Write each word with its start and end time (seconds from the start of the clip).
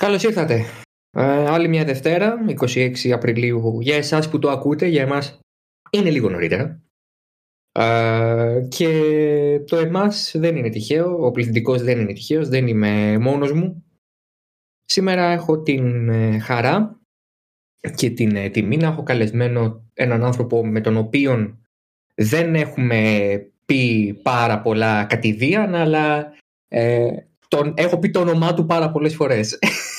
Καλώς 0.00 0.22
ήρθατε. 0.22 0.64
Ε, 1.10 1.46
άλλη 1.46 1.68
μια 1.68 1.84
Δευτέρα, 1.84 2.36
26 2.60 3.10
Απριλίου. 3.10 3.80
Για 3.80 3.96
εσάς 3.96 4.28
που 4.28 4.38
το 4.38 4.50
ακούτε, 4.50 4.86
για 4.86 5.02
εμάς 5.02 5.40
είναι 5.90 6.10
λίγο 6.10 6.30
νωρίτερα. 6.30 6.82
Ε, 7.72 8.66
και 8.68 8.90
το 9.66 9.76
εμάς 9.76 10.32
δεν 10.34 10.56
είναι 10.56 10.68
τυχαίο. 10.68 11.26
Ο 11.26 11.30
πληθυντικός 11.30 11.82
δεν 11.82 12.00
είναι 12.00 12.12
τυχαίος. 12.12 12.48
Δεν 12.48 12.66
είμαι 12.66 13.18
μόνος 13.18 13.52
μου. 13.52 13.84
Σήμερα 14.84 15.30
έχω 15.30 15.62
την 15.62 16.08
ε, 16.08 16.38
χαρά 16.38 17.00
και 17.94 18.10
την 18.10 18.36
ε, 18.36 18.48
τιμή 18.48 18.76
να 18.76 18.86
έχω 18.86 19.02
καλεσμένο 19.02 19.84
έναν 19.94 20.24
άνθρωπο 20.24 20.66
με 20.66 20.80
τον 20.80 20.96
οποίο 20.96 21.58
δεν 22.14 22.54
έχουμε 22.54 23.30
πει 23.66 24.14
πάρα 24.22 24.60
πολλά 24.60 25.04
κατηδίαν, 25.04 25.74
αλλά 25.74 26.34
ε, 26.68 27.10
τον, 27.48 27.74
έχω 27.76 27.98
πει 27.98 28.10
το 28.10 28.20
όνομά 28.20 28.54
του 28.54 28.66
πάρα 28.66 28.90
πολλές 28.90 29.14
φορές. 29.14 29.58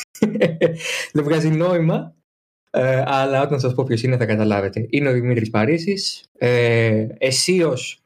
Δεν 1.14 1.24
βγάζει 1.24 1.50
νόημα, 1.50 2.16
ε, 2.72 3.04
αλλά 3.06 3.42
όταν 3.42 3.60
σας 3.60 3.74
πω 3.74 3.84
ποιος 3.84 4.04
είναι 4.04 4.18
θα 4.18 4.26
καταλάβετε. 4.26 4.86
Είναι 4.90 5.10
ο 5.10 5.14
Δημήτρης 5.14 5.50
Παρίσης, 5.50 6.26
ε, 6.38 7.08
εσίως 7.18 8.04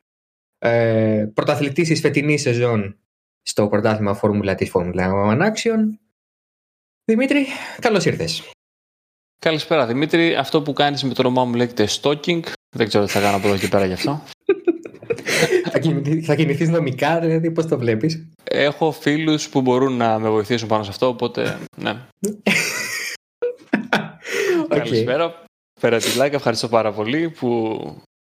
ε, 0.57 1.27
πρωταθλητής 1.33 1.87
της 1.87 1.99
φετινής 1.99 2.41
σεζόν 2.41 2.99
στο 3.41 3.67
πρωτάθλημα 3.67 4.13
Φόρμουλα 4.13 4.55
της 4.55 4.69
Φόρμουλα 4.69 5.11
One 5.13 5.41
Action. 5.41 5.79
Δημήτρη, 7.05 7.45
καλώς 7.79 8.05
ήρθες. 8.05 8.49
Καλησπέρα 9.41 9.85
Δημήτρη. 9.85 10.35
Αυτό 10.35 10.61
που 10.61 10.73
κάνεις 10.73 11.03
με 11.03 11.13
το 11.13 11.21
όνομά 11.21 11.45
μου 11.45 11.53
λέγεται 11.53 11.87
stalking. 11.89 12.41
Δεν 12.75 12.87
ξέρω 12.87 13.05
τι 13.05 13.11
θα 13.11 13.21
κάνω 13.21 13.37
από 13.37 13.47
εδώ 13.47 13.57
και 13.57 13.67
πέρα 13.67 13.85
γι' 13.85 13.93
αυτό. 13.93 14.23
Θα, 15.71 15.79
κινηθεί, 15.79 16.21
θα 16.21 16.35
κινηθείς 16.35 16.69
νομικά, 16.69 17.19
δηλαδή 17.19 17.51
πώς 17.51 17.65
το 17.65 17.77
βλέπεις; 17.77 18.27
Έχω 18.43 18.91
φίλους 18.91 19.49
που 19.49 19.61
μπορούν 19.61 19.97
να 19.97 20.19
με 20.19 20.29
βοηθήσουν 20.29 20.67
πάνω 20.67 20.83
σε 20.83 20.89
αυτό, 20.89 21.07
οπότε 21.07 21.57
ναι. 21.77 21.91
okay. 24.63 24.77
Καλησπέρα. 24.77 25.43
Πέρα 25.81 25.97
τη 25.97 26.07
like, 26.19 26.33
ευχαριστώ 26.33 26.67
πάρα 26.67 26.91
πολύ 26.91 27.29
που 27.29 27.79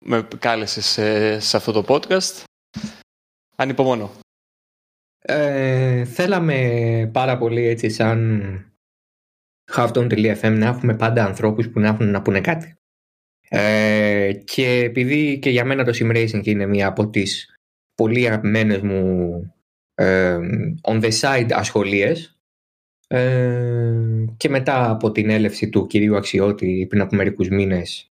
με 0.05 0.28
κάλεσες 0.38 0.86
σε, 0.86 1.41
σε 1.41 1.56
αυτό 1.56 1.72
το 1.72 1.84
podcast. 1.88 2.42
Ανυπομονώ. 3.56 4.11
Ε, 5.18 6.05
θέλαμε 6.05 7.11
πάρα 7.12 7.38
πολύ 7.38 7.66
έτσι 7.66 7.88
σαν 7.88 8.40
halftone.fm 9.72 10.50
να 10.50 10.66
έχουμε 10.66 10.96
πάντα 10.96 11.24
ανθρώπους 11.24 11.68
που 11.68 11.80
να 11.80 11.88
έχουν 11.88 12.11
να 12.11 12.22
πούνε 12.22 12.40
κάτι. 12.40 12.74
Ε, 13.48 14.33
και 14.44 14.83
επειδή 14.84 15.39
και 15.39 15.50
για 15.50 15.64
μένα 15.64 15.84
το 15.84 15.92
sim 15.94 16.16
racing 16.16 16.47
είναι 16.47 16.66
μία 16.66 16.86
από 16.86 17.08
τις 17.08 17.56
πολύ 17.94 18.27
αγαπημένες 18.27 18.80
μου 18.80 19.41
ε, 19.94 20.39
on 20.83 21.02
the 21.02 21.11
side 21.20 21.48
ασχολίες 21.52 22.39
ε, 23.08 24.24
και 24.36 24.48
μετά 24.48 24.91
από 24.91 25.12
την 25.12 25.30
έλευση 25.30 25.69
του 25.69 25.86
κυρίου 25.86 26.17
Αξιώτη 26.17 26.86
πριν 26.89 27.00
από 27.00 27.17
μερικούς 27.17 27.48
μήνες 27.48 28.11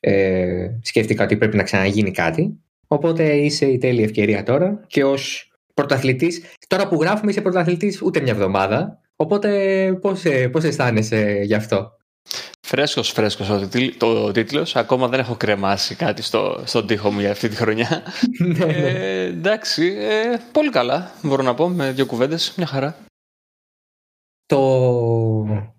ε, 0.00 0.70
σκέφτηκα 0.82 1.24
ότι 1.24 1.36
πρέπει 1.36 1.56
να 1.56 1.62
ξαναγίνει 1.62 2.10
κάτι. 2.10 2.60
Οπότε 2.86 3.36
είσαι 3.36 3.66
η 3.66 3.78
τέλεια 3.78 4.04
ευκαιρία 4.04 4.42
τώρα 4.42 4.84
και 4.86 5.04
ως 5.04 5.52
πρωταθλητής 5.74 6.42
τώρα 6.66 6.88
που 6.88 7.02
γράφουμε 7.02 7.30
είσαι 7.30 7.40
πρωταθλητής 7.40 8.02
ούτε 8.02 8.20
μια 8.20 8.32
εβδομάδα. 8.32 9.00
Οπότε 9.16 9.92
πώς, 10.00 10.22
πώς 10.50 10.64
αισθάνεσαι 10.64 11.40
γι' 11.44 11.54
αυτό; 11.54 11.96
Φρέσκος, 12.66 13.10
φρέσκος 13.10 13.48
ο, 13.48 13.68
το 13.98 14.32
τίτλος. 14.32 14.76
Ακόμα 14.76 15.08
δεν 15.08 15.20
έχω 15.20 15.36
κρεμάσει 15.36 15.94
κάτι 15.94 16.22
στο, 16.22 16.62
στον 16.66 16.86
τοίχο 16.86 17.10
μου 17.12 17.20
για 17.20 17.30
αυτή 17.30 17.48
τη 17.48 17.56
χρονιά. 17.56 18.02
Ναι, 18.38 18.64
ναι. 18.64 18.72
ε, 18.72 19.24
εντάξει, 19.24 19.96
ε, 19.98 20.36
πολύ 20.52 20.70
καλά 20.70 21.12
μπορώ 21.22 21.42
να 21.42 21.54
πω 21.54 21.68
με 21.68 21.92
δύο 21.92 22.06
κουβέντες, 22.06 22.54
μια 22.56 22.66
χαρά. 22.66 22.96
Το, 24.46 25.70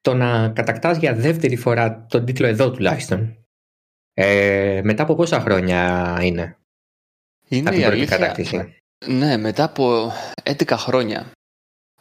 το 0.00 0.14
να 0.14 0.48
κατακτάς 0.48 0.96
για 0.98 1.14
δεύτερη 1.14 1.56
φορά 1.56 2.06
τον 2.08 2.24
τίτλο 2.24 2.46
εδώ 2.46 2.70
τουλάχιστον. 2.70 3.44
Ε, 4.12 4.80
μετά 4.84 5.02
από 5.02 5.14
πόσα 5.14 5.40
χρόνια 5.40 6.18
είναι; 6.22 6.58
Είναι 7.48 7.76
η 7.76 7.84
αλήθεια. 7.84 8.74
Ναι, 9.06 9.36
μετά 9.36 9.64
από 9.64 10.12
11 10.42 10.70
χρόνια. 10.76 11.32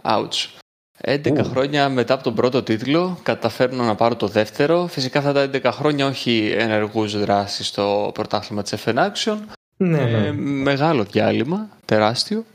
Ouch. 0.02 0.58
11 1.02 1.44
χρόνια 1.44 1.90
μετά 1.90 2.14
από 2.14 2.24
τον 2.24 2.36
πρώτο 2.36 2.64
τίτλο 2.64 3.20
καταφέρνω 3.24 3.84
να 3.84 3.96
πάρω 3.96 4.16
το 4.16 4.28
δεύτερο. 4.28 4.88
Φυσικά 4.88 5.20
αυτά 5.20 5.34
τα 5.34 5.50
11 5.54 5.72
χρόνια 5.72 6.08
όχι 6.08 6.56
ενεργούς 6.58 7.20
δράσεις 7.20 7.68
στο 7.68 8.12
πρωτάθλημα 8.14 8.62
της 8.62 8.74
FN 8.86 8.96
Action. 8.96 9.38
Ναι, 9.78 10.06
ναι. 10.06 10.28
Ε, 10.28 10.32
μεγάλο 10.32 11.04
διάλειμμα, 11.04 11.70
τεράστιο. 11.86 12.46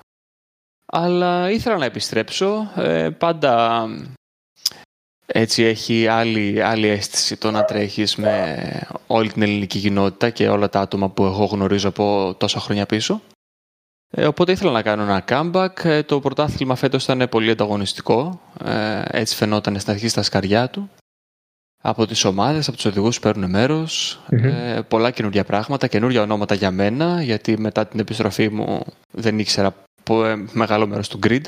Αλλά 0.86 1.50
ήθελα 1.50 1.76
να 1.76 1.84
επιστρέψω. 1.84 2.72
Ε, 2.76 3.08
πάντα 3.10 3.86
έτσι 5.26 5.62
έχει 5.62 6.06
άλλη, 6.06 6.62
άλλη 6.62 6.86
αίσθηση 6.88 7.36
το 7.36 7.50
να 7.50 7.64
τρέχεις 7.64 8.16
με 8.16 8.86
όλη 9.06 9.32
την 9.32 9.42
ελληνική 9.42 9.78
κοινότητα 9.78 10.30
και 10.30 10.48
όλα 10.48 10.68
τα 10.68 10.80
άτομα 10.80 11.10
που 11.10 11.24
εγώ 11.24 11.44
γνωρίζω 11.44 11.88
από 11.88 12.34
τόσα 12.38 12.60
χρόνια 12.60 12.86
πίσω. 12.86 13.20
Ε, 14.10 14.26
οπότε 14.26 14.52
ήθελα 14.52 14.70
να 14.70 14.82
κάνω 14.82 15.02
ένα 15.02 15.24
comeback. 15.28 15.84
Ε, 15.84 16.02
το 16.02 16.20
πρωτάθλημα 16.20 16.74
φέτος 16.74 17.04
ήταν 17.04 17.28
πολύ 17.28 17.50
ανταγωνιστικό. 17.50 18.40
Ε, 18.64 19.02
έτσι 19.04 19.36
φαινόταν 19.36 19.80
στην 19.80 19.92
αρχή 19.92 20.08
στα 20.08 20.22
σκαριά 20.22 20.68
του. 20.70 20.90
Από 21.82 22.06
τις 22.06 22.24
ομάδες, 22.24 22.68
από 22.68 22.76
τους 22.76 22.86
οδηγούς 22.86 23.16
που 23.16 23.22
παίρνουν 23.22 23.50
μέρος. 23.50 24.20
Ε, 24.30 24.80
πολλά 24.88 25.10
καινούργια 25.10 25.44
πράγματα, 25.44 25.86
καινούργια 25.86 26.22
ονόματα 26.22 26.54
για 26.54 26.70
μένα, 26.70 27.22
γιατί 27.22 27.58
μετά 27.58 27.86
την 27.86 28.00
επιστροφή 28.00 28.48
μου 28.48 28.84
δεν 29.10 29.38
ήξερα 29.38 29.74
μεγάλο 30.52 30.86
μέρος 30.86 31.08
του 31.08 31.18
grid. 31.22 31.44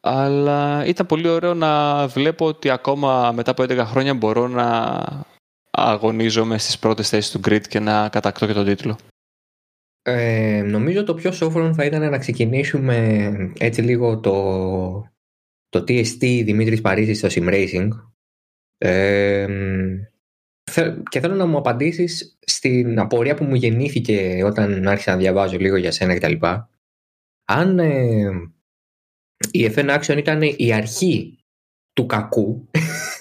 Αλλά 0.00 0.84
ήταν 0.86 1.06
πολύ 1.06 1.28
ωραίο 1.28 1.54
να 1.54 2.06
βλέπω 2.06 2.46
ότι 2.46 2.70
ακόμα 2.70 3.32
μετά 3.32 3.50
από 3.50 3.62
11 3.62 3.84
χρόνια 3.84 4.14
μπορώ 4.14 4.48
να 4.48 5.02
αγωνίζομαι 5.70 6.58
στις 6.58 6.78
πρώτες 6.78 7.08
θέσεις 7.08 7.30
του 7.30 7.40
grid 7.44 7.66
και 7.68 7.80
να 7.80 8.08
κατακτώ 8.08 8.46
και 8.46 8.52
τον 8.52 8.64
τίτλο. 8.64 8.96
Ε, 10.02 10.62
νομίζω 10.66 11.04
το 11.04 11.14
πιο 11.14 11.32
σόφρον 11.32 11.74
θα 11.74 11.84
ήταν 11.84 12.10
να 12.10 12.18
ξεκινήσουμε 12.18 13.30
έτσι 13.58 13.82
λίγο 13.82 14.20
το, 14.20 14.32
το 15.68 15.78
TST 15.78 16.18
Δημήτρης 16.20 16.80
Παρίσης 16.80 17.18
στο 17.18 17.28
Sim 17.30 17.48
Racing. 17.52 17.88
Ε, 18.78 19.46
και 21.08 21.20
θέλω 21.20 21.34
να 21.34 21.46
μου 21.46 21.56
απαντήσεις 21.56 22.38
στην 22.40 22.98
απορία 22.98 23.34
που 23.34 23.44
μου 23.44 23.54
γεννήθηκε 23.54 24.42
όταν 24.44 24.88
άρχισα 24.88 25.10
να 25.10 25.16
διαβάζω 25.16 25.58
λίγο 25.58 25.76
για 25.76 25.90
σένα 25.90 26.14
κτλ. 26.14 26.46
Αν 27.44 27.78
ε, 27.78 28.30
η 29.50 29.72
FN 29.74 29.98
Action 29.98 30.16
ήταν 30.16 30.42
η 30.56 30.72
αρχή 30.72 31.38
του 31.92 32.06
κακού, 32.06 32.68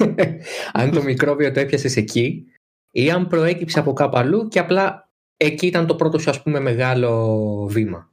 αν 0.73 0.91
το 0.91 1.03
μικρόβιο 1.03 1.51
το 1.51 1.59
έπιασες 1.59 1.97
εκεί, 1.97 2.45
ή 2.91 3.11
αν 3.11 3.27
προέκυψε 3.27 3.79
από 3.79 3.93
κάπου 3.93 4.17
αλλού 4.17 4.47
και 4.47 4.59
απλά 4.59 5.10
εκεί 5.45 5.67
ήταν 5.67 5.87
το 5.87 5.95
πρώτο 5.95 6.19
σου 6.19 6.29
ας 6.29 6.41
πούμε 6.41 6.59
μεγάλο 6.59 7.65
βήμα. 7.69 8.09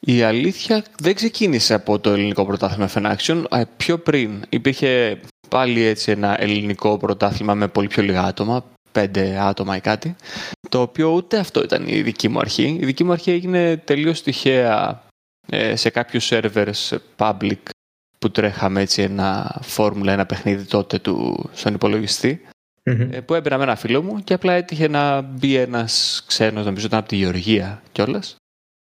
Η 0.00 0.22
αλήθεια 0.22 0.84
δεν 0.98 1.14
ξεκίνησε 1.14 1.74
από 1.74 1.98
το 1.98 2.10
ελληνικό 2.10 2.46
πρωτάθλημα 2.46 2.90
Fan 2.94 3.16
Action. 3.16 3.44
Πιο 3.76 3.98
πριν 3.98 4.42
υπήρχε 4.48 5.20
πάλι 5.48 5.82
έτσι 5.82 6.10
ένα 6.10 6.42
ελληνικό 6.42 6.98
πρωτάθλημα 6.98 7.54
με 7.54 7.68
πολύ 7.68 7.86
πιο 7.86 8.02
λίγα 8.02 8.22
άτομα, 8.22 8.64
πέντε 8.92 9.38
άτομα 9.40 9.76
ή 9.76 9.80
κάτι, 9.80 10.16
το 10.68 10.80
οποίο 10.80 11.08
ούτε 11.08 11.38
αυτό 11.38 11.62
ήταν 11.62 11.88
η 11.88 12.02
δική 12.02 12.28
μου 12.28 12.38
αρχή. 12.38 12.78
Η 12.80 12.84
δική 12.84 13.04
μου 13.04 13.12
αρχή 13.12 13.30
έγινε 13.30 13.76
τελείως 13.76 14.22
τυχαία 14.22 15.02
ε, 15.46 15.76
σε 15.76 15.90
κάποιους 15.90 16.28
servers 16.32 16.98
public 17.16 17.60
που 18.18 18.30
τρέχαμε 18.30 18.80
έτσι 18.80 19.02
ένα 19.02 19.58
φόρμουλα, 19.62 20.12
ένα 20.12 20.26
παιχνίδι 20.26 20.64
τότε 20.64 20.98
του, 20.98 21.48
στον 21.52 21.74
υπολογιστή 21.74 22.40
mm 22.90 23.20
που 23.24 23.34
έμπαινα 23.34 23.56
με 23.56 23.62
ένα 23.62 23.76
φίλο 23.76 24.02
μου 24.02 24.18
και 24.24 24.34
απλά 24.34 24.52
έτυχε 24.52 24.88
να 24.88 25.20
μπει 25.20 25.56
ένας 25.56 26.24
ξένος, 26.26 26.64
νομίζω 26.64 26.86
ήταν 26.86 26.98
από 26.98 27.08
τη 27.08 27.16
Γεωργία 27.16 27.82
κιόλας. 27.92 28.36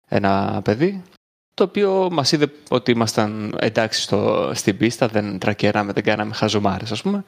Ένα 0.09 0.61
παιδί, 0.65 1.03
το 1.55 1.65
οποίο 1.65 2.09
μας 2.11 2.33
είδε 2.33 2.53
ότι 2.69 2.91
ήμασταν 2.91 3.57
εντάξει 3.61 4.01
στο, 4.01 4.51
στην 4.55 4.77
πίστα, 4.77 5.09
δεν 5.09 5.39
τρακέραμε, 5.39 5.93
δεν 5.93 6.03
κάναμε 6.03 6.35
χαζομάρες, 6.35 6.93
ας 6.93 7.03
πούμε. 7.03 7.25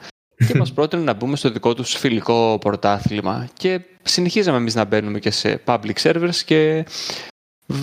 και 0.47 0.59
μας 0.59 0.73
πρότεινε 0.73 1.03
να 1.03 1.13
μπούμε 1.13 1.37
στο 1.37 1.51
δικό 1.51 1.75
τους 1.75 1.97
φιλικό 1.97 2.59
πρωτάθλημα. 2.61 3.49
Και 3.53 3.81
συνεχίζαμε 4.03 4.57
εμείς 4.57 4.75
να 4.75 4.85
μπαίνουμε 4.85 5.19
και 5.19 5.31
σε 5.31 5.61
public 5.65 5.95
servers 6.03 6.37
και 6.45 6.85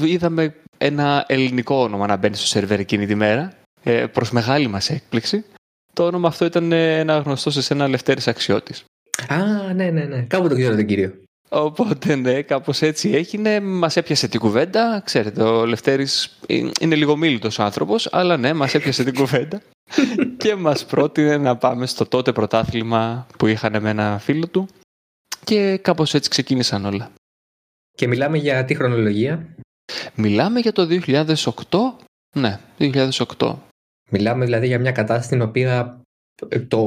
είδαμε 0.03 0.55
ένα 0.77 1.25
ελληνικό 1.27 1.75
όνομα 1.75 2.07
να 2.07 2.15
μπαίνει 2.15 2.35
στο 2.35 2.45
σερβερ 2.45 2.79
εκείνη 2.79 3.05
τη 3.05 3.15
μέρα. 3.15 3.53
Ε, 3.83 4.05
Προς 4.05 4.31
μεγάλη 4.31 4.67
μας 4.67 4.89
έκπληξη 4.89 5.45
το 5.93 6.05
όνομα 6.05 6.27
αυτό 6.27 6.45
ήταν 6.45 6.71
ένα 6.71 7.17
γνωστό 7.17 7.51
σε 7.51 7.73
ένα 7.73 7.87
Λευτέρης 7.87 8.27
Αξιώτης. 8.27 8.83
Α, 9.27 9.73
ναι, 9.73 9.89
ναι, 9.89 10.03
ναι. 10.03 10.21
Κάπου 10.21 10.47
το 10.47 10.55
ξέρω 10.55 10.75
τον 10.75 10.85
κύριο. 10.85 11.13
Οπότε 11.49 12.15
ναι, 12.15 12.41
κάπως 12.41 12.81
έτσι 12.81 13.09
έγινε. 13.09 13.59
Μας 13.59 13.97
έπιασε 13.97 14.27
την 14.27 14.39
κουβέντα. 14.39 15.01
Ξέρετε, 15.05 15.43
ο 15.43 15.65
Λευτέρης 15.65 16.39
είναι 16.79 16.95
λίγο 16.95 17.15
μίλητος 17.15 17.59
άνθρωπος, 17.59 18.07
αλλά 18.11 18.37
ναι, 18.37 18.53
μας 18.53 18.73
έπιασε 18.73 19.03
την 19.03 19.13
κουβέντα. 19.13 19.61
και 20.37 20.55
μας 20.55 20.85
πρότεινε 20.85 21.37
να 21.37 21.57
πάμε 21.57 21.85
στο 21.85 22.05
τότε 22.05 22.31
πρωτάθλημα 22.31 23.27
που 23.37 23.47
είχαν 23.47 23.81
με 23.81 23.89
ένα 23.89 24.19
φίλο 24.19 24.47
του. 24.47 24.67
Και 25.43 25.77
κάπως 25.77 26.13
έτσι 26.13 26.29
ξεκίνησαν 26.29 26.85
όλα. 26.85 27.11
Και 27.97 28.07
μιλάμε 28.07 28.37
για 28.37 28.65
τι 28.65 28.75
χρονολογία; 28.75 29.47
Μιλάμε 30.15 30.59
για 30.59 30.71
το 30.71 30.87
2008. 31.05 31.25
Ναι, 32.35 32.59
2008. 32.79 33.55
Μιλάμε 34.09 34.45
δηλαδή 34.45 34.67
για 34.67 34.79
μια 34.79 34.91
κατάσταση 34.91 35.27
στην 35.27 35.41
οποία 35.41 36.01
το, 36.67 36.79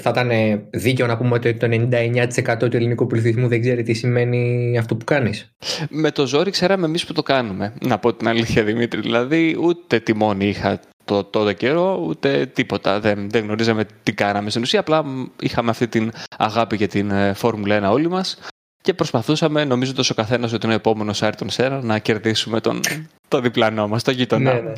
θα 0.00 0.10
ήταν 0.10 0.30
δίκαιο 0.70 1.06
να 1.06 1.16
πούμε 1.16 1.34
ότι 1.34 1.54
το 1.54 1.66
99% 1.70 2.56
του 2.58 2.76
ελληνικού 2.76 3.06
πληθυσμού 3.06 3.48
δεν 3.48 3.60
ξέρει 3.60 3.82
τι 3.82 3.92
σημαίνει 3.92 4.78
αυτό 4.78 4.96
που 4.96 5.04
κάνεις. 5.04 5.54
Με 5.88 6.10
το 6.10 6.26
ζόρι 6.26 6.50
ξέραμε 6.50 6.86
εμείς 6.86 7.04
που 7.04 7.12
το 7.12 7.22
κάνουμε, 7.22 7.74
να 7.86 7.98
πω 7.98 8.14
την 8.14 8.28
αλήθεια 8.28 8.62
Δημήτρη. 8.62 9.00
Δηλαδή 9.00 9.56
ούτε 9.60 10.00
τιμόνι 10.00 10.46
είχα 10.46 10.80
το 11.04 11.24
τότε 11.24 11.54
καιρό, 11.54 12.04
ούτε 12.06 12.46
τίποτα. 12.46 13.00
Δεν, 13.00 13.30
δεν 13.30 13.44
γνωρίζαμε 13.44 13.86
τι 14.02 14.12
κάναμε 14.12 14.50
στην 14.50 14.62
ουσία. 14.62 14.80
Απλά 14.80 15.04
είχαμε 15.40 15.70
αυτή 15.70 15.88
την 15.88 16.12
αγάπη 16.38 16.76
για 16.76 16.88
την 16.88 17.10
ε, 17.10 17.32
Φόρμουλα 17.32 17.90
1 17.90 17.92
όλοι 17.92 18.08
μας 18.08 18.38
και 18.82 18.94
προσπαθούσαμε, 18.94 19.64
νομίζω 19.64 19.92
ο 20.10 20.14
καθένας 20.14 20.52
ότι 20.52 20.64
είναι 20.66 20.74
ο 20.74 20.76
επόμενος 20.76 21.22
Άιρτον 21.22 21.50
Σέρα, 21.50 21.82
να 21.82 21.98
κερδίσουμε 21.98 22.60
τον, 22.60 22.80
το 23.28 23.40
διπλανό 23.40 23.88
μας, 23.88 24.02
το 24.02 24.10
γείτονά 24.10 24.52
ναι, 24.52 24.60
ναι. 24.60 24.72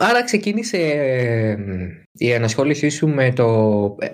Άρα 0.00 0.24
ξεκίνησε 0.24 0.76
ε, 0.76 1.56
η 2.12 2.34
ανασχόλησή 2.34 2.88
σου 2.88 3.08
με 3.08 3.32
το 3.32 3.96
ε, 4.00 4.08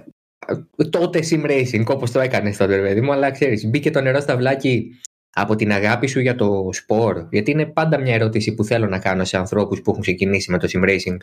τότε 0.90 1.20
sim 1.30 1.44
racing, 1.46 1.84
όπως 1.86 2.10
το 2.10 2.20
έκανες 2.20 2.56
τότε, 2.56 2.80
παιδί 2.80 3.00
μου, 3.00 3.12
αλλά 3.12 3.30
ξέρεις, 3.30 3.66
μπήκε 3.66 3.90
το 3.90 4.00
νερό 4.00 4.20
στα 4.20 4.36
βλάκι 4.36 4.90
από 5.34 5.56
την 5.56 5.72
αγάπη 5.72 6.06
σου 6.06 6.20
για 6.20 6.34
το 6.34 6.68
σπορ, 6.72 7.26
γιατί 7.30 7.50
είναι 7.50 7.66
πάντα 7.66 7.98
μια 7.98 8.14
ερώτηση 8.14 8.54
που 8.54 8.64
θέλω 8.64 8.86
να 8.86 8.98
κάνω 8.98 9.24
σε 9.24 9.36
ανθρώπους 9.36 9.82
που 9.82 9.90
έχουν 9.90 10.02
ξεκινήσει 10.02 10.50
με 10.50 10.58
το 10.58 10.68
sim 10.72 10.88
racing 10.88 11.16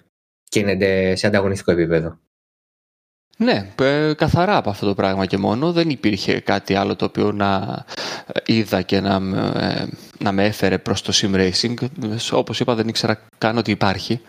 και 0.43 0.59
είναι 0.59 1.15
σε 1.15 1.27
ανταγωνιστικό 1.27 1.71
επίπεδο. 1.71 2.19
Ναι, 3.37 3.71
ε, 3.81 4.13
καθαρά 4.13 4.57
από 4.57 4.69
αυτό 4.69 4.85
το 4.85 4.93
πράγμα 4.93 5.25
και 5.25 5.37
μόνο. 5.37 5.71
Δεν 5.71 5.89
υπήρχε 5.89 6.39
κάτι 6.39 6.75
άλλο 6.75 6.95
το 6.95 7.05
οποίο 7.05 7.31
να 7.31 7.83
είδα 8.45 8.81
και 8.81 8.99
να, 8.99 9.19
να 10.19 10.31
με 10.31 10.45
έφερε 10.45 10.77
προς 10.77 11.01
το 11.01 11.13
sim 11.15 11.35
racing. 11.35 11.73
Όπως 12.31 12.59
είπα 12.59 12.75
δεν 12.75 12.87
ήξερα 12.87 13.19
καν 13.37 13.57
ότι 13.57 13.71
υπάρχει. 13.71 14.21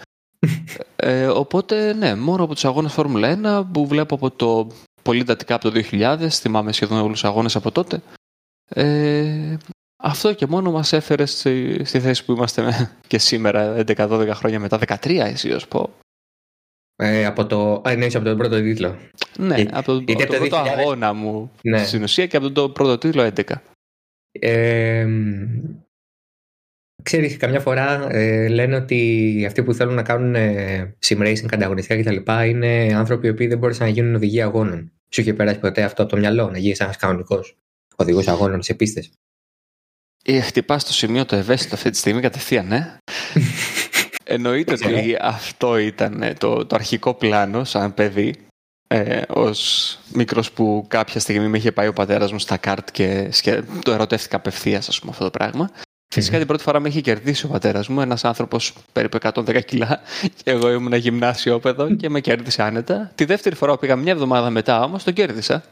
Ε, 0.96 1.26
οπότε, 1.26 1.92
ναι, 1.92 2.14
μόνο 2.14 2.44
από 2.44 2.54
τους 2.54 2.64
αγώνες 2.64 2.92
Φόρμουλα 2.92 3.64
1 3.64 3.72
που 3.72 3.86
βλέπω 3.86 4.14
από 4.14 4.30
το 4.30 4.68
πολύ 5.02 5.20
εντατικά 5.20 5.54
από 5.54 5.70
το 5.70 5.82
2000, 5.90 6.28
θυμάμαι 6.30 6.72
σχεδόν 6.72 6.98
όλους 6.98 7.20
τους 7.20 7.24
αγώνες 7.24 7.56
από 7.56 7.70
τότε. 7.70 8.02
Ε, 8.68 9.56
αυτό 10.02 10.34
και 10.34 10.46
μόνο 10.46 10.70
μας 10.70 10.92
έφερε 10.92 11.26
στη, 11.26 11.84
στη 11.84 12.00
θέση 12.00 12.24
που 12.24 12.32
είμαστε 12.32 12.90
και 13.06 13.18
σήμερα, 13.18 13.84
11-12 13.86 14.30
χρόνια 14.32 14.60
μετά, 14.60 14.78
13 14.86 15.10
εσύ 15.10 15.52
ως 15.52 15.68
πω. 15.68 15.90
Ε, 16.96 17.24
από 17.24 17.46
το, 17.46 17.82
α, 17.84 17.94
ναι, 17.94 18.06
από 18.06 18.24
τον 18.24 18.36
πρώτο 18.36 18.60
τίτλο. 18.60 18.96
Ναι, 19.36 19.54
ε, 19.54 19.68
από, 19.72 19.86
το, 19.98 20.12
από 20.12 20.26
το, 20.26 20.36
πρώτο 20.38 20.56
αγώνα 20.56 21.12
μου 21.12 21.50
ναι. 21.62 21.84
στην 21.84 22.02
ουσία 22.02 22.26
και 22.26 22.36
από 22.36 22.50
τον 22.50 22.72
πρώτο 22.72 22.98
τίτλο 22.98 23.32
11. 23.36 23.42
Ε, 24.30 25.06
Ξέρεις, 27.02 27.36
καμιά 27.36 27.60
φορά 27.60 28.08
ε, 28.10 28.48
λένε 28.48 28.76
ότι 28.76 29.44
αυτοί 29.46 29.62
που 29.62 29.74
θέλουν 29.74 29.94
να 29.94 30.02
κάνουν 30.02 30.34
ε, 30.34 30.96
sim 31.06 31.18
racing, 31.18 31.46
ανταγωνιστικά 31.50 32.02
κτλ. 32.02 32.48
είναι 32.48 32.92
άνθρωποι 32.94 33.26
οι 33.26 33.30
οποίοι 33.30 33.46
δεν 33.46 33.58
μπόρεσαν 33.58 33.86
να 33.86 33.92
γίνουν 33.92 34.14
οδηγοί 34.14 34.42
αγώνων. 34.42 34.92
Σου 35.08 35.20
είχε 35.20 35.34
περάσει 35.34 35.58
ποτέ 35.58 35.82
αυτό 35.82 36.02
από 36.02 36.10
το 36.10 36.18
μυαλό, 36.18 36.50
να 36.50 36.58
γίνεις 36.58 36.80
ένας 36.80 36.96
κανονικός 36.96 37.56
οδηγός 37.96 38.28
αγώνων 38.28 38.62
σε 38.62 38.74
πίστες; 38.74 39.10
Ε, 40.24 40.40
Χτυπάς 40.40 40.82
στο 40.82 40.92
σημείο 40.92 41.24
το 41.24 41.36
ευαίσθητο 41.36 41.74
αυτή 41.74 41.90
τη 41.90 41.96
στιγμή 41.96 42.20
κατευθείαν, 42.20 42.66
ναι. 42.66 42.96
Εννοείται 44.24 44.72
ότι 44.72 45.16
αυτό 45.20 45.78
ήταν 45.78 46.22
ε, 46.22 46.34
το, 46.34 46.66
το 46.66 46.74
αρχικό 46.74 47.14
πλάνο 47.14 47.64
σαν 47.64 47.94
παιδί. 47.94 48.34
Ε, 48.88 49.22
ως 49.28 49.98
μικρός 50.14 50.52
που 50.52 50.84
κάποια 50.88 51.20
στιγμή 51.20 51.48
με 51.48 51.56
είχε 51.56 51.72
πάει 51.72 51.86
ο 51.88 51.92
πατέρας 51.92 52.32
μου 52.32 52.38
στα 52.38 52.56
καρτ 52.56 52.88
και, 52.90 53.30
και 53.42 53.62
το 53.82 53.92
ερωτεύτηκα 53.92 54.36
απευθείας, 54.36 54.88
ας 54.88 54.98
πούμε 54.98 55.10
αυτό 55.12 55.24
το 55.24 55.30
πράγμα. 55.30 55.70
Φυσικά 56.14 56.38
την 56.38 56.46
πρώτη 56.46 56.62
φορά 56.62 56.80
με 56.80 56.88
είχε 56.88 57.00
κερδίσει 57.00 57.46
ο 57.46 57.48
πατέρας 57.48 57.88
μου, 57.88 58.00
ένας 58.00 58.24
άνθρωπος 58.24 58.74
περίπου 58.92 59.18
110 59.22 59.64
κιλά, 59.64 60.00
και 60.42 60.50
εγώ 60.50 60.70
ήμουν 60.72 60.94
γυμνάσιο 60.94 61.58
παιδό 61.58 61.94
και 61.94 62.08
με 62.08 62.20
κέρδισε 62.20 62.62
άνετα. 62.62 63.12
Τη 63.14 63.24
δεύτερη 63.24 63.54
φορά 63.54 63.72
που 63.72 63.78
πήγα 63.78 63.96
μια 63.96 64.12
εβδομάδα 64.12 64.50
μετά 64.50 64.82
όμως, 64.82 65.04
τον 65.04 65.12
κέρδισα. 65.12 65.62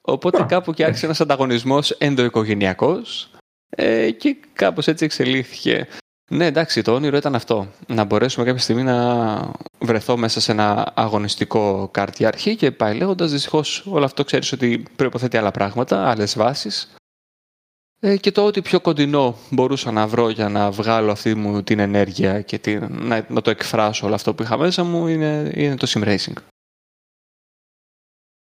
Οπότε 0.00 0.44
κάπου 0.48 0.72
και 0.72 0.84
άρχισε 0.84 1.04
ένας 1.04 1.20
ανταγωνισμός 1.20 1.90
ενδοοικογενειακός 1.90 3.30
ε, 3.68 4.10
και 4.10 4.36
κάπως 4.52 4.86
έτσι 4.86 5.04
εξελίχθηκε. 5.04 5.88
Ναι, 6.30 6.46
εντάξει, 6.46 6.82
το 6.82 6.94
όνειρο 6.94 7.16
ήταν 7.16 7.34
αυτό. 7.34 7.68
Να 7.86 8.04
μπορέσουμε 8.04 8.44
κάποια 8.44 8.60
στιγμή 8.60 8.82
να 8.82 9.50
βρεθώ 9.78 10.16
μέσα 10.16 10.40
σε 10.40 10.52
ένα 10.52 10.92
αγωνιστικό 10.94 11.88
κάρτι 11.92 12.24
αρχή 12.24 12.56
και 12.56 12.70
πάει 12.70 12.96
λέγοντας. 12.96 13.30
Δυστυχώς 13.30 13.86
όλο 13.86 14.04
αυτό 14.04 14.24
ξέρεις 14.24 14.52
ότι 14.52 14.84
προποθέτει 14.96 15.36
άλλα 15.36 15.50
πράγματα, 15.50 16.10
άλλες 16.10 16.36
βάσεις. 16.36 16.94
Ε, 18.06 18.16
και 18.16 18.32
το 18.32 18.44
ότι 18.44 18.62
πιο 18.62 18.80
κοντινό 18.80 19.36
μπορούσα 19.50 19.90
να 19.90 20.06
βρω 20.06 20.28
για 20.28 20.48
να 20.48 20.70
βγάλω 20.70 21.10
αυτή 21.10 21.34
μου 21.34 21.62
την 21.62 21.78
ενέργεια 21.78 22.40
και 22.40 22.58
την, 22.58 22.86
να, 22.90 23.26
να, 23.28 23.40
το 23.40 23.50
εκφράσω 23.50 24.06
όλο 24.06 24.14
αυτό 24.14 24.34
που 24.34 24.42
είχα 24.42 24.58
μέσα 24.58 24.84
μου 24.84 25.06
είναι, 25.06 25.52
είναι 25.54 25.76
το 25.76 25.86
sim 25.88 26.04
racing. 26.04 26.32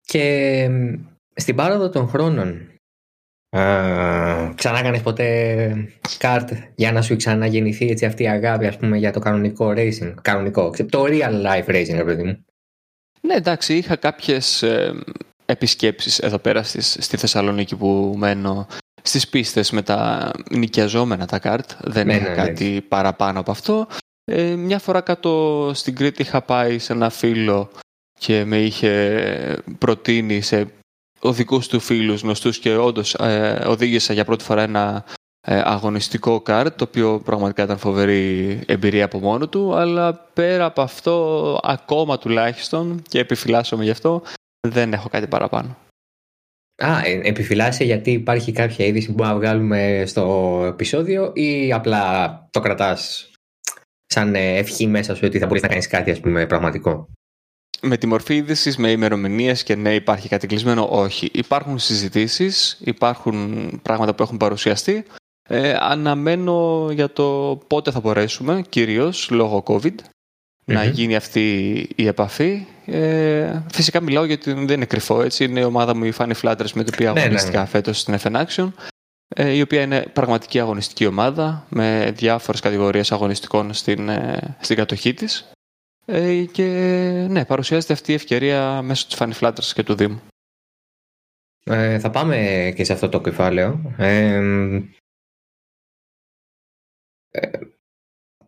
Και 0.01 0.69
στην 1.35 1.55
πάροδο 1.55 1.89
των 1.89 2.09
χρόνων 2.09 2.69
ξανά 4.55 4.83
κάνεις 4.83 5.03
ποτέ 5.03 5.89
καρτ 6.19 6.53
για 6.75 6.93
να 6.93 7.03
σου 7.03 7.17
ξαναγεννηθεί 7.17 7.87
έτσι 7.87 8.07
αυτή 8.07 8.23
η 8.23 8.29
αγάπη 8.29 8.67
ας 8.67 8.77
πούμε 8.77 8.99
για 8.99 9.13
το 9.13 9.21
κανονικό 9.21 9.73
racing, 9.77 10.15
κανονικό, 10.23 10.71
το 10.71 11.05
real 11.09 11.45
life 11.47 11.67
racing 11.67 12.03
παιδί 12.05 12.23
μου. 12.23 12.45
Ναι 13.21 13.35
εντάξει 13.35 13.77
είχα 13.77 13.97
κάποιες 13.97 14.63
ε, 14.63 14.95
επισκέψεις 15.47 16.19
εδώ 16.19 16.39
πέρα 16.39 16.63
στη 16.63 17.17
Θεσσαλονίκη 17.17 17.77
που 17.77 18.15
μένω 18.17 18.67
στις 19.09 19.29
πίστες 19.29 19.71
με 19.71 19.83
τα 19.83 20.31
νοικιαζόμενα 20.51 21.27
τα 21.27 21.39
καρτ. 21.39 21.71
Δεν 21.81 22.07
ναι, 22.07 22.17
ναι 22.19 22.29
κάτι 22.29 22.71
ναι. 22.71 22.81
παραπάνω 22.81 23.41
από 23.41 23.51
αυτό. 23.51 23.87
Ε, 24.25 24.43
μια 24.55 24.79
φορά 24.79 25.01
κάτω 25.01 25.71
στην 25.75 25.95
Κρήτη 25.95 26.23
είχα 26.23 26.43
πάει 26.43 26.79
σε 26.79 26.93
ένα 26.93 27.11
φίλο 27.11 27.71
και 28.19 28.45
με 28.45 28.59
είχε 28.59 29.63
προτείνει 29.79 30.41
σε 30.41 30.73
οδικούς 31.21 31.69
του 31.69 31.81
φίλους 31.81 32.21
γνωστούς 32.21 32.59
και 32.59 32.77
όντως 32.77 33.15
ε, 33.15 33.65
οδήγησα 33.67 34.13
για 34.13 34.25
πρώτη 34.25 34.45
φορά 34.45 34.63
ένα 34.63 35.05
ε, 35.47 35.63
αγωνιστικό 35.65 36.41
καρτ 36.41 36.77
το 36.77 36.85
οποίο 36.85 37.21
πραγματικά 37.25 37.63
ήταν 37.63 37.79
φοβερή 37.79 38.61
εμπειρία 38.67 39.05
από 39.05 39.19
μόνο 39.19 39.49
του 39.49 39.75
αλλά 39.75 40.15
πέρα 40.15 40.65
από 40.65 40.83
αυτό 40.83 41.59
ακόμα 41.63 42.19
τουλάχιστον 42.19 43.03
και 43.09 43.19
επιφυλάσσομαι 43.19 43.85
γι' 43.85 43.91
αυτό 43.91 44.23
δεν 44.69 44.93
έχω 44.93 45.09
κάτι 45.09 45.27
παραπάνω. 45.27 45.77
Α, 46.77 47.01
ε, 47.05 47.21
επιφυλάσσει 47.23 47.85
γιατί 47.85 48.11
υπάρχει 48.11 48.53
κάποια 48.53 48.87
είδηση 48.87 49.07
που 49.07 49.13
μπορούμε 49.13 49.35
να 49.35 49.41
βγάλουμε 49.41 50.03
στο 50.07 50.65
επεισόδιο 50.69 51.33
ή 51.35 51.73
απλά 51.73 52.49
το 52.51 52.61
κρατάς 52.61 53.31
σαν 54.07 54.35
ε, 54.35 54.57
ευχή 54.57 54.87
μέσα 54.87 55.15
σου 55.15 55.23
ότι 55.25 55.39
θα 55.39 55.47
μπορείς 55.47 55.63
να 55.63 55.69
κάνεις 55.69 55.87
κάτι 55.87 56.11
ας 56.11 56.21
πούμε 56.21 56.47
πραγματικό; 56.47 57.09
Με 57.81 57.97
τη 57.97 58.07
μορφή 58.07 58.37
είδησης, 58.37 58.77
με 58.77 58.91
ημερομηνίες 58.91 59.63
και 59.63 59.75
ναι, 59.75 59.95
υπάρχει 59.95 60.29
κάτι 60.29 60.47
κλεισμένο, 60.47 60.89
όχι. 60.91 61.31
Υπάρχουν 61.33 61.79
συζητήσεις, 61.79 62.79
υπάρχουν 62.85 63.69
πράγματα 63.83 64.15
που 64.15 64.23
έχουν 64.23 64.37
παρουσιαστεί. 64.37 65.05
Ε, 65.49 65.77
αναμένω 65.81 66.89
για 66.93 67.13
το 67.13 67.61
πότε 67.67 67.91
θα 67.91 68.01
μπορέσουμε, 68.01 68.63
κυρίως 68.69 69.31
λόγω 69.31 69.63
COVID, 69.67 69.95
να 70.65 70.85
γίνει 70.85 71.17
αυτή 71.17 71.77
η 71.97 72.07
επαφή. 72.07 72.67
Ε, 72.87 73.63
φυσικά 73.73 74.01
μιλάω 74.01 74.25
γιατί 74.25 74.53
δεν 74.53 74.69
είναι 74.69 74.85
κρυφό 74.85 75.23
έτσι. 75.23 75.45
Είναι 75.45 75.61
η 75.61 75.65
ομάδα 75.65 75.97
μου 75.97 76.05
η 76.05 76.13
Funny 76.19 76.33
Flatters 76.43 76.71
με 76.75 76.85
την 76.85 76.95
οποία 76.95 77.13
ναι, 77.13 77.21
αγωνίστηκα 77.21 77.57
ναι, 77.57 77.63
ναι. 77.63 77.69
φέτος 77.69 78.01
στην 78.01 78.17
F 78.23 78.45
Action. 78.45 78.73
Ε, 79.29 79.51
η 79.51 79.61
οποία 79.61 79.83
είναι 79.83 80.07
πραγματική 80.13 80.61
αγωνιστική 80.61 81.07
ομάδα 81.07 81.67
με 81.69 82.13
διάφορες 82.17 82.61
κατηγορίες 82.61 83.13
αγωνιστικών 83.13 83.73
στην, 83.73 84.09
ε, 84.09 84.57
στην 84.61 84.77
κατοχή 84.77 85.15
της. 85.15 85.51
Ε, 86.05 86.45
και 86.45 86.65
ναι, 87.29 87.45
παρουσιάζεται 87.45 87.93
αυτή 87.93 88.13
η 88.13 88.15
ευκαιρία 88.15 88.83
μέσω 88.83 89.07
της 89.07 89.17
Funny 89.19 89.33
Flatters 89.41 89.71
και 89.75 89.83
του 89.83 89.95
Δήμου. 89.95 90.23
Ε, 91.65 91.99
θα 91.99 92.11
πάμε 92.11 92.73
και 92.77 92.85
σε 92.85 92.93
αυτό 92.93 93.09
το 93.09 93.21
κεφάλαιο. 93.21 93.95
Ε, 93.97 94.41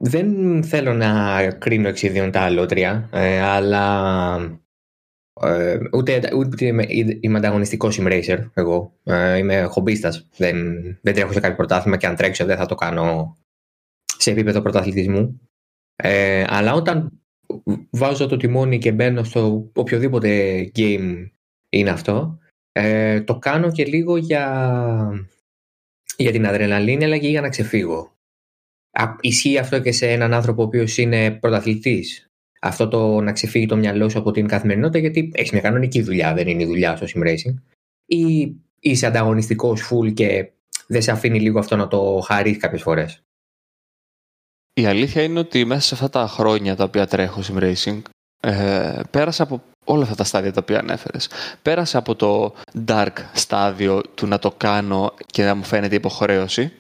δεν 0.09 0.63
θέλω 0.63 0.95
να 0.95 1.43
κρίνω 1.51 1.89
εξίδιον 1.89 2.31
τα 2.31 2.41
αλότρια, 2.41 3.09
ε, 3.13 3.41
αλλά 3.41 4.61
ε, 5.41 5.79
ούτε, 5.93 6.35
ούτε 6.37 6.67
είμαι, 6.67 6.85
είμαι 7.21 7.39
ανταγωνιστικός 7.39 7.99
sim 8.01 8.07
racer 8.07 8.51
εγώ. 8.55 8.93
Ε, 9.05 9.37
είμαι 9.37 9.63
χομπίστας. 9.63 10.29
Δεν, 10.37 10.57
δεν 11.03 11.15
τρέχω 11.15 11.33
σε 11.33 11.41
κάποιο 11.41 11.57
πρωτάθλημα 11.57 11.97
και 11.97 12.07
αν 12.07 12.17
τρέξω 12.17 12.45
δεν 12.45 12.57
θα 12.57 12.67
το 12.67 12.75
κάνω 12.75 13.37
σε 14.19 14.31
επίπεδο 14.31 14.61
πρωταθλητισμού. 14.61 15.41
Ε, 15.97 16.45
αλλά 16.49 16.73
όταν 16.73 17.21
βάζω 17.91 18.27
το 18.27 18.37
τιμόνι 18.37 18.79
και 18.79 18.93
μπαίνω 18.93 19.25
στο 19.25 19.71
οποιοδήποτε 19.75 20.61
game 20.75 21.31
είναι 21.69 21.91
αυτό, 21.91 22.39
ε, 22.73 23.21
το 23.21 23.39
κάνω 23.39 23.73
και 23.73 23.85
λίγο 23.85 24.17
για, 24.17 25.27
για 26.17 26.33
την 26.33 26.47
αδρεναλίνη 26.47 27.05
αλλά 27.05 27.19
και 27.19 27.29
για 27.29 27.41
να 27.41 27.49
ξεφύγω. 27.49 28.16
Ισχύει 29.21 29.59
αυτό 29.59 29.81
και 29.81 29.93
σε 29.93 30.11
έναν 30.11 30.35
άνθρωπο 30.35 30.63
ο 30.63 30.65
οποίος 30.65 30.99
είναι 30.99 31.31
πρωταθλητής; 31.31 32.31
Αυτό 32.61 32.89
το 32.89 33.21
να 33.21 33.33
ξεφύγει 33.33 33.67
το 33.67 33.77
μυαλό 33.77 34.09
σου 34.09 34.19
από 34.19 34.31
την 34.31 34.47
καθημερινότητα, 34.47 34.99
γιατί 34.99 35.31
έχεις 35.35 35.51
μια 35.51 35.61
κανονική 35.61 36.03
δουλειά, 36.03 36.35
δεν 36.35 36.49
είναι 36.49 36.63
η 36.63 36.67
δουλειά 36.67 36.97
στο 36.97 37.07
sim 37.15 37.27
racing. 37.27 37.55
Ή 38.07 38.55
είσαι 38.81 39.07
ανταγωνιστικός 39.07 39.91
full 39.91 40.15
και 40.15 40.51
δεν 40.87 41.03
σε 41.03 41.11
αφήνει 41.11 41.41
λίγο 41.41 41.59
αυτό 41.59 41.77
να 41.77 41.89
το 41.89 42.25
χαρείς 42.27 42.57
κάποιες 42.57 42.83
φορές; 42.83 43.23
Η 44.73 44.87
αλήθεια 44.87 45.23
είναι 45.23 45.39
ότι 45.39 45.65
μέσα 45.65 45.81
σε 45.81 45.95
αυτά 45.95 46.09
τα 46.09 46.27
χρόνια 46.27 46.77
τα 46.77 46.85
οποία 46.85 47.07
τρέχω 47.07 47.41
sim 47.45 47.63
racing 47.63 48.03
ε, 48.41 49.01
πέρασα 49.11 49.43
από 49.43 49.63
όλα 49.85 50.03
αυτά 50.03 50.15
τα 50.15 50.25
στάδια 50.25 50.53
τα 50.53 50.61
οποία 50.63 50.79
ανέφερες. 50.79 51.29
Πέρασα 51.63 51.99
από 51.99 52.15
το 52.15 52.55
dark 52.87 53.13
στάδιο 53.33 54.01
του 54.15 54.27
να 54.27 54.39
το 54.39 54.51
κάνω 54.57 55.15
και 55.27 55.45
να 55.45 55.55
μου 55.55 55.65
φαίνεται 55.65 55.95
υποχρέωση. 55.95 56.73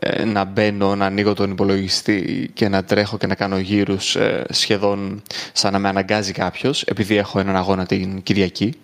Ε, 0.00 0.24
να 0.24 0.44
μπαίνω, 0.44 0.96
να 0.96 1.06
ανοίγω 1.06 1.34
τον 1.34 1.50
υπολογιστή 1.50 2.50
και 2.54 2.68
να 2.68 2.84
τρέχω 2.84 3.16
και 3.18 3.26
να 3.26 3.34
κάνω 3.34 3.58
γύρους 3.58 4.16
ε, 4.16 4.46
σχεδόν 4.50 5.22
σαν 5.52 5.72
να 5.72 5.78
με 5.78 5.88
αναγκάζει 5.88 6.32
κάποιος 6.32 6.82
επειδή 6.82 7.16
έχω 7.16 7.38
έναν 7.38 7.56
αγώνα 7.56 7.86
την 7.86 8.22
Κυριακή. 8.22 8.74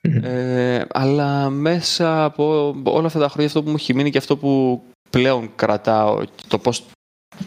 Ε, 0.00 0.84
αλλά 0.88 1.50
μέσα 1.50 2.24
από 2.24 2.74
όλα 2.84 3.06
αυτά 3.06 3.18
τα 3.18 3.28
χρόνια 3.28 3.46
αυτό 3.46 3.62
που 3.62 3.70
μου 3.70 3.76
έχει 3.78 3.94
μείνει 3.94 4.10
και 4.10 4.18
αυτό 4.18 4.36
που 4.36 4.82
πλέον 5.10 5.50
κρατάω 5.54 6.24
το 6.48 6.58
πώς 6.58 6.84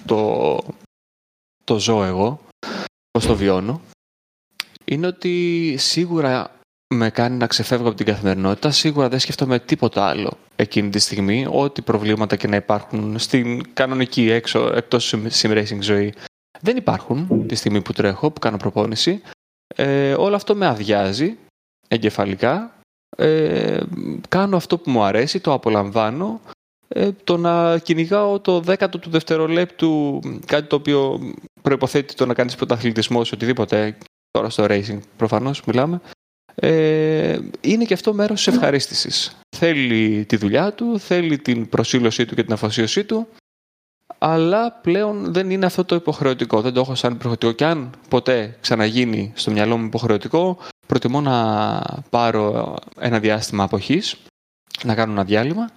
το, 0.06 0.60
το 1.63 1.80
ζω 1.80 2.04
εγώ, 2.04 2.39
πώς 3.12 3.25
το 3.25 3.36
βιώνω 3.36 3.82
είναι 4.86 5.08
ότι 5.08 5.75
σίγουρα 5.78 6.59
με 6.96 7.10
κάνει 7.10 7.38
να 7.38 7.48
ξεφεύγω 7.48 7.88
από 7.88 7.98
την 7.98 8.05
καθημερινότητα. 8.05 8.72
Σίγουρα 8.72 9.10
δεν 9.10 9.19
σκέφτομαι 9.19 9.60
τίποτα 9.60 10.05
άλλο 10.05 10.38
εκείνη 10.55 10.89
τη 10.89 11.00
στιγμή. 11.00 11.48
Ό,τι 11.50 11.81
προβλήματα 11.81 12.36
και 12.36 12.48
να 12.48 12.55
υπάρχουν 12.55 13.19
στην 13.19 13.74
κανονική 13.74 14.29
έξω, 14.29 14.72
εκτός 14.75 15.15
sim 15.31 15.51
racing 15.51 15.79
ζωή, 15.81 16.13
δεν 16.60 16.77
υπάρχουν 16.77 17.48
τη 17.48 17.55
στιγμή 17.55 17.81
που 17.81 17.93
τρέχω, 17.93 18.31
που 18.31 18.39
κάνω 18.39 18.58
προπόνηση. 18.58 19.22
Ε, 19.75 20.13
όλο 20.13 20.36
αυτό 20.36 20.55
με 20.55 20.65
αδειάζει 20.65 21.38
εγκεφαλικά. 21.88 22.74
Ε, 23.17 23.79
κάνω 24.29 24.55
αυτό 24.55 24.77
που 24.77 24.91
μου 24.91 25.03
αρέσει, 25.03 25.39
το 25.39 25.53
απολαμβάνω. 25.53 26.41
Ε, 26.88 27.12
το 27.24 27.38
να 27.38 27.77
κυνηγάω 27.77 28.39
το 28.39 28.60
δέκατο 28.60 29.00
του 29.00 29.10
δευτερολέπτου, 29.10 30.19
κάτι 30.46 30.67
το 30.67 30.75
οποίο 30.75 31.19
προϋποθέτει 31.62 32.13
το 32.15 32.25
να 32.25 32.34
κάνεις 32.34 32.55
πρωταθλητισμό 32.55 33.24
σε 33.24 33.36
οτιδήποτε 33.36 33.98
τώρα 34.31 34.50
στο 34.50 34.65
racing 34.69 35.00
προφανώς 35.17 35.63
μιλάμε, 35.65 36.01
ε, 36.60 37.39
είναι 37.62 37.84
και 37.84 37.94
αυτό 37.94 38.13
μέρος 38.13 38.44
της 38.44 38.54
ευχαρίστησης. 38.54 39.38
Θέλει 39.58 40.25
τη 40.25 40.36
δουλειά 40.36 40.74
του, 40.74 41.00
θέλει 41.00 41.38
την 41.38 41.70
προσήλωσή 41.70 42.25
του 42.25 42.36
και 42.36 42.44
την 42.44 42.54
αφοσίωσή 42.54 43.04
του, 43.04 43.28
αλλά 44.18 44.72
πλέον 44.72 45.34
δεν 45.34 45.50
είναι 45.50 45.66
αυτό 45.66 45.86
το 45.86 45.96
υποχρεωτικό. 45.96 46.62
Δεν 46.62 46.74
το 46.74 46.80
έχω 46.80 46.96
σαν 46.96 47.13
υποχρεωτικό. 47.13 47.51
Και 47.51 47.66
αν 47.66 47.89
ποτέ 48.10 48.58
ξαναγίνει 48.62 49.32
στο 49.36 49.51
μυαλό 49.51 49.78
μου 49.78 49.86
υποχρεωτικό, 49.86 50.58
προτιμώ 50.88 51.22
να 51.22 51.82
πάρω 52.10 52.75
ένα 53.00 53.20
διάστημα 53.20 53.63
αποχής, 53.63 54.16
να 54.84 54.96
κάνω 54.96 55.12
ένα 55.12 55.24
διάλειμμα 55.24 55.70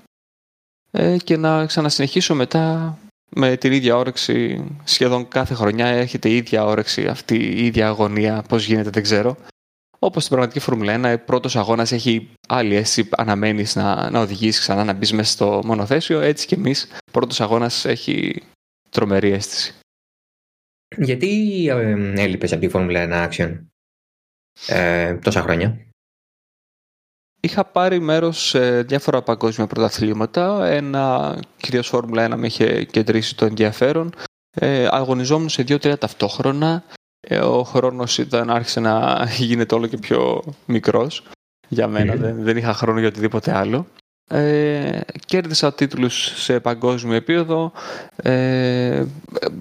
ε, 0.90 1.16
και 1.16 1.36
να 1.36 1.66
ξανασυνεχίσω 1.66 2.34
μετά 2.34 2.98
με 3.28 3.56
την 3.56 3.72
ίδια 3.72 3.96
όρεξη 3.96 4.64
σχεδόν 4.84 5.28
κάθε 5.28 5.54
χρονιά 5.54 5.86
έρχεται 5.86 6.28
η 6.28 6.36
ίδια 6.36 6.64
όρεξη, 6.64 7.06
αυτή 7.06 7.34
η 7.34 7.66
ίδια 7.66 7.86
αγωνία, 7.86 8.44
πώς 8.48 8.66
γίνεται 8.66 8.90
δεν 8.90 9.02
ξέρω. 9.02 9.36
Όπως 10.04 10.24
στην 10.24 10.36
πραγματική 10.36 10.64
Φόρμουλα 10.64 11.14
1, 11.16 11.20
ο 11.20 11.24
πρώτος 11.24 11.56
αγώνας 11.56 11.92
έχει 11.92 12.30
άλλη 12.48 12.74
αίσθηση, 12.74 13.08
αναμένεις 13.10 13.76
να, 13.76 14.10
να 14.10 14.20
οδηγήσεις 14.20 14.60
ξανά, 14.60 14.84
να 14.84 14.92
μπεις 14.92 15.12
μέσα 15.12 15.32
στο 15.32 15.60
μονοθέσιο. 15.64 16.20
Έτσι 16.20 16.46
και 16.46 16.54
εμείς, 16.54 16.88
πρώτος 17.12 17.40
αγώνας 17.40 17.84
έχει 17.84 18.42
τρομερή 18.90 19.30
αίσθηση. 19.30 19.74
Γιατί 20.96 21.66
ε, 21.68 22.12
έλειπες 22.22 22.52
από 22.52 22.60
τη 22.60 22.68
Φόρμουλα 22.68 23.30
1 23.30 23.30
Action 23.30 23.58
ε, 24.66 25.14
τόσα 25.14 25.42
χρόνια; 25.42 25.86
Είχα 27.40 27.64
πάρει 27.64 28.00
μέρος 28.00 28.48
σε 28.48 28.82
διάφορα 28.82 29.22
παγκόσμια 29.22 29.66
πρωταθλήματα. 29.66 30.66
Ένα, 30.66 31.38
κυρίως 31.56 31.88
Φόρμουλα 31.88 32.34
1, 32.34 32.36
με 32.36 32.46
είχε 32.46 32.84
κεντρήσει 32.84 33.36
το 33.36 33.44
ενδιαφέρον. 33.44 34.14
Ε, 34.50 34.88
αγωνιζόμουν 34.90 35.48
σε 35.48 35.62
δύο-τρία 35.62 35.98
ταυτόχρονα. 35.98 36.84
Ε, 37.28 37.38
ο 37.38 37.62
χρόνος 37.62 38.18
ήταν, 38.18 38.50
άρχισε 38.50 38.80
να 38.80 39.24
γίνεται 39.38 39.74
όλο 39.74 39.86
και 39.86 39.96
πιο 39.96 40.42
μικρός 40.66 41.22
για 41.68 41.88
μένα. 41.88 42.14
Δεν, 42.14 42.42
δεν 42.42 42.56
είχα 42.56 42.74
χρόνο 42.74 42.98
για 42.98 43.08
οτιδήποτε 43.08 43.56
άλλο. 43.56 43.86
Ε, 44.30 45.00
κέρδισα 45.26 45.74
τίτλους 45.74 46.42
σε 46.42 46.60
παγκόσμιο 46.60 47.14
επίπεδο, 47.14 47.72
ε, 48.16 49.04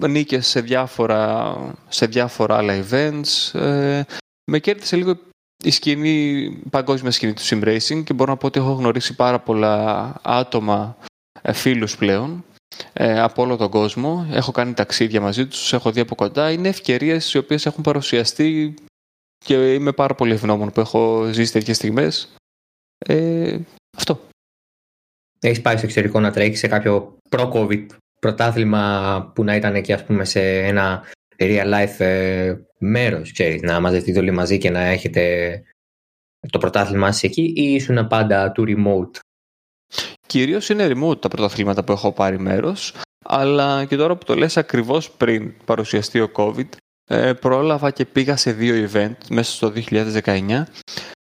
νίκες 0.08 0.46
σε 0.46 0.60
διάφορα, 0.60 1.56
σε 1.88 2.06
διάφορα 2.06 2.56
άλλα 2.56 2.84
events. 2.84 3.60
Ε, 3.60 4.02
με 4.50 4.58
κέρδισε 4.58 4.96
λίγο 4.96 5.18
η 5.64 5.70
σκηνή, 5.70 6.48
παγκόσμια 6.70 7.10
σκηνή 7.10 7.32
του 7.32 7.42
sim 7.42 7.64
racing 7.64 8.04
και 8.04 8.12
μπορώ 8.12 8.30
να 8.30 8.36
πω 8.36 8.46
ότι 8.46 8.60
έχω 8.60 8.72
γνωρίσει 8.72 9.14
πάρα 9.14 9.38
πολλά 9.38 10.12
άτομα, 10.22 10.96
ε, 11.42 11.52
φίλους 11.52 11.96
πλέον, 11.96 12.44
ε, 12.92 13.20
από 13.20 13.42
όλο 13.42 13.56
τον 13.56 13.70
κόσμο. 13.70 14.26
Έχω 14.30 14.52
κάνει 14.52 14.74
ταξίδια 14.74 15.20
μαζί 15.20 15.46
τους, 15.46 15.72
έχω 15.72 15.92
δει 15.92 16.00
από 16.00 16.14
κοντά. 16.14 16.50
Είναι 16.50 16.68
ευκαιρίες 16.68 17.32
οι 17.34 17.38
οποίες 17.38 17.66
έχουν 17.66 17.82
παρουσιαστεί 17.82 18.74
και 19.44 19.74
είμαι 19.74 19.92
πάρα 19.92 20.14
πολύ 20.14 20.32
ευγνώμων 20.32 20.70
που 20.70 20.80
έχω 20.80 21.28
ζήσει 21.32 21.52
τέτοιες 21.52 21.76
στιγμές. 21.76 22.34
Ε, 22.98 23.58
αυτό. 23.96 24.20
Έχεις 25.40 25.60
πάει 25.60 25.76
στο 25.76 25.84
εξωτερικό 25.84 26.20
να 26.20 26.30
τρέχει 26.30 26.56
σε 26.56 26.68
κάποιο 26.68 27.16
προ-COVID 27.30 27.86
πρωτάθλημα 28.20 29.32
που 29.34 29.44
να 29.44 29.54
ήταν 29.54 29.82
και 29.82 29.92
ας 29.92 30.04
πούμε 30.04 30.24
σε 30.24 30.58
ένα 30.58 31.02
real 31.38 31.72
life 31.74 31.98
ε, 31.98 32.54
μέρος, 32.78 33.32
ξέρεις, 33.32 33.62
να 33.62 33.80
μαζευτείτε 33.80 34.18
όλοι 34.18 34.30
μαζί 34.30 34.58
και 34.58 34.70
να 34.70 34.80
έχετε 34.80 35.62
το 36.50 36.58
πρωτάθλημά 36.58 37.12
σας 37.12 37.22
εκεί 37.22 37.42
ή 37.56 37.74
ήσουν 37.74 38.06
πάντα 38.06 38.52
του 38.52 38.64
remote; 38.66 39.18
Κυρίως 40.32 40.68
είναι 40.68 40.90
remote 40.92 41.20
τα 41.20 41.28
πρωταθλήματα 41.28 41.84
που 41.84 41.92
έχω 41.92 42.12
πάρει 42.12 42.38
μέρος, 42.38 42.94
αλλά 43.24 43.84
και 43.84 43.96
τώρα 43.96 44.16
που 44.16 44.24
το 44.24 44.34
λες 44.34 44.56
ακριβώς 44.56 45.10
πριν 45.10 45.54
παρουσιαστεί 45.64 46.20
ο 46.20 46.30
COVID, 46.36 46.68
ε, 47.04 47.32
πρόλαβα 47.32 47.90
και 47.90 48.04
πήγα 48.04 48.36
σε 48.36 48.52
δύο 48.52 48.88
event 48.92 49.14
μέσα 49.28 49.52
στο 49.52 49.68
2019, 49.68 50.66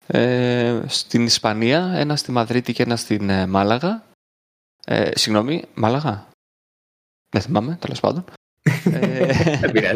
ε, 0.06 0.80
στην 0.86 1.24
Ισπανία, 1.24 1.92
ένα 1.94 2.16
στη 2.16 2.32
Μαδρίτη 2.32 2.72
και 2.72 2.82
ένα 2.82 2.96
στην 2.96 3.30
ε, 3.30 3.46
Μάλαγα. 3.46 4.04
Ε, 4.84 5.10
συγγνώμη, 5.14 5.64
Μάλαγα; 5.74 6.28
Δεν 7.28 7.42
θυμάμαι, 7.42 7.78
τέλος 7.80 8.00
πάντων. 8.00 8.24
Ε, 8.92 9.28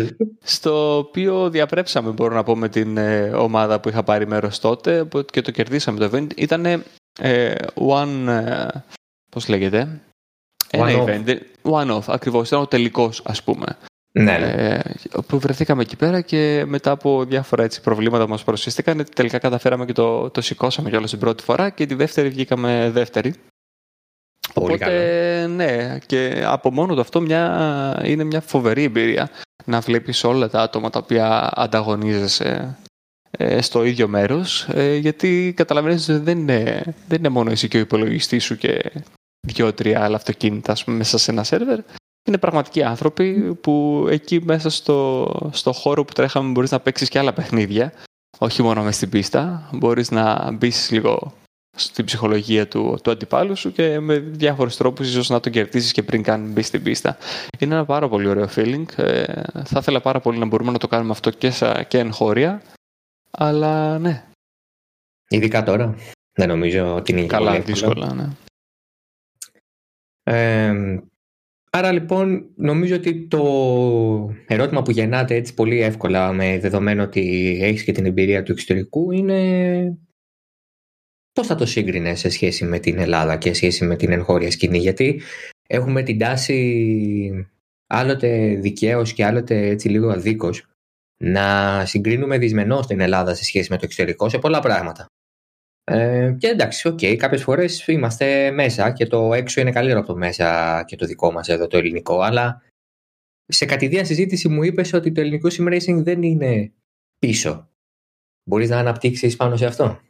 στο 0.56 0.98
οποίο 0.98 1.50
διαπρέψαμε, 1.50 2.10
μπορώ 2.10 2.34
να 2.34 2.42
πω, 2.42 2.56
με 2.56 2.68
την 2.68 2.96
ε, 2.96 3.30
ομάδα 3.30 3.80
που 3.80 3.88
είχα 3.88 4.02
πάρει 4.02 4.26
μέρος 4.26 4.58
τότε 4.58 5.08
και 5.30 5.40
το 5.40 5.50
κερδίσαμε 5.50 5.98
το 5.98 6.16
event. 6.16 6.36
Ήταν 6.36 6.84
ε, 7.18 7.54
one, 7.74 8.26
πώς 9.30 9.48
λέγεται, 9.48 10.00
ένα 10.70 10.84
one 10.84 11.08
event, 11.08 11.38
off. 11.62 11.82
one 11.82 11.96
off, 11.96 12.04
ακριβώς, 12.06 12.48
ήταν 12.48 12.60
ο 12.60 12.66
τελικός 12.66 13.22
ας 13.24 13.42
πούμε. 13.42 13.66
Ναι, 14.12 14.38
ναι. 14.38 14.80
που 15.26 15.38
βρεθήκαμε 15.38 15.82
εκεί 15.82 15.96
πέρα 15.96 16.20
και 16.20 16.64
μετά 16.66 16.90
από 16.90 17.24
διάφορα 17.24 17.62
έτσι, 17.62 17.80
προβλήματα 17.80 18.24
που 18.24 18.30
μας 18.30 18.44
προσφύστηκαν 18.44 19.06
τελικά 19.14 19.38
καταφέραμε 19.38 19.84
και 19.84 19.92
το, 19.92 20.30
το 20.30 20.40
σηκώσαμε 20.40 20.90
κιόλας 20.90 21.10
την 21.10 21.18
πρώτη 21.18 21.42
φορά 21.42 21.70
και 21.70 21.86
τη 21.86 21.94
δεύτερη 21.94 22.28
βγήκαμε 22.28 22.90
δεύτερη. 22.92 23.34
Πολύ 24.54 24.74
Οπότε, 24.74 25.46
ναι, 25.46 25.98
και 26.06 26.42
από 26.46 26.70
μόνο 26.70 26.94
του 26.94 27.00
αυτό 27.00 27.20
μια, 27.20 28.02
είναι 28.04 28.24
μια 28.24 28.40
φοβερή 28.40 28.82
εμπειρία 28.82 29.30
να 29.64 29.80
βλέπεις 29.80 30.24
όλα 30.24 30.48
τα 30.48 30.60
άτομα 30.60 30.90
τα 30.90 30.98
οποία 30.98 31.50
ανταγωνίζεσαι 31.54 32.78
ε, 33.30 33.62
στο 33.62 33.84
ίδιο 33.84 34.08
μέρος, 34.08 34.68
ε, 34.68 34.94
γιατί 34.94 35.52
καταλαβαίνεις 35.56 36.08
ότι 36.08 36.18
δεν 36.18 36.38
είναι, 36.38 36.82
δεν 37.08 37.18
είναι 37.18 37.28
μόνο 37.28 37.50
εσύ 37.50 37.68
και 37.68 37.76
ο 37.76 37.80
υπολογιστής 37.80 38.44
σου 38.44 38.56
και 38.56 38.92
δύο-τρία 39.40 40.04
άλλα 40.04 40.16
αυτοκίνητα 40.16 40.76
πούμε, 40.84 40.96
μέσα 40.96 41.18
σε 41.18 41.30
ένα 41.30 41.44
σερβερ. 41.44 41.80
Είναι 42.28 42.38
πραγματικοί 42.38 42.82
άνθρωποι 42.82 43.54
που 43.60 44.06
εκεί 44.10 44.42
μέσα 44.44 44.70
στο, 44.70 45.30
στο 45.52 45.72
χώρο 45.72 46.04
που 46.04 46.12
τρέχαμε 46.12 46.50
μπορείς 46.50 46.70
να 46.70 46.80
παίξεις 46.80 47.08
και 47.08 47.18
άλλα 47.18 47.32
παιχνίδια, 47.32 47.92
όχι 48.38 48.62
μόνο 48.62 48.82
μες 48.82 48.96
στην 48.96 49.08
πίστα. 49.08 49.70
Μπορείς 49.72 50.10
να 50.10 50.52
μπεις 50.52 50.90
λίγο 50.90 51.32
στην 51.76 52.04
ψυχολογία 52.04 52.68
του, 52.68 52.98
του 53.02 53.10
αντιπάλου 53.10 53.56
σου 53.56 53.72
και 53.72 54.00
με 54.00 54.18
διάφορους 54.18 54.76
τρόπους 54.76 55.08
ίσως 55.08 55.28
να 55.28 55.40
τον 55.40 55.52
κερδίσεις 55.52 55.92
και 55.92 56.02
πριν 56.02 56.22
καν 56.22 56.52
μπεις 56.52 56.66
στην 56.66 56.82
πίστα. 56.82 57.16
Είναι 57.58 57.74
ένα 57.74 57.84
πάρα 57.84 58.08
πολύ 58.08 58.28
ωραίο 58.28 58.48
feeling. 58.54 58.84
Ε, 58.96 59.42
θα 59.64 59.78
ήθελα 59.78 60.00
πάρα 60.00 60.20
πολύ 60.20 60.38
να 60.38 60.46
μπορούμε 60.46 60.72
να 60.72 60.78
το 60.78 60.88
κάνουμε 60.88 61.10
αυτό 61.10 61.30
και, 61.30 61.50
σα, 61.50 61.82
και 61.82 61.98
εγχώρια. 61.98 62.62
Αλλά 63.30 63.98
ναι. 63.98 64.24
Ειδικά 65.28 65.62
τώρα. 65.62 65.94
Δεν 66.32 66.48
νομίζω 66.48 66.94
ότι 66.94 67.12
είναι 67.12 67.26
Καλά, 67.26 67.50
πολύ 67.50 67.62
δύσκολα, 67.62 68.14
ναι. 68.14 68.28
Ε, 70.30 71.02
άρα 71.70 71.92
λοιπόν 71.92 72.50
νομίζω 72.56 72.94
ότι 72.94 73.26
το 73.26 73.42
ερώτημα 74.46 74.82
που 74.82 74.90
γεννάται 74.90 75.34
έτσι 75.34 75.54
πολύ 75.54 75.80
εύκολα 75.80 76.32
με 76.32 76.58
δεδομένο 76.58 77.02
ότι 77.02 77.58
έχεις 77.62 77.84
και 77.84 77.92
την 77.92 78.06
εμπειρία 78.06 78.42
του 78.42 78.52
εξωτερικού 78.52 79.10
είναι 79.10 79.98
πώς 81.32 81.46
θα 81.46 81.54
το 81.54 81.66
σύγκρινες 81.66 82.18
σε 82.18 82.28
σχέση 82.28 82.64
με 82.64 82.78
την 82.78 82.98
Ελλάδα 82.98 83.36
και 83.36 83.48
σε 83.48 83.54
σχέση 83.54 83.84
με 83.84 83.96
την 83.96 84.12
εγχώρια 84.12 84.50
σκηνή 84.50 84.78
γιατί 84.78 85.22
έχουμε 85.66 86.02
την 86.02 86.18
τάση 86.18 87.48
άλλοτε 87.86 88.54
δικαίως 88.54 89.12
και 89.12 89.24
άλλοτε 89.24 89.66
έτσι 89.66 89.88
λίγο 89.88 90.10
αδίκως 90.10 90.66
να 91.22 91.82
συγκρίνουμε 91.86 92.38
δυσμενώς 92.38 92.86
την 92.86 93.00
Ελλάδα 93.00 93.34
σε 93.34 93.44
σχέση 93.44 93.70
με 93.70 93.76
το 93.76 93.84
εξωτερικό 93.84 94.28
σε 94.28 94.38
πολλά 94.38 94.60
πράγματα. 94.60 95.06
Ε, 95.90 96.36
και 96.38 96.46
εντάξει, 96.46 96.88
ok, 96.88 96.98
okay, 97.02 97.16
κάποιες 97.16 97.42
φορές 97.42 97.86
είμαστε 97.86 98.50
μέσα 98.50 98.92
και 98.92 99.06
το 99.06 99.32
έξω 99.34 99.60
είναι 99.60 99.72
καλύτερο 99.72 99.98
από 99.98 100.08
το 100.08 100.16
μέσα 100.16 100.82
και 100.86 100.96
το 100.96 101.06
δικό 101.06 101.32
μας 101.32 101.48
εδώ 101.48 101.66
το 101.66 101.76
ελληνικό, 101.76 102.20
αλλά 102.20 102.62
σε 103.46 103.64
κατ' 103.64 103.82
ιδίαν 103.82 104.04
συζήτηση 104.04 104.48
μου 104.48 104.62
είπες 104.62 104.92
ότι 104.92 105.12
το 105.12 105.20
ελληνικό 105.20 105.48
sim 105.52 105.68
racing 105.68 106.02
δεν 106.02 106.22
είναι 106.22 106.72
πίσω. 107.18 107.68
Μπορείς 108.44 108.68
να 108.68 108.78
αναπτύξεις 108.78 109.36
πάνω 109.36 109.56
σε 109.56 109.66
αυτό; 109.66 110.00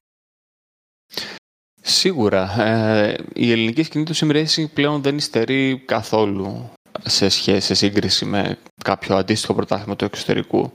Σίγουρα. 1.83 2.63
Ε, 2.63 3.17
η 3.35 3.53
ελληνική 3.53 3.83
σκηνή 3.83 4.05
του 4.05 4.17
sim 4.17 4.31
racing 4.31 4.71
πλέον 4.75 5.03
δεν 5.03 5.17
υστερεί 5.17 5.83
καθόλου 5.87 6.71
σε 7.05 7.29
σχέση, 7.29 7.67
σε 7.67 7.75
σύγκριση 7.75 8.25
με 8.25 8.59
κάποιο 8.85 9.17
αντίστοιχο 9.17 9.55
πρωτάθλημα 9.55 9.97
του 9.97 10.05
εξωτερικού. 10.05 10.73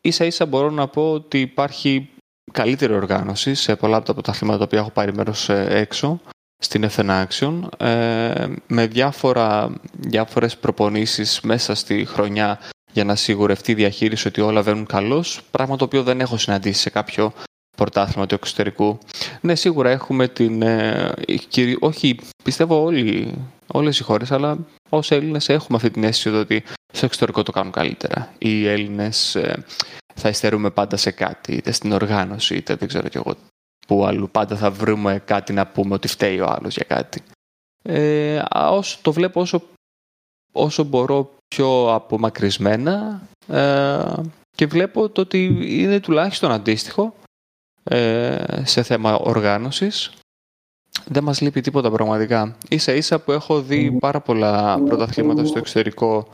Ίσα 0.00 0.24
ίσα 0.24 0.46
μπορώ 0.46 0.70
να 0.70 0.88
πω 0.88 1.12
ότι 1.12 1.40
υπάρχει 1.40 2.10
καλύτερη 2.52 2.92
οργάνωση 2.92 3.54
σε 3.54 3.76
πολλά 3.76 3.96
από 3.96 4.06
τα 4.06 4.12
πρωταθλήματα 4.12 4.58
τα 4.58 4.64
οποία 4.64 4.78
έχω 4.78 4.90
πάρει 4.90 5.14
μέρος 5.14 5.48
ε, 5.48 5.66
έξω 5.70 6.20
στην 6.62 6.88
FN 6.96 7.24
Action 7.24 7.86
ε, 7.86 8.46
με 8.66 8.86
διάφορα, 8.86 9.70
διάφορες 9.92 10.56
προπονήσεις 10.56 11.40
μέσα 11.40 11.74
στη 11.74 12.04
χρονιά 12.04 12.58
για 12.92 13.04
να 13.04 13.14
σιγουρευτεί 13.14 13.70
η 13.72 13.74
διαχείριση 13.74 14.28
ότι 14.28 14.40
όλα 14.40 14.62
βαίνουν 14.62 14.86
καλώς, 14.86 15.42
πράγμα 15.50 15.76
το 15.76 15.84
οποίο 15.84 16.02
δεν 16.02 16.20
έχω 16.20 16.36
συναντήσει 16.36 16.80
σε 16.80 16.90
κάποιο 16.90 17.32
πρωτάθλημα 17.76 18.26
του 18.26 18.34
εξωτερικού. 18.34 18.98
Ναι, 19.40 19.54
σίγουρα 19.54 19.90
έχουμε 19.90 20.28
την... 20.28 20.62
Ε, 20.62 21.12
όχι, 21.80 22.18
πιστεύω 22.44 22.82
όλοι, 22.82 23.34
όλες 23.66 23.98
οι 23.98 24.02
χώρες, 24.02 24.32
αλλά 24.32 24.58
ως 24.88 25.10
Έλληνες 25.10 25.48
έχουμε 25.48 25.76
αυτή 25.76 25.90
την 25.90 26.04
αίσθηση 26.04 26.36
ότι 26.36 26.62
στο 26.92 27.04
εξωτερικό 27.06 27.42
το 27.42 27.52
κάνουν 27.52 27.72
καλύτερα. 27.72 28.32
Οι 28.38 28.66
Έλληνες 28.66 29.34
ε, 29.34 29.64
θα 30.14 30.28
υστερούμε 30.28 30.70
πάντα 30.70 30.96
σε 30.96 31.10
κάτι, 31.10 31.54
είτε 31.54 31.72
στην 31.72 31.92
οργάνωση, 31.92 32.54
είτε 32.56 32.74
δεν 32.74 32.88
ξέρω 32.88 33.08
κι 33.08 33.16
εγώ 33.16 33.34
που 33.86 34.06
αλλού 34.06 34.30
πάντα 34.30 34.56
θα 34.56 34.70
βρούμε 34.70 35.22
κάτι 35.24 35.52
να 35.52 35.66
πούμε 35.66 35.94
ότι 35.94 36.08
φταίει 36.08 36.40
ο 36.40 36.46
άλλος 36.46 36.74
για 36.74 36.84
κάτι. 36.84 37.22
Ε, 37.82 38.42
όσο 38.54 38.98
το 39.02 39.12
βλέπω 39.12 39.40
όσο, 39.40 39.62
όσο 40.52 40.84
μπορώ 40.84 41.34
πιο 41.48 41.94
απομακρυσμένα 41.94 43.22
ε, 43.48 44.12
και 44.56 44.66
βλέπω 44.66 45.08
το 45.08 45.20
ότι 45.20 45.44
είναι 45.82 46.00
τουλάχιστον 46.00 46.52
αντίστοιχο 46.52 47.14
ε, 47.82 48.62
σε 48.64 48.82
θέμα 48.82 49.14
οργάνωσης. 49.14 50.12
Δεν 51.04 51.22
μας 51.22 51.40
λείπει 51.40 51.60
τίποτα 51.60 51.90
πραγματικά. 51.90 52.56
Ίσα 52.68 52.92
ίσα 52.92 53.18
που 53.18 53.32
έχω 53.32 53.60
δει 53.62 53.92
πάρα 53.92 54.20
πολλά 54.20 54.78
πρωταθλήματα 54.78 55.44
στο 55.44 55.58
εξωτερικό 55.58 56.28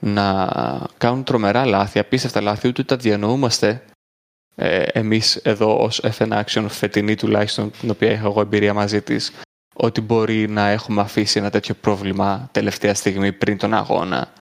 να 0.00 0.50
κάνουν 0.98 1.24
τρομερά 1.24 1.64
λάθη, 1.64 1.98
απίστευτα 1.98 2.40
λάθη, 2.40 2.68
ούτε 2.68 2.82
τα 2.84 2.96
διανοούμαστε 2.96 3.84
ε, 4.54 4.82
εμείς 4.82 5.36
εδώ 5.36 5.82
ως 5.82 6.00
FN 6.04 6.42
Action 6.44 6.66
φετινή 6.68 7.14
τουλάχιστον, 7.14 7.70
την 7.70 7.90
οποία 7.90 8.10
έχω 8.10 8.26
εγώ 8.26 8.40
εμπειρία 8.40 8.74
μαζί 8.74 9.02
της, 9.02 9.32
ότι 9.74 10.00
μπορεί 10.00 10.48
να 10.48 10.68
έχουμε 10.68 11.00
αφήσει 11.00 11.38
ένα 11.38 11.50
τέτοιο 11.50 11.74
πρόβλημα 11.74 12.48
τελευταία 12.52 12.94
στιγμή 12.94 13.32
πριν 13.32 13.58
τον 13.58 13.74
αγώνα 13.74 14.32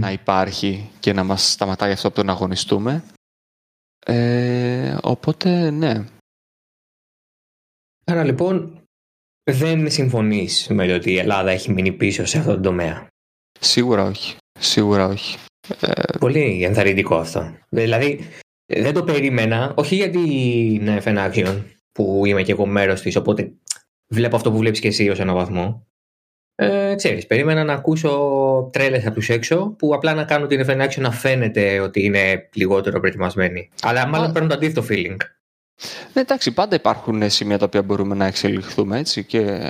να 0.00 0.12
υπάρχει 0.12 0.90
και 1.00 1.12
να 1.12 1.24
μας 1.24 1.50
σταματάει 1.50 1.92
αυτό 1.92 2.06
από 2.06 2.16
το 2.16 2.22
να 2.22 2.32
αγωνιστούμε. 2.32 3.04
Ε, 4.06 4.96
οπότε, 5.02 5.70
ναι. 5.70 6.04
Άρα 8.04 8.24
λοιπόν 8.24 8.82
δεν 9.50 9.90
συμφωνείς 9.90 10.68
με 10.68 10.86
το 10.86 10.94
ότι 10.94 11.12
η 11.12 11.18
Ελλάδα 11.18 11.50
έχει 11.50 11.72
μείνει 11.72 11.92
πίσω 11.92 12.24
σε 12.24 12.38
αυτόν 12.38 12.54
τον 12.54 12.62
τομέα; 12.62 13.06
Σίγουρα 13.60 14.02
όχι. 14.02 14.36
Σίγουρα 14.58 15.06
όχι. 15.06 15.38
Ε, 15.80 16.18
Πολύ 16.18 16.64
ενθαρρυντικό 16.64 17.16
αυτό. 17.16 17.56
Δηλαδή 17.68 18.20
δεν 18.66 18.94
το 18.94 19.04
περίμενα, 19.04 19.72
όχι 19.76 19.94
γιατί 19.94 20.18
είναι 20.72 21.02
FN 21.04 21.30
Action 21.30 21.62
που 21.92 22.22
είμαι 22.26 22.42
και 22.42 22.52
εγώ 22.52 22.66
μέρος 22.66 23.00
της, 23.00 23.16
οπότε 23.16 23.52
βλέπω 24.08 24.36
αυτό 24.36 24.50
που 24.50 24.58
βλέπεις 24.58 24.80
και 24.80 24.88
εσύ 24.88 25.08
ως 25.08 25.20
ένα 25.20 25.32
βαθμό. 25.32 25.86
Ε, 26.54 26.94
ξέρεις, 26.96 27.26
περίμενα 27.26 27.64
να 27.64 27.72
ακούσω 27.72 28.70
τρέλες 28.72 29.06
από 29.06 29.14
τους 29.14 29.28
έξω 29.28 29.74
που 29.78 29.94
απλά 29.94 30.14
να 30.14 30.24
κάνουν 30.24 30.48
την 30.48 30.64
FN 30.66 30.86
Action 30.86 31.00
να 31.00 31.10
φαίνεται 31.10 31.80
ότι 31.80 32.04
είναι 32.04 32.48
λιγότερο 32.52 33.00
προετοιμασμένοι. 33.00 33.70
Αλλά 33.82 34.06
μάλλον 34.06 34.32
παίρνουν 34.32 34.50
το 34.50 34.56
αντίθετο 34.56 34.86
feeling. 34.90 35.16
Ναι, 36.12 36.20
εντάξει, 36.20 36.52
πάντα 36.52 36.76
υπάρχουν 36.76 37.30
σημεία 37.30 37.58
τα 37.58 37.64
οποία 37.64 37.82
μπορούμε 37.82 38.14
να 38.14 38.26
εξελιχθούμε 38.26 38.98
έτσι 38.98 39.24
και 39.24 39.60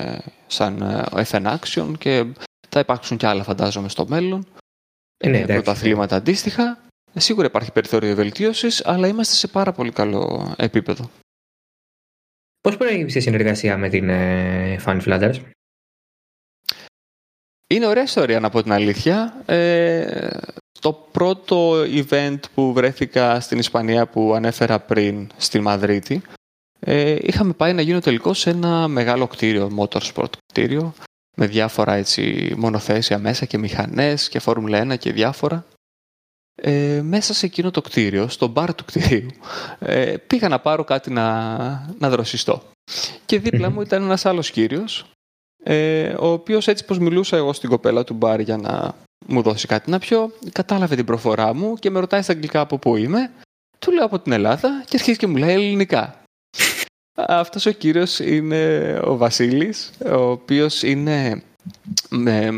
σαν 0.46 0.82
ε, 0.82 1.24
FN 1.30 1.56
Action 1.56 1.92
και 1.98 2.24
θα 2.68 2.80
υπάρξουν 2.80 3.16
και 3.16 3.26
άλλα 3.26 3.42
φαντάζομαι 3.42 3.88
στο 3.88 4.06
μέλλον. 4.08 4.46
Ε, 5.18 5.28
ναι, 5.28 5.44
πρωταθλήματα 5.46 6.16
αντίστοιχα. 6.16 6.78
Ε, 7.12 7.20
σίγουρα 7.20 7.46
υπάρχει 7.46 7.72
περιθώριο 7.72 8.14
βελτίωσης, 8.14 8.86
αλλά 8.86 9.06
είμαστε 9.06 9.34
σε 9.34 9.48
πάρα 9.48 9.72
πολύ 9.72 9.92
καλό 9.92 10.54
επίπεδο. 10.58 11.10
Πώς 12.60 12.76
προέκυψε 12.76 13.18
η 13.18 13.20
συνεργασία 13.20 13.76
με 13.76 13.88
την 13.88 14.08
ε, 14.08 14.76
Funny 14.84 15.00
Flanders? 15.02 15.40
Είναι 17.70 17.86
ωραία 17.86 18.02
ιστορία 18.02 18.40
να 18.40 18.50
πω 18.50 18.62
την 18.62 18.72
αλήθεια. 18.72 19.42
Ε, 19.46 20.38
το 20.80 20.92
πρώτο 20.92 21.82
event 21.82 22.38
που 22.54 22.72
βρέθηκα 22.72 23.40
στην 23.40 23.58
Ισπανία 23.58 24.06
που 24.06 24.34
ανέφερα 24.34 24.80
πριν 24.80 25.30
στη 25.36 25.60
Μαδρίτη 25.60 26.22
ε, 26.80 27.16
είχαμε 27.20 27.52
πάει 27.52 27.72
να 27.72 27.82
γίνω 27.82 28.00
τελικός 28.00 28.38
σε 28.38 28.50
ένα 28.50 28.88
μεγάλο 28.88 29.26
κτίριο, 29.26 29.70
motorsport 29.78 30.32
κτίριο 30.46 30.94
με 31.38 31.46
διάφορα 31.46 31.94
έτσι, 31.94 32.54
μονοθέσια 32.56 33.18
μέσα 33.18 33.44
και 33.44 33.58
μηχανές 33.58 34.28
και 34.28 34.38
Φόρμουλα 34.38 34.94
1 34.94 34.98
και 34.98 35.12
διάφορα. 35.12 35.66
Ε, 36.54 37.00
μέσα 37.02 37.34
σε 37.34 37.46
εκείνο 37.46 37.70
το 37.70 37.80
κτίριο, 37.80 38.28
στο 38.28 38.46
μπαρ 38.46 38.74
του 38.74 38.84
κτίριου, 38.84 39.30
ε, 39.78 40.16
πήγα 40.16 40.48
να 40.48 40.58
πάρω 40.58 40.84
κάτι 40.84 41.10
να, 41.10 41.56
να 41.98 42.10
δροσιστώ. 42.10 42.62
Και 43.26 43.38
δίπλα 43.38 43.70
μου 43.70 43.80
ήταν 43.80 44.02
ένας 44.02 44.26
άλλος 44.26 44.50
κύριος, 44.50 45.10
ε, 45.64 46.14
ο 46.18 46.26
οποίος 46.26 46.68
έτσι 46.68 46.84
πως 46.84 46.98
μιλούσα 46.98 47.36
εγώ 47.36 47.52
στην 47.52 47.68
κοπέλα 47.68 48.04
του 48.04 48.14
μπαρ 48.14 48.40
για 48.40 48.56
να 48.56 48.94
μου 49.26 49.42
δώσει 49.42 49.66
κάτι 49.66 49.90
να 49.90 49.98
πιω, 49.98 50.32
κατάλαβε 50.52 50.96
την 50.96 51.04
προφορά 51.04 51.54
μου 51.54 51.74
και 51.74 51.90
με 51.90 52.00
ρωτάει 52.00 52.22
στα 52.22 52.32
αγγλικά 52.32 52.60
από 52.60 52.78
πού 52.78 52.96
είμαι. 52.96 53.30
Του 53.78 53.92
λέω 53.92 54.04
από 54.04 54.18
την 54.18 54.32
Ελλάδα 54.32 54.84
και 54.86 54.96
αρχίζει 54.96 55.18
και 55.18 55.26
μου 55.26 55.36
λέει 55.36 55.54
ελληνικά. 55.54 56.22
Αυτός 57.26 57.66
ο 57.66 57.70
κύριος 57.70 58.18
είναι 58.18 58.94
ο 59.04 59.16
Βασίλης, 59.16 59.90
ο 60.06 60.20
οποίος 60.20 60.82
είναι 60.82 61.42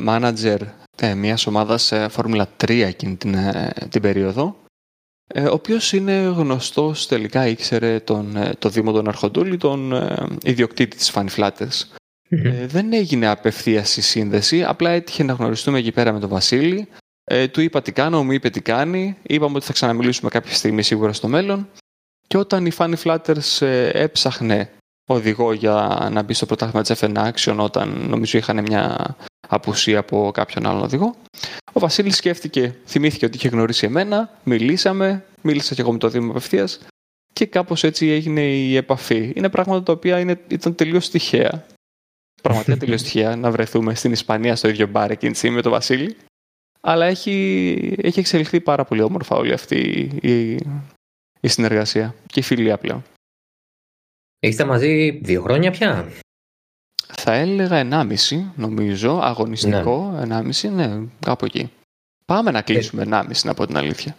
manager 0.07 0.59
ε, 0.97 1.15
μιας 1.15 1.47
ομάδας 1.47 1.83
σε 1.83 2.09
Φόρμουλα 2.09 2.49
3 2.65 2.71
εκείνη 2.71 3.17
την, 3.17 3.35
ε, 3.35 3.73
την 3.89 4.03
περίοδο, 4.03 4.57
ε, 5.27 5.43
ο 5.43 5.53
οποίος 5.53 5.93
είναι 5.93 6.13
γνωστός, 6.13 7.07
τελικά 7.07 7.47
ήξερε 7.47 8.01
τον, 8.01 8.37
ε, 8.37 8.53
το 8.59 8.69
Δήμο 8.69 8.93
των 8.93 9.09
Αρχοντούλη, 9.09 9.57
τον 9.57 9.93
ιδιοκτήτη 10.43 10.97
της 10.97 11.13
Funny 11.15 11.29
Flatters. 11.37 11.85
δεν 12.67 12.93
έγινε 12.93 13.27
απευθείας 13.27 13.97
η 13.97 14.03
σύνδεση, 14.03 14.65
απλά 14.65 14.91
έτυχε 14.91 15.23
να 15.23 15.33
γνωριστούμε 15.33 15.79
εκεί 15.79 15.93
πέρα 15.93 16.13
με 16.13 16.21
τον 16.21 16.29
Βασίλη. 16.29 16.89
Ε, 17.25 17.49
του 17.49 17.61
είπα 17.61 17.83
τι 17.83 17.93
κάνω, 17.93 18.25
μου 18.25 18.33
είπε 18.33 18.51
τι 18.51 18.61
κάνει. 18.61 19.17
Είπαμε 19.23 19.57
ότι 19.57 19.67
θα 19.67 19.73
ξαναμιλήσουμε 19.73 20.31
κάποια 20.31 20.55
στιγμή 20.55 20.83
σίγουρα 20.83 21.13
στο 21.13 21.29
μέλλον. 21.29 21.69
Και 22.31 22.39
όταν 22.39 22.67
η 22.67 22.71
Funny 22.77 22.95
Flatters 23.05 23.67
έψαχνε 23.93 24.71
οδηγό 25.07 25.53
για 25.53 26.09
να 26.13 26.23
μπει 26.23 26.35
στο 26.35 26.47
πρωτάθλημα 26.47 26.83
της 26.83 27.01
FN 27.01 27.31
Action 27.31 27.57
όταν 27.57 28.09
νομίζω 28.09 28.39
είχαν 28.39 28.63
μια 28.63 29.17
απουσία 29.49 29.99
από 29.99 30.31
κάποιον 30.35 30.67
άλλον 30.67 30.83
οδηγό. 30.83 31.15
Ο 31.73 31.81
Βασίλης 31.81 32.17
σκέφτηκε, 32.17 32.77
θυμήθηκε 32.87 33.25
ότι 33.25 33.37
είχε 33.37 33.49
γνωρίσει 33.49 33.87
εμένα, 33.87 34.39
μιλήσαμε, 34.45 35.25
μίλησα 35.43 35.75
και 35.75 35.81
εγώ 35.81 35.93
με 35.93 35.99
το 35.99 36.09
Δήμο 36.09 36.31
απευθείας 36.31 36.81
και 37.33 37.47
κάπως 37.47 37.85
έτσι 37.85 38.07
έγινε 38.07 38.41
η 38.41 38.77
επαφή. 38.77 39.33
Είναι 39.35 39.49
πράγματα 39.49 39.83
τα 39.83 39.93
οποία 39.93 40.19
είναι, 40.19 40.41
ήταν 40.49 40.75
τελείως 40.75 41.11
τυχαία. 41.11 41.67
Πραγματικά 42.43 42.77
τελείως 42.77 43.03
τυχαία 43.03 43.37
να 43.37 43.51
βρεθούμε 43.51 43.95
στην 43.95 44.13
Ισπανία 44.13 44.57
στο 44.57 44.69
ίδιο 44.69 44.87
μπαρ 44.87 45.11
εκείνη 45.11 45.33
τη 45.33 45.39
στιγμή 45.39 45.57
με 45.57 45.63
τον 45.63 45.73
Βασίλη. 45.73 46.17
Αλλά 46.81 47.07
έχει, 47.07 47.95
έχει 48.03 48.19
εξελιχθεί 48.19 48.61
πάρα 48.61 48.85
πολύ 48.85 49.03
όμορφα 49.03 49.37
όλη 49.37 49.53
αυτή 49.53 49.79
η, 50.23 50.59
η 51.41 51.49
συνεργασία 51.49 52.15
και 52.27 52.41
η 52.41 52.43
φιλία 52.43 52.79
πλέον. 52.79 53.03
Είστε 54.39 54.65
μαζί 54.65 55.11
δύο 55.11 55.43
χρόνια 55.43 55.71
πια; 55.71 56.09
Θα 57.07 57.33
έλεγα 57.33 57.89
1,5 57.91 58.51
νομίζω, 58.57 59.19
αγωνιστικό, 59.23 60.25
ναι. 60.27 60.41
1,5, 60.63 60.71
ναι, 60.71 61.07
κάπου 61.21 61.45
εκεί. 61.45 61.71
Πάμε 62.25 62.51
να 62.51 62.63
κλείσουμε 62.63 63.05
1,5 63.11 63.25
να 63.43 63.55
πω 63.55 63.67
την 63.67 63.77
αλήθεια. 63.77 64.17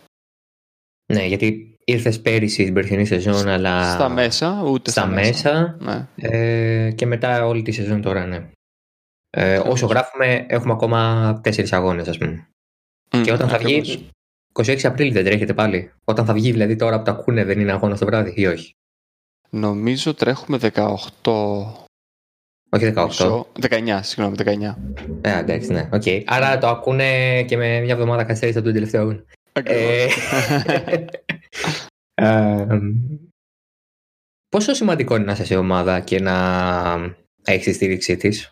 Ναι, 1.13 1.25
γιατί 1.25 1.75
ήρθες 1.85 2.21
πέρυσι 2.21 2.63
την 2.63 2.73
περσινή 2.73 3.05
σεζόν, 3.05 3.47
αλλά... 3.47 3.93
Στα 3.93 4.09
μέσα, 4.09 4.63
ούτε 4.63 4.91
στα, 4.91 5.05
μέσα. 5.05 5.77
Ναι. 5.79 6.07
Ε, 6.15 6.91
και 6.91 7.05
μετά 7.05 7.45
όλη 7.45 7.61
τη 7.61 7.71
σεζόν 7.71 8.01
τώρα, 8.01 8.25
ναι. 8.25 8.49
Ε, 9.29 9.57
όσο 9.57 9.85
γράφουμε, 9.85 10.45
έχουμε 10.49 10.73
ακόμα 10.73 11.39
τέσσερις 11.43 11.73
αγώνες, 11.73 12.07
ας 12.07 12.17
πούμε. 12.17 12.47
Mm, 13.09 13.21
και 13.23 13.31
όταν 13.31 13.49
θα 13.49 13.57
βγει... 13.57 14.09
26 14.51 14.83
Απρίλη 14.83 15.11
δεν 15.11 15.25
τρέχετε 15.25 15.53
πάλι. 15.53 15.91
Όταν 16.03 16.25
θα 16.25 16.33
βγει, 16.33 16.51
δηλαδή 16.51 16.75
τώρα 16.75 16.97
που 16.97 17.03
τα 17.03 17.11
ακούνε, 17.11 17.43
δεν 17.43 17.59
είναι 17.59 17.71
αγώνας 17.71 17.99
το 17.99 18.05
βράδυ 18.05 18.33
ή 18.35 18.45
όχι; 18.45 18.75
Νομίζω 19.49 20.13
τρέχουμε 20.13 20.59
18 20.61 20.91
όχι 22.73 22.93
18. 22.95 23.43
19, 23.69 23.99
συγγνώμη, 24.01 24.35
19. 24.37 24.75
Ε, 25.21 25.37
εντάξει, 25.37 25.71
ναι. 25.71 25.89
Okay. 25.91 26.23
Άρα 26.25 26.57
το 26.57 26.67
ακούνε 26.67 27.43
και 27.43 27.57
με 27.57 27.79
μια 27.79 27.93
εβδομάδα 27.93 28.23
καθυστέρηση 28.23 28.57
από 28.57 28.67
τον 28.67 28.75
τελευταίο 28.75 29.25
ε, 29.53 30.07
ε, 32.13 32.65
πόσο 34.49 34.73
σημαντικό 34.73 35.15
είναι 35.15 35.25
να 35.25 35.31
είσαι 35.31 35.45
σε 35.45 35.55
ομάδα 35.55 35.99
και 35.99 36.19
να 36.19 36.35
έχεις 37.43 37.63
τη 37.63 37.73
στήριξή 37.73 38.17
της, 38.17 38.51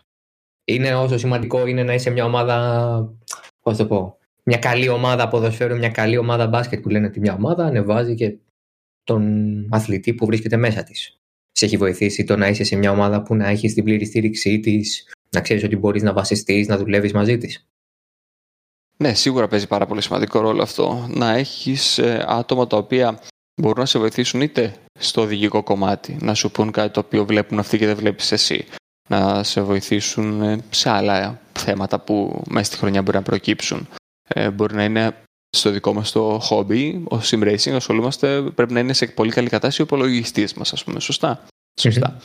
Είναι 0.64 0.94
όσο 0.94 1.18
σημαντικό 1.18 1.66
είναι 1.66 1.82
να 1.82 1.94
είσαι 1.94 2.10
μια 2.10 2.24
ομάδα. 2.24 3.14
Πώς 3.60 3.76
το 3.76 3.86
πω. 3.86 4.18
Μια 4.44 4.58
καλή 4.58 4.88
ομάδα 4.88 5.28
ποδοσφαίρου, 5.28 5.76
μια 5.76 5.88
καλή 5.90 6.16
ομάδα 6.16 6.46
μπάσκετ 6.46 6.80
που 6.80 6.88
λένε 6.88 7.06
ότι 7.06 7.20
μια 7.20 7.34
ομάδα 7.34 7.64
ανεβάζει 7.64 8.14
και 8.14 8.36
τον 9.04 9.66
αθλητή 9.70 10.14
που 10.14 10.26
βρίσκεται 10.26 10.56
μέσα 10.56 10.82
της. 10.82 11.18
Σε 11.52 11.64
έχει 11.64 11.76
βοηθήσει 11.76 12.24
το 12.24 12.36
να 12.36 12.48
είσαι 12.48 12.64
σε 12.64 12.76
μια 12.76 12.90
ομάδα 12.90 13.22
που 13.22 13.34
να 13.34 13.48
έχεις 13.48 13.74
την 13.74 13.84
πλήρη 13.84 14.04
στήριξή 14.04 14.60
της, 14.60 15.12
να 15.30 15.40
ξέρεις 15.40 15.64
ότι 15.64 15.76
μπορείς 15.76 16.02
να 16.02 16.12
βασιστείς, 16.12 16.68
να 16.68 16.76
δουλεύεις 16.76 17.12
μαζί 17.12 17.38
της. 17.38 17.66
Ναι, 18.96 19.14
σίγουρα 19.14 19.48
παίζει 19.48 19.66
πάρα 19.66 19.86
πολύ 19.86 20.02
σημαντικό 20.02 20.40
ρόλο 20.40 20.62
αυτό. 20.62 21.06
Να 21.10 21.34
έχεις 21.34 21.98
ε, 21.98 22.24
άτομα 22.28 22.66
τα 22.66 22.76
οποία 22.76 23.18
μπορούν 23.60 23.80
να 23.80 23.86
σε 23.86 23.98
βοηθήσουν 23.98 24.40
είτε 24.40 24.74
στο 24.98 25.20
οδηγικό 25.20 25.62
κομμάτι, 25.62 26.16
να 26.20 26.34
σου 26.34 26.50
πούν 26.50 26.70
κάτι 26.70 26.92
το 26.92 27.00
οποίο 27.00 27.24
βλέπουν 27.24 27.58
αυτοί 27.58 27.78
και 27.78 27.86
δεν 27.86 27.96
βλέπεις 27.96 28.32
εσύ. 28.32 28.64
Να 29.08 29.42
σε 29.42 29.60
βοηθήσουν 29.60 30.42
ε, 30.42 30.58
σε 30.70 30.90
άλλα 30.90 31.40
θέματα 31.52 32.00
που 32.00 32.42
μέσα 32.48 32.64
στη 32.64 32.76
χρονιά 32.76 33.02
μπορεί 33.02 33.16
να 33.16 33.22
προκύψουν. 33.22 33.88
Ε, 34.34 34.50
μπορεί 34.50 34.74
να 34.74 34.84
είναι 34.84 35.16
στο 35.56 35.70
δικό 35.70 35.92
μας 35.92 36.12
το 36.12 36.38
χόμπι, 36.42 37.04
ο 37.10 37.20
sim 37.22 37.42
racing, 37.42 37.70
ασχολούμαστε, 37.70 38.42
πρέπει 38.54 38.72
να 38.72 38.80
είναι 38.80 38.92
σε 38.92 39.06
πολύ 39.06 39.30
καλή 39.30 39.48
κατάσταση 39.48 39.80
ο 39.80 39.84
υπολογιστής 39.84 40.54
μας, 40.54 40.72
ας 40.72 40.84
πούμε. 40.84 41.00
Σωστά. 41.00 41.44
Σωστά. 41.80 42.16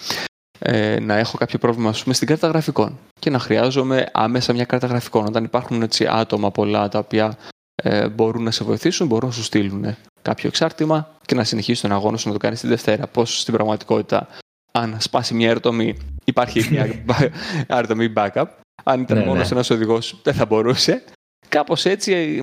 Ε, 0.60 1.00
να 1.00 1.18
έχω 1.18 1.38
κάποιο 1.38 1.60
πρόβλημα 1.60 1.90
ας 1.90 2.04
πούμε, 2.04 2.14
στην 2.14 2.28
κάρτα 2.28 2.48
γραφικών 2.48 3.00
και 3.20 3.30
να 3.30 3.40
χρειάζομαι 3.40 4.10
άμεσα 4.14 4.54
μια 4.54 4.66
κάρτα 4.66 4.88
γραφικών. 4.88 5.26
Όταν 5.26 5.44
υπάρχουν 5.44 5.82
έτσι, 5.82 6.08
άτομα 6.10 6.52
πολλά 6.52 6.90
τα 6.90 7.00
οποία 7.00 7.38
ε, 7.76 8.10
μπορούν 8.10 8.44
να 8.44 8.52
σε 8.52 8.64
βοηθήσουν, 8.64 9.08
μπορούν 9.08 9.30
να 9.30 9.36
σου 9.36 9.44
στείλουν 9.44 9.96
κάποιο 10.22 10.48
εξάρτημα 10.48 11.10
και 11.26 11.36
να 11.36 11.44
συνεχίσεις 11.44 11.82
τον 11.82 11.92
αγώνα 11.92 12.18
σου 12.18 12.28
να 12.28 12.34
το 12.34 12.40
κάνεις 12.40 12.60
την 12.60 12.70
Δευτέρα. 12.70 13.08
Πώς 13.08 13.40
στην 13.40 13.54
πραγματικότητα, 13.54 14.28
αν 14.72 14.98
σπάσει 15.00 15.34
μια 15.34 15.50
ερτομή, 15.50 15.98
υπάρχει 16.26 16.68
μια 16.72 17.04
ερτομή 17.80 18.14
backup. 18.16 18.46
Αν 18.84 19.02
ήταν 19.02 19.18
ναι, 19.18 19.26
μόνος 19.26 19.50
ναι. 19.50 19.56
ένας 19.56 19.70
οδηγός, 19.70 20.20
δεν 20.24 20.34
θα 20.34 20.46
μπορούσε. 20.46 21.04
Κάπως 21.50 21.86
έτσι 21.86 22.42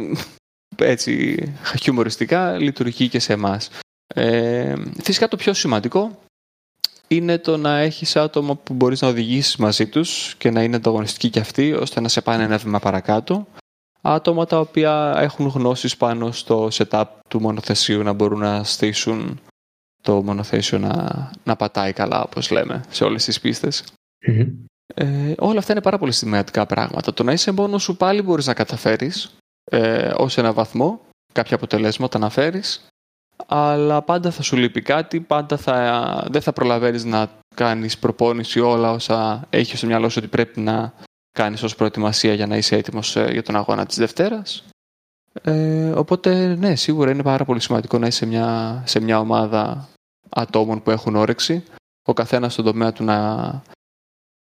έτσι 0.76 1.36
χιουμοριστικά 1.80 2.58
λειτουργεί 2.58 3.08
και 3.08 3.18
σε 3.18 3.32
εμάς. 3.32 3.70
Ε, 4.14 4.74
φυσικά 5.02 5.28
το 5.28 5.36
πιο 5.36 5.52
σημαντικό 5.52 6.18
είναι 7.08 7.38
το 7.38 7.56
να 7.56 7.78
έχεις 7.78 8.16
άτομα 8.16 8.56
που 8.56 8.74
μπορείς 8.74 9.00
να 9.00 9.08
οδηγήσεις 9.08 9.56
μαζί 9.56 9.86
τους 9.86 10.34
και 10.34 10.50
να 10.50 10.62
είναι 10.62 10.76
ανταγωνιστικοί 10.76 11.30
κι 11.30 11.38
αυτοί 11.38 11.72
ώστε 11.72 12.00
να 12.00 12.08
σε 12.08 12.20
πάνε 12.20 12.42
ένα 12.42 12.58
βήμα 12.58 12.78
παρακάτω. 12.78 13.46
Άτομα 14.00 14.46
τα 14.46 14.60
οποία 14.60 15.14
έχουν 15.16 15.46
γνώσεις 15.46 15.96
πάνω 15.96 16.32
στο 16.32 16.68
setup 16.72 17.04
του 17.28 17.40
μονοθεσίου 17.40 18.02
να 18.02 18.12
μπορούν 18.12 18.38
να 18.38 18.64
στήσουν 18.64 19.40
το 20.02 20.22
μονοθέσιο 20.22 20.78
να, 20.78 21.30
να 21.44 21.56
πατάει 21.56 21.92
καλά 21.92 22.22
όπως 22.22 22.50
λέμε 22.50 22.84
σε 22.88 23.04
όλες 23.04 23.24
τις 23.24 23.40
πιστες 23.40 23.84
Ε, 24.94 25.32
όλα 25.38 25.58
αυτά 25.58 25.72
είναι 25.72 25.82
πάρα 25.82 25.98
πολύ 25.98 26.12
σημαντικά 26.12 26.66
πράγματα. 26.66 27.14
Το 27.14 27.22
να 27.22 27.32
είσαι 27.32 27.52
μόνος 27.52 27.82
σου 27.82 27.96
πάλι 27.96 28.22
μπορείς 28.22 28.46
να 28.46 28.54
καταφέρεις 28.54 29.34
ε, 29.64 30.12
ως 30.16 30.38
ένα 30.38 30.52
βαθμό, 30.52 31.00
κάποια 31.32 31.56
αποτελέσματα 31.56 32.18
να 32.18 32.28
φέρεις, 32.28 32.86
αλλά 33.46 34.02
πάντα 34.02 34.30
θα 34.30 34.42
σου 34.42 34.56
λείπει 34.56 34.82
κάτι, 34.82 35.20
πάντα 35.20 35.56
θα, 35.56 36.26
δεν 36.30 36.42
θα 36.42 36.52
προλαβαίνεις 36.52 37.04
να 37.04 37.30
κάνεις 37.54 37.98
προπόνηση 37.98 38.60
όλα 38.60 38.90
όσα 38.90 39.46
έχεις 39.50 39.78
στο 39.78 39.86
μυαλό 39.86 40.08
σου 40.08 40.16
ότι 40.18 40.28
πρέπει 40.28 40.60
να 40.60 40.92
κάνεις 41.32 41.62
ως 41.62 41.74
προετοιμασία 41.74 42.34
για 42.34 42.46
να 42.46 42.56
είσαι 42.56 42.76
έτοιμος 42.76 43.16
ε, 43.16 43.28
για 43.32 43.42
τον 43.42 43.56
αγώνα 43.56 43.86
της 43.86 43.96
Δευτέρας. 43.96 44.64
Ε, 45.42 45.90
οπότε, 45.90 46.54
ναι, 46.54 46.74
σίγουρα 46.74 47.10
είναι 47.10 47.22
πάρα 47.22 47.44
πολύ 47.44 47.60
σημαντικό 47.60 47.98
να 47.98 48.06
είσαι 48.06 48.26
μια, 48.26 48.82
σε 48.86 49.00
μια 49.00 49.18
ομάδα 49.18 49.88
ατόμων 50.28 50.82
που 50.82 50.90
έχουν 50.90 51.16
όρεξη, 51.16 51.64
ο 52.08 52.12
καθένας 52.12 52.52
στον 52.52 52.64
τομέα 52.64 52.92
του 52.92 53.04
να, 53.04 53.62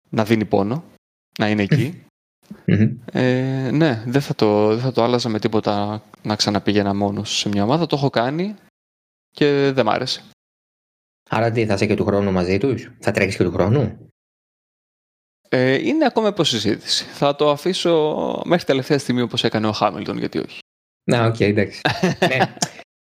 να 0.09 0.23
δίνει 0.23 0.45
πόνο, 0.45 0.83
να 1.39 1.49
είναι 1.49 1.63
εκεί 1.63 2.07
ε, 3.11 3.69
ναι, 3.71 4.03
δεν 4.05 4.21
θα, 4.21 4.35
το, 4.35 4.67
δεν 4.67 4.79
θα 4.79 4.91
το 4.91 5.03
άλλαζα 5.03 5.29
με 5.29 5.39
τίποτα 5.39 6.03
να 6.21 6.35
ξαναπήγαινα 6.35 6.93
μόνος 6.93 7.37
σε 7.37 7.49
μια 7.49 7.63
ομάδα. 7.63 7.85
Το 7.85 7.95
έχω 7.95 8.09
κάνει 8.09 8.55
και 9.31 9.71
δεν 9.73 9.85
μ' 9.85 9.89
άρεσε. 9.89 10.23
Άρα 11.29 11.51
τι, 11.51 11.65
θα 11.65 11.73
είσαι 11.73 11.85
και 11.85 11.95
του 11.95 12.05
χρόνου 12.05 12.31
μαζί 12.31 12.57
τους; 12.57 12.91
Θα 12.99 13.11
τρέξεις 13.11 13.37
και 13.37 13.43
του 13.43 13.51
χρόνου; 13.51 14.09
Ε, 15.49 15.87
είναι 15.87 16.05
ακόμα 16.05 16.27
υποσυζήτηση. 16.27 17.03
Θα 17.05 17.35
το 17.35 17.49
αφήσω 17.49 18.41
μέχρι 18.45 18.65
τελευταία 18.65 18.99
στιγμή 18.99 19.21
όπως 19.21 19.43
έκανε 19.43 19.67
ο 19.67 19.71
Χάμιλτον, 19.71 20.17
γιατί 20.17 20.37
όχι. 20.39 20.59
Να, 21.03 21.25
ok, 21.25 21.35
okay, 21.35 21.41
εντάξει. 21.41 21.81
ναι. 22.29 22.55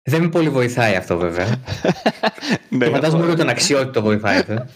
Δεν 0.03 0.23
με 0.23 0.29
πολύ 0.29 0.49
βοηθάει 0.49 0.95
αυτό 0.95 1.19
βέβαια. 1.19 1.63
ναι, 2.69 2.89
φαντάζομαι 2.89 3.27
ότι 3.27 3.37
τον 3.37 3.49
αξιότητο 3.49 4.03
βοηθάει 4.03 4.39
αυτό. 4.39 4.67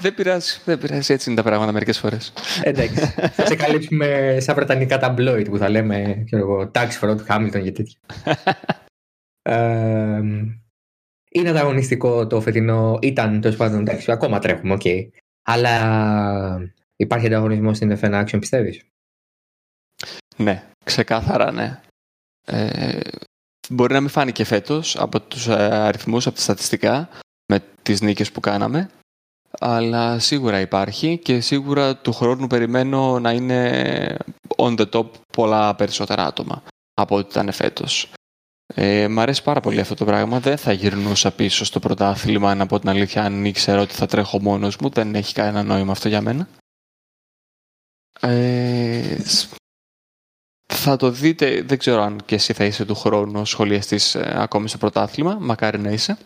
Δεν 0.00 0.14
πειράζει, 0.14 0.60
δεν 0.64 0.78
πειράζει. 0.78 1.12
Έτσι 1.12 1.30
είναι 1.30 1.42
τα 1.42 1.48
πράγματα 1.48 1.72
μερικές 1.72 1.98
φορές. 1.98 2.32
Εντάξει. 2.62 3.06
θα 3.06 3.46
σε 3.46 3.56
καλύψουμε 3.56 4.36
σαν 4.40 4.54
βρετανικά 4.54 4.98
ταμπλόιντ 4.98 5.48
που 5.48 5.58
θα 5.58 5.68
λέμε 5.68 6.22
ξέρω 6.24 6.42
εγώ, 6.42 6.70
tax 6.74 6.88
fraud, 7.00 7.26
Hamilton 7.26 7.62
και 7.62 7.72
τέτοια. 7.72 7.98
ε, 9.52 10.20
είναι 11.30 11.48
ανταγωνιστικό 11.48 12.26
το 12.26 12.40
φετινό. 12.40 12.98
Ήταν 13.02 13.40
τέλος 13.40 13.56
πάντων 13.56 13.80
εντάξει, 13.80 14.12
ακόμα 14.12 14.38
τρέχουμε, 14.38 14.72
ok. 14.72 14.80
Okay. 14.84 15.08
Αλλά 15.42 16.72
υπάρχει 16.96 17.26
ανταγωνισμός 17.26 17.76
στην 17.76 17.98
F1 18.00 18.24
Action, 18.24 18.36
πιστεύεις; 18.38 18.82
Ναι, 20.36 20.64
ξεκάθαρα 20.84 21.52
ναι. 21.52 21.80
Ε, 22.46 23.00
μπορεί 23.68 23.92
να 23.92 24.00
μην 24.00 24.08
φάνηκε 24.08 24.44
φέτος 24.44 24.96
από 24.96 25.20
τους 25.20 25.48
αριθμούς, 25.48 26.26
από 26.26 26.36
τα 26.36 26.42
στατιστικά, 26.42 27.08
με 27.52 27.62
τις 27.82 28.00
νίκες 28.00 28.32
που 28.32 28.40
κάναμε 28.40 28.90
αλλά 29.58 30.18
σίγουρα 30.18 30.60
υπάρχει 30.60 31.18
και 31.18 31.40
σίγουρα 31.40 31.96
του 31.96 32.12
χρόνου 32.12 32.46
περιμένω 32.46 33.18
να 33.18 33.32
είναι 33.32 34.16
on 34.56 34.78
the 34.78 34.88
top 34.90 35.06
πολλά 35.32 35.74
περισσότερα 35.74 36.26
άτομα 36.26 36.62
από 36.94 37.16
ό,τι 37.16 37.28
ήταν 37.30 37.52
φέτος. 37.52 38.12
Ε, 38.74 39.08
μ' 39.08 39.20
αρέσει 39.20 39.42
πάρα 39.42 39.60
πολύ 39.60 39.80
αυτό 39.80 39.94
το 39.94 40.04
πράγμα. 40.04 40.40
Δεν 40.40 40.56
θα 40.56 40.72
γυρνούσα 40.72 41.30
πίσω 41.30 41.64
στο 41.64 41.80
πρωτάθλημα, 41.80 42.54
να 42.54 42.66
πω 42.66 42.78
την 42.78 42.88
αλήθεια, 42.88 43.22
αν 43.24 43.44
ήξερα 43.44 43.80
ότι 43.80 43.94
θα 43.94 44.06
τρέχω 44.06 44.40
μόνος 44.40 44.76
μου. 44.76 44.88
Δεν 44.88 45.14
έχει 45.14 45.34
κανένα 45.34 45.62
νόημα 45.62 45.92
αυτό 45.92 46.08
για 46.08 46.20
μένα. 46.20 46.48
Ε, 48.20 49.16
θα 50.66 50.96
το 50.96 51.10
δείτε, 51.10 51.62
δεν 51.62 51.78
ξέρω 51.78 52.02
αν 52.02 52.20
και 52.24 52.34
εσύ 52.34 52.52
θα 52.52 52.64
είσαι 52.64 52.84
του 52.84 52.94
χρόνου 52.94 53.44
σχολιαστής 53.44 54.14
ε, 54.14 54.34
ακόμη 54.36 54.68
στο 54.68 54.78
πρωτάθλημα, 54.78 55.36
μακάρι 55.40 55.78
να 55.78 55.90
εισαι 55.90 56.18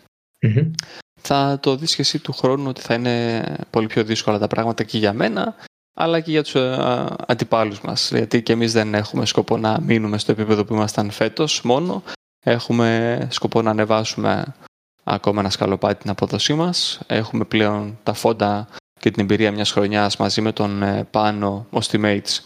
θα 1.21 1.59
το 1.61 1.75
δεις 1.75 1.95
και 1.95 2.01
εσύ 2.01 2.19
του 2.19 2.33
χρόνου 2.33 2.69
ότι 2.69 2.81
θα 2.81 2.93
είναι 2.93 3.43
πολύ 3.69 3.87
πιο 3.87 4.03
δύσκολα 4.03 4.37
τα 4.37 4.47
πράγματα 4.47 4.83
και 4.83 4.97
για 4.97 5.13
μένα 5.13 5.55
αλλά 5.93 6.19
και 6.19 6.31
για 6.31 6.43
τους 6.43 6.55
ε, 6.55 7.05
αντιπάλους 7.27 7.81
μας. 7.81 8.11
Γιατί 8.11 8.43
και 8.43 8.53
εμείς 8.53 8.73
δεν 8.73 8.93
έχουμε 8.93 9.25
σκοπό 9.25 9.57
να 9.57 9.79
μείνουμε 9.81 10.17
στο 10.17 10.31
επίπεδο 10.31 10.65
που 10.65 10.73
ήμασταν 10.73 11.11
φέτος 11.11 11.61
μόνο. 11.61 12.03
Έχουμε 12.45 13.19
σκοπό 13.31 13.61
να 13.61 13.69
ανεβάσουμε 13.69 14.55
ακόμα 15.03 15.39
ένα 15.39 15.49
σκαλοπάτι 15.49 16.01
την 16.01 16.09
απόδοσή 16.09 16.53
μας. 16.53 16.99
Έχουμε 17.07 17.43
πλέον 17.43 17.99
τα 18.03 18.13
φόντα 18.13 18.67
και 18.99 19.11
την 19.11 19.21
εμπειρία 19.21 19.51
μιας 19.51 19.71
χρονιάς 19.71 20.17
μαζί 20.17 20.41
με 20.41 20.51
τον 20.51 20.83
ε, 20.83 21.03
Πάνο 21.03 21.67
ως 21.69 21.89
teammates. 21.91 22.39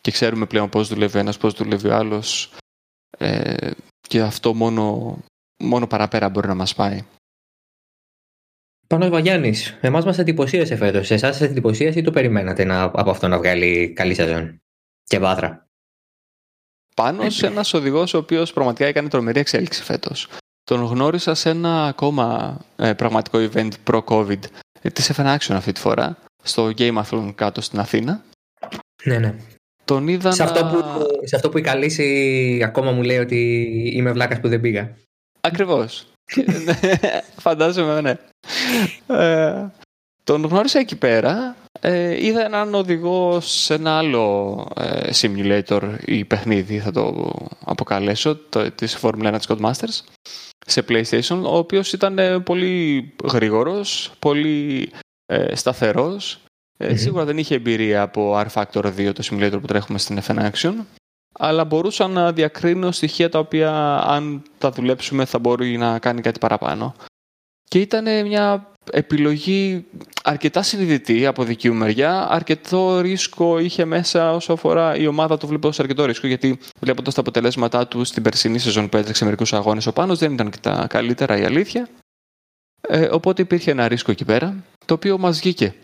Και 0.00 0.10
ξέρουμε 0.10 0.46
πλέον 0.46 0.68
πώς 0.68 0.88
δουλεύει 0.88 1.16
ο 1.16 1.20
ένας, 1.20 1.38
πώς 1.38 1.54
δουλεύει 1.54 1.88
ο 1.88 1.94
άλλος. 1.94 2.54
Ε, 3.18 3.70
και 4.00 4.20
αυτό 4.20 4.54
μόνο, 4.54 5.16
μόνο 5.62 5.86
παραπέρα 5.86 6.28
μπορεί 6.28 6.48
να 6.48 6.54
μας 6.54 6.74
πάει. 6.74 7.04
Πάνω 8.92 9.08
Βαγιάννης, 9.08 9.78
εμάς 9.80 10.04
μας 10.04 10.18
εντυπωσίασε 10.18 10.76
φέτος. 10.76 11.10
Εσάς 11.10 11.36
σα 11.36 11.44
εντυπωσίασε 11.44 11.98
ή 11.98 12.02
το 12.02 12.10
περιμένατε 12.10 12.64
να, 12.64 12.82
από 12.82 13.10
αυτό 13.10 13.28
να 13.28 13.38
βγάλει 13.38 13.92
καλή 13.92 14.14
σεζόν; 14.14 14.62
Και 15.04 15.18
βάθρα. 15.18 15.66
Πάνω 16.96 17.30
σε 17.30 17.46
ένας 17.46 17.74
οδηγός 17.74 18.14
ο 18.14 18.18
οποίος 18.18 18.52
πραγματικά 18.52 18.86
έκανε 18.86 19.08
τρομερή 19.08 19.40
εξέλιξη 19.40 19.82
φέτος. 19.82 20.28
Τον 20.64 20.80
γνώρισα 20.84 21.34
σε 21.34 21.50
ένα 21.50 21.86
ακόμα 21.86 22.58
ε, 22.76 22.92
πραγματικό 22.92 23.38
event 23.38 23.70
προ-COVID 23.84 24.38
ε, 24.82 24.90
της 24.90 25.12
F1 25.16 25.36
Action 25.36 25.54
αυτή 25.54 25.72
τη 25.72 25.80
φορά, 25.80 26.16
στο 26.42 26.72
Gameathlon 26.78 27.32
κάτω 27.34 27.60
στην 27.60 27.78
Αθήνα. 27.78 28.24
Ναι, 29.04 29.18
ναι. 29.18 29.34
Τον 29.84 30.08
είδα 30.08 30.30
σε, 30.30 30.42
αυτό 30.42 30.64
που, 30.64 31.06
σε 31.26 31.36
αυτό 31.36 31.48
που 31.48 31.58
η 31.58 31.62
Καλύση 31.62 32.60
ακόμα 32.64 32.92
μου 32.92 33.02
λέει 33.02 33.18
ότι 33.18 33.62
είμαι 33.94 34.12
βλάκας 34.12 34.40
που 34.40 34.48
δεν 34.48 34.60
πήγα. 34.60 34.96
Ακριβώς. 35.40 36.11
Φαντάζομαι, 37.36 38.00
ναι. 38.00 38.16
Ε, 39.06 39.66
τον 40.24 40.44
γνώρισα 40.44 40.78
εκεί 40.78 40.96
πέρα. 40.96 41.56
Ε, 41.80 42.26
είδα 42.26 42.44
έναν 42.44 42.74
οδηγό 42.74 43.40
σε 43.40 43.74
ένα 43.74 43.98
άλλο 43.98 44.66
ε, 44.76 45.10
simulator 45.20 45.94
ή 46.04 46.24
παιχνίδι, 46.24 46.78
θα 46.78 46.90
το 46.90 47.32
αποκαλέσω, 47.64 48.36
το, 48.36 48.70
της 48.70 48.98
Formula 49.02 49.34
1 49.34 49.36
της 49.36 49.46
Codemasters, 49.48 50.00
σε 50.66 50.84
PlayStation, 50.88 51.42
ο 51.42 51.56
οποίος 51.56 51.92
ήταν 51.92 52.18
ε, 52.18 52.40
πολύ 52.40 53.12
γρήγορος, 53.24 54.12
πολύ 54.18 54.90
ε, 55.26 55.54
σταθερός. 55.54 56.40
Ε, 56.78 56.96
Σίγουρα 56.96 57.24
δεν 57.24 57.38
είχε 57.38 57.54
εμπειρία 57.54 58.02
από 58.02 58.40
R 58.40 58.46
Factor 58.52 58.84
2, 58.96 59.12
το 59.14 59.28
simulator 59.30 59.58
που 59.60 59.66
τρέχουμε 59.66 59.98
στην 59.98 60.20
F1 60.26 60.50
Action 60.50 60.74
αλλά 61.32 61.64
μπορούσα 61.64 62.08
να 62.08 62.32
διακρίνω 62.32 62.90
στοιχεία 62.90 63.28
τα 63.28 63.38
οποία 63.38 63.98
αν 64.06 64.42
τα 64.58 64.70
δουλέψουμε 64.70 65.24
θα 65.24 65.38
μπορεί 65.38 65.76
να 65.76 65.98
κάνει 65.98 66.20
κάτι 66.20 66.38
παραπάνω. 66.38 66.94
Και 67.64 67.80
ήταν 67.80 68.26
μια 68.26 68.72
επιλογή 68.90 69.84
αρκετά 70.22 70.62
συνειδητή 70.62 71.26
από 71.26 71.44
δική 71.44 71.70
μου 71.70 71.76
μεριά. 71.76 72.28
Αρκετό 72.30 73.00
ρίσκο 73.00 73.58
είχε 73.58 73.84
μέσα 73.84 74.32
όσο 74.32 74.52
αφορά 74.52 74.96
η 74.96 75.06
ομάδα 75.06 75.38
του 75.38 75.46
βλέπω 75.46 75.68
ως 75.68 75.80
αρκετό 75.80 76.04
ρίσκο 76.04 76.26
γιατί 76.26 76.58
βλέποντας 76.80 77.14
τα 77.14 77.20
αποτελέσματά 77.20 77.86
του 77.86 78.04
στην 78.04 78.22
περσινή 78.22 78.58
σεζόν 78.58 78.88
που 78.88 78.96
έτρεξε 78.96 79.24
μερικούς 79.24 79.52
αγώνες 79.52 79.86
ο 79.86 79.92
Πάνος 79.92 80.18
δεν 80.18 80.32
ήταν 80.32 80.50
και 80.50 80.58
τα 80.60 80.86
καλύτερα 80.88 81.38
η 81.38 81.44
αλήθεια. 81.44 81.88
Ε, 82.80 83.08
οπότε 83.12 83.42
υπήρχε 83.42 83.70
ένα 83.70 83.88
ρίσκο 83.88 84.10
εκεί 84.10 84.24
πέρα 84.24 84.64
το 84.84 84.94
οποίο 84.94 85.18
μας 85.18 85.38
βγήκε. 85.38 85.74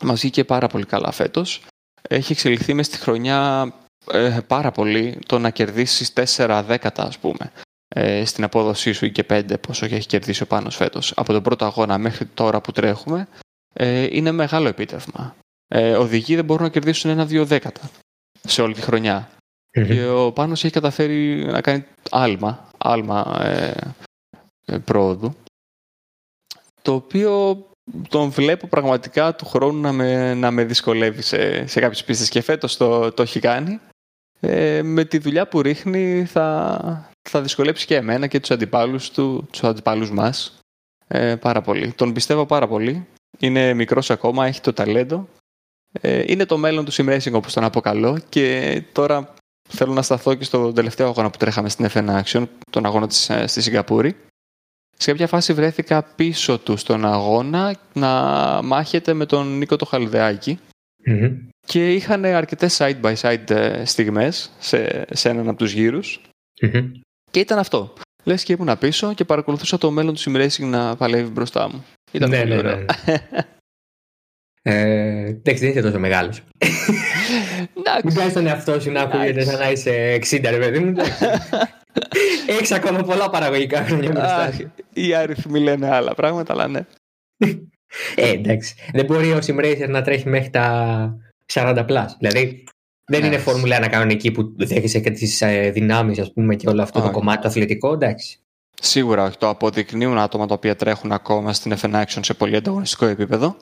Μας 0.00 0.20
βγήκε 0.20 0.44
πάρα 0.44 0.66
πολύ 0.66 0.84
καλά 0.84 1.10
φέτος. 1.10 1.62
Έχει 2.02 2.32
εξελιχθεί 2.32 2.74
μες 2.74 2.86
στη 2.86 2.98
χρονιά 2.98 3.72
ε, 4.12 4.40
πάρα 4.46 4.70
πολύ 4.70 5.18
το 5.26 5.38
να 5.38 5.50
κερδίσεις 5.50 6.12
4 6.36 6.62
δέκατα 6.66 7.02
ας 7.02 7.18
πούμε 7.18 7.52
ε, 7.88 8.24
στην 8.24 8.44
απόδοσή 8.44 8.92
σου 8.92 9.04
ή 9.04 9.12
και 9.12 9.26
5 9.30 9.60
πόσο 9.60 9.84
έχει 9.84 10.06
κερδίσει 10.06 10.42
ο 10.42 10.46
Πάνος 10.46 10.76
φέτος. 10.76 11.12
Από 11.16 11.32
τον 11.32 11.42
πρώτο 11.42 11.64
αγώνα 11.64 11.98
μέχρι 11.98 12.26
τώρα 12.26 12.60
που 12.60 12.72
τρέχουμε 12.72 13.28
ε, 13.74 14.08
είναι 14.10 14.30
μεγάλο 14.30 14.68
επίτευγμα. 14.68 15.36
Ε, 15.68 15.96
οδηγοί 15.96 16.34
δεν 16.34 16.44
μπορούν 16.44 16.62
να 16.62 16.70
κερδίσουν 16.70 17.10
ένα-δύο 17.10 17.44
δέκατα 17.44 17.90
σε 18.42 18.62
όλη 18.62 18.74
τη 18.74 18.80
χρονια 18.80 19.30
Και 19.70 20.06
ο 20.06 20.32
Πάνος 20.32 20.64
έχει 20.64 20.72
καταφέρει 20.72 21.44
να 21.44 21.60
κάνει 21.60 21.84
άλμα, 22.10 22.70
άλμα 22.78 23.38
ε, 23.42 23.74
ε, 24.64 24.78
πρόοδου 24.78 25.34
το 26.82 26.94
οποίο 26.94 27.66
τον 28.08 28.30
βλέπω 28.30 28.66
πραγματικά 28.66 29.34
του 29.34 29.46
χρόνου 29.46 29.80
να 29.80 29.92
με, 29.92 30.34
να 30.34 30.50
με 30.50 30.64
δυσκολεύει 30.64 31.22
σε, 31.22 31.66
σε 31.66 31.80
κάποιες 31.80 32.04
πίστες 32.04 32.28
και 32.28 32.40
φέτος 32.40 32.76
το, 32.76 33.12
το 33.12 33.22
έχει 33.22 33.40
κάνει. 33.40 33.80
Ε, 34.40 34.82
με 34.82 35.04
τη 35.04 35.18
δουλειά 35.18 35.48
που 35.48 35.62
ρίχνει 35.62 36.24
θα, 36.24 37.10
θα 37.28 37.42
δυσκολέψει 37.42 37.86
και 37.86 37.96
εμένα 37.96 38.26
και 38.26 38.40
τους 38.40 38.50
αντιπάλους 38.50 39.10
του, 39.10 39.48
τους 39.50 39.64
αντιπάλους 39.64 40.10
μας 40.10 40.58
ε, 41.08 41.36
πάρα 41.36 41.60
πολύ. 41.60 41.92
Τον 41.92 42.12
πιστεύω 42.12 42.46
πάρα 42.46 42.68
πολύ. 42.68 43.06
Είναι 43.38 43.74
μικρός 43.74 44.10
ακόμα, 44.10 44.46
έχει 44.46 44.60
το 44.60 44.72
ταλέντο. 44.72 45.28
Ε, 46.00 46.22
είναι 46.26 46.44
το 46.44 46.58
μέλλον 46.58 46.84
του 46.84 46.92
simracing 46.92 47.32
όπως 47.32 47.52
τον 47.52 47.64
αποκαλώ 47.64 48.18
και 48.28 48.82
τώρα 48.92 49.34
θέλω 49.68 49.92
να 49.92 50.02
σταθώ 50.02 50.34
και 50.34 50.44
στο 50.44 50.72
τελευταίο 50.72 51.08
αγώνα 51.08 51.30
που 51.30 51.38
τρέχαμε 51.38 51.68
στην 51.68 51.88
FN 51.92 52.22
Action, 52.22 52.46
τον 52.70 52.86
αγώνα 52.86 53.06
της, 53.06 53.30
ε, 53.30 53.46
στη 53.46 53.62
Σιγκαπούρη. 53.62 54.16
Σε 55.00 55.10
κάποια 55.10 55.26
φάση 55.26 55.52
βρέθηκα 55.52 56.02
πίσω 56.02 56.58
του 56.58 56.76
στον 56.76 57.04
αγώνα 57.04 57.76
να 57.92 58.10
μάχεται 58.62 59.12
με 59.12 59.26
τον 59.26 59.58
Νίκο 59.58 59.76
το 59.76 59.84
χαλδεακη 59.84 60.58
και 61.66 61.94
είχαν 61.94 62.24
αρκετές 62.24 62.76
side 62.80 63.00
by 63.00 63.14
side 63.14 63.50
ε, 63.50 63.84
στιγμές 63.84 64.52
σε, 64.58 65.04
σε 65.10 65.28
έναν 65.28 65.48
από 65.48 65.58
τους 65.58 65.72
γυρους 65.72 66.20
και 67.30 67.40
ήταν 67.40 67.58
αυτό. 67.58 67.92
Λες 68.24 68.42
και 68.42 68.56
ήμουν 68.58 68.78
πίσω 68.78 69.14
και 69.14 69.24
παρακολουθούσα 69.24 69.78
το 69.78 69.90
μέλλον 69.90 70.14
του 70.14 70.20
simracing 70.20 70.64
να 70.64 70.96
παλεύει 70.96 71.30
μπροστά 71.30 71.68
μου. 71.68 71.84
Ήταν 72.12 72.30
ναι, 72.30 72.38
πολύ 72.38 72.50
ναι, 72.50 72.58
ωραίο. 72.58 72.76
Ναι. 72.76 72.86
Ε, 74.62 75.24
εντάξει, 75.24 75.62
δεν 75.62 75.70
είσαι 75.70 75.80
τόσο 75.80 75.98
μεγάλος. 75.98 76.42
Μην 78.04 78.14
κάνει 78.14 78.32
τον 78.32 78.46
εαυτό 78.46 78.80
σου 78.80 78.90
να 78.90 79.00
ακούγεται 79.00 79.44
σαν 79.44 79.58
να 79.58 79.70
είσαι 79.70 80.18
60, 80.30 80.40
ρε 80.50 80.58
παιδί 80.58 80.78
μου. 80.78 80.94
Έχεις 82.46 82.72
ακόμα 82.72 83.02
πολλά 83.02 83.30
παραγωγικά 83.30 83.84
χρόνια 83.84 84.10
μπροστά. 84.10 84.52
Οι 84.98 85.14
αριθμοί 85.14 85.60
λένε 85.60 85.94
άλλα 85.94 86.14
πράγματα, 86.14 86.52
αλλά 86.52 86.68
ναι. 86.68 86.86
Ε, 88.14 88.30
εντάξει. 88.30 88.74
Δεν 88.92 89.04
μπορεί 89.04 89.32
ο 89.32 89.38
Simracer 89.46 89.86
να 89.88 90.02
τρέχει 90.02 90.28
μέχρι 90.28 90.50
τα 90.50 91.16
40 91.52 91.82
πλάς. 91.86 92.16
Δηλαδή, 92.18 92.64
δεν 93.04 93.24
είναι 93.24 93.38
φόρμουλα 93.38 93.76
ένα 93.76 93.88
κανονική 93.88 94.30
που 94.30 94.54
δέχεσαι 94.56 95.00
και 95.00 95.10
τις 95.10 95.40
ε, 95.40 95.70
δυνάμεις, 95.70 96.18
ας 96.18 96.32
πούμε, 96.32 96.54
και 96.54 96.68
όλο 96.68 96.82
αυτό 96.82 97.00
το 97.00 97.10
κομμάτι 97.10 97.42
το 97.42 97.48
αθλητικό, 97.48 97.92
εντάξει. 97.92 98.38
Σίγουρα 98.80 99.24
όχι. 99.24 99.38
Το 99.38 99.48
αποδεικνύουν 99.48 100.18
άτομα 100.18 100.46
τα 100.46 100.54
οποία 100.54 100.76
τρέχουν 100.76 101.12
ακόμα 101.12 101.52
στην 101.52 101.74
FN 101.80 102.02
Action 102.02 102.20
σε 102.20 102.34
πολύ 102.34 102.56
ανταγωνιστικό 102.56 103.06
επίπεδο. 103.06 103.56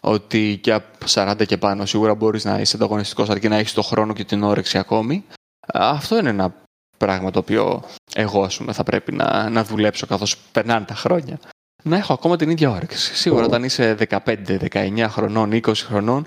Ότι 0.00 0.58
και 0.62 0.72
από 0.72 1.06
40 1.06 1.46
και 1.46 1.56
πάνω 1.56 1.86
σίγουρα 1.86 2.14
μπορείς 2.14 2.44
να 2.44 2.60
είσαι 2.60 2.76
ανταγωνιστικός 2.76 3.28
αρκεί 3.28 3.48
να 3.48 3.56
έχεις 3.56 3.72
τον 3.72 3.84
χρόνο 3.84 4.12
και 4.12 4.24
την 4.24 4.42
όρεξη 4.42 4.78
ακόμη. 4.78 5.24
Αυτό 5.72 6.18
είναι 6.18 6.28
ένα 6.28 6.54
πράγμα 6.98 7.30
το 7.30 7.38
οποίο 7.38 7.82
εγώ 8.14 8.42
ας 8.42 8.56
πούμε, 8.56 8.72
θα 8.72 8.82
πρέπει 8.82 9.12
να, 9.12 9.48
να 9.48 9.64
δουλέψω 9.64 10.06
καθώς 10.06 10.36
περνάνε 10.52 10.84
τα 10.84 10.94
χρόνια. 10.94 11.38
Να 11.82 11.96
έχω 11.96 12.12
ακόμα 12.12 12.36
την 12.36 12.50
ίδια 12.50 12.70
όρεξη. 12.70 13.14
Σίγουρα 13.14 13.44
όταν 13.44 13.64
είσαι 13.64 13.96
15, 14.08 14.58
19 14.72 15.06
χρονών, 15.08 15.50
20 15.52 15.72
χρονών, 15.74 16.26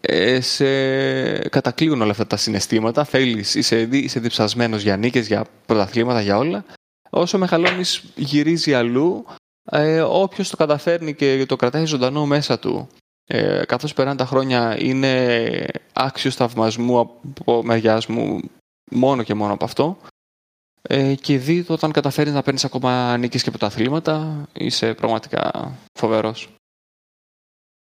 ε, 0.00 0.40
σε 0.40 0.68
κατακλείουν 1.48 2.02
όλα 2.02 2.10
αυτά 2.10 2.26
τα 2.26 2.36
συναισθήματα. 2.36 3.04
Θέλεις, 3.04 3.54
είσαι, 3.54 3.80
είσαι 3.80 4.20
διψασμένος 4.20 4.82
για 4.82 4.96
νίκες, 4.96 5.26
για 5.26 5.44
πρωταθλήματα, 5.66 6.20
για 6.20 6.38
όλα. 6.38 6.64
Όσο 7.10 7.38
μεγαλώνεις 7.38 8.04
γυρίζει 8.14 8.74
αλλού. 8.74 9.24
Ε, 9.64 10.00
όποιος 10.00 10.50
το 10.50 10.56
καταφέρνει 10.56 11.14
και 11.14 11.44
το 11.48 11.56
κρατάει 11.56 11.84
ζωντανό 11.84 12.26
μέσα 12.26 12.58
του 12.58 12.88
ε, 13.26 13.62
καθώς 13.66 13.94
περνάνε 13.94 14.16
τα 14.16 14.26
χρόνια 14.26 14.76
είναι 14.78 15.66
άξιος 15.92 16.34
θαυμασμού 16.34 17.00
από 17.00 17.62
μεριά 17.62 18.02
μου 18.08 18.40
μόνο 18.92 19.22
και 19.22 19.34
μόνο 19.34 19.52
από 19.52 19.64
αυτό. 19.64 19.98
Ε, 20.82 21.14
και 21.14 21.38
δει 21.38 21.64
όταν 21.68 21.92
καταφέρεις 21.92 22.32
να 22.32 22.42
παίρνεις 22.42 22.64
ακόμα 22.64 23.16
νίκες 23.16 23.42
και 23.42 23.48
από 23.48 23.58
τα 23.58 23.66
αθλήματα, 23.66 24.48
είσαι 24.52 24.94
πραγματικά 24.94 25.72
φοβερός. 25.98 26.54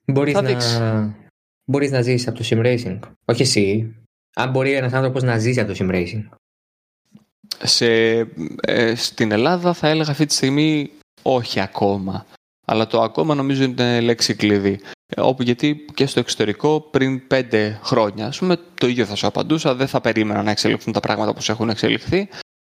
Μπορείς 0.06 0.34
να, 0.34 1.14
μπορείς 1.64 1.90
να 1.90 2.02
ζήσεις 2.02 2.28
από 2.28 2.38
το 2.38 2.44
sim 2.50 2.64
racing. 2.64 2.98
Όχι 3.24 3.42
εσύ. 3.42 3.96
Αν 4.34 4.50
μπορεί 4.50 4.72
ένας 4.72 4.92
άνθρωπος 4.92 5.22
να 5.22 5.38
ζήσει 5.38 5.60
από 5.60 5.72
το 5.72 5.78
sim 5.80 5.90
racing. 5.90 6.28
Σε, 7.62 8.18
ε, 8.60 8.94
στην 8.94 9.32
Ελλάδα 9.32 9.72
θα 9.72 9.88
έλεγα 9.88 10.10
αυτή 10.10 10.26
τη 10.26 10.34
στιγμή 10.34 10.90
όχι 11.22 11.60
ακόμα. 11.60 12.26
Αλλά 12.66 12.86
το 12.86 13.02
ακόμα 13.02 13.34
νομίζω 13.34 13.62
είναι 13.62 14.00
λέξη 14.00 14.34
κλειδί. 14.34 14.80
Ε, 15.16 15.20
όπου 15.20 15.42
γιατί 15.42 15.84
και 15.94 16.06
στο 16.06 16.20
εξωτερικό 16.20 16.80
πριν 16.80 17.26
πέντε 17.26 17.80
χρόνια, 17.82 18.26
ας 18.26 18.38
πούμε, 18.38 18.58
το 18.74 18.86
ίδιο 18.86 19.04
θα 19.04 19.14
σου 19.14 19.26
απαντούσα, 19.26 19.74
δεν 19.74 19.86
θα 19.86 20.00
περίμενα 20.00 20.42
να 20.42 20.50
εξελιχθούν 20.50 20.92
τα 20.92 21.00
πράγματα 21.00 21.30
όπως 21.30 21.48
έχουν 21.48 21.68
εξελιχθεί. 21.68 22.28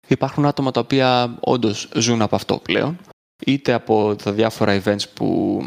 Υπάρχουν 0.09 0.47
άτομα 0.47 0.71
τα 0.71 0.81
οποία 0.81 1.37
όντως 1.41 1.89
ζουν 1.95 2.23
από 2.23 2.37
αυτό 2.37 2.59
πλέον, 2.59 2.99
είτε 3.47 3.73
από 3.73 4.17
τα 4.23 4.33
διάφορα 4.33 4.83
events 4.83 5.09
που 5.15 5.61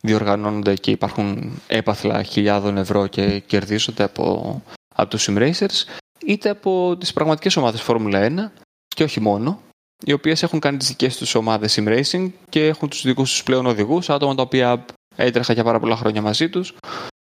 διοργανώνονται 0.00 0.74
και 0.74 0.90
υπάρχουν 0.90 1.58
έπαθλα 1.66 2.22
χιλιάδων 2.22 2.76
ευρώ 2.76 3.06
και 3.06 3.38
κερδίζονται 3.38 4.02
από, 4.02 4.62
από 4.94 5.10
τους 5.10 5.28
simracers, 5.30 5.84
είτε 6.26 6.48
από 6.48 6.96
τις 6.96 7.12
πραγματικές 7.12 7.56
ομάδες 7.56 7.82
Φόρμουλα 7.82 8.52
1 8.52 8.62
και 8.88 9.02
όχι 9.02 9.20
μόνο, 9.20 9.60
οι 10.04 10.12
οποίες 10.12 10.42
έχουν 10.42 10.60
κάνει 10.60 10.76
τις 10.76 10.88
δικές 10.88 11.16
τους 11.16 11.34
ομάδες 11.34 11.78
simracing 11.80 12.30
και 12.48 12.66
έχουν 12.66 12.88
τους 12.88 13.02
δικούς 13.02 13.30
τους 13.30 13.42
πλέον 13.42 13.66
οδηγούς, 13.66 14.10
άτομα 14.10 14.34
τα 14.34 14.42
οποία 14.42 14.84
έτρεχα 15.22 15.52
για 15.52 15.64
πάρα 15.64 15.80
πολλά 15.80 15.96
χρόνια 15.96 16.22
μαζί 16.22 16.48
τους. 16.48 16.74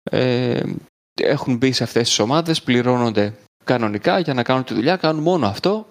Ε, 0.04 0.64
έχουν 1.22 1.58
μπει 1.58 1.72
σε 1.72 1.84
αυτές 1.84 2.08
τις 2.08 2.20
ομάδες, 2.20 2.64
πληρώνονται 2.64 3.34
κανονικά 3.64 4.20
για 4.20 4.34
να 4.34 4.44
κάνουν 4.44 4.64
τη 4.64 4.74
δουλειά, 4.74 4.98
κάνουν 4.98 5.24
μόνο 5.24 5.48
αυτό. 5.48 5.88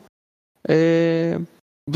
Ε, 0.60 1.38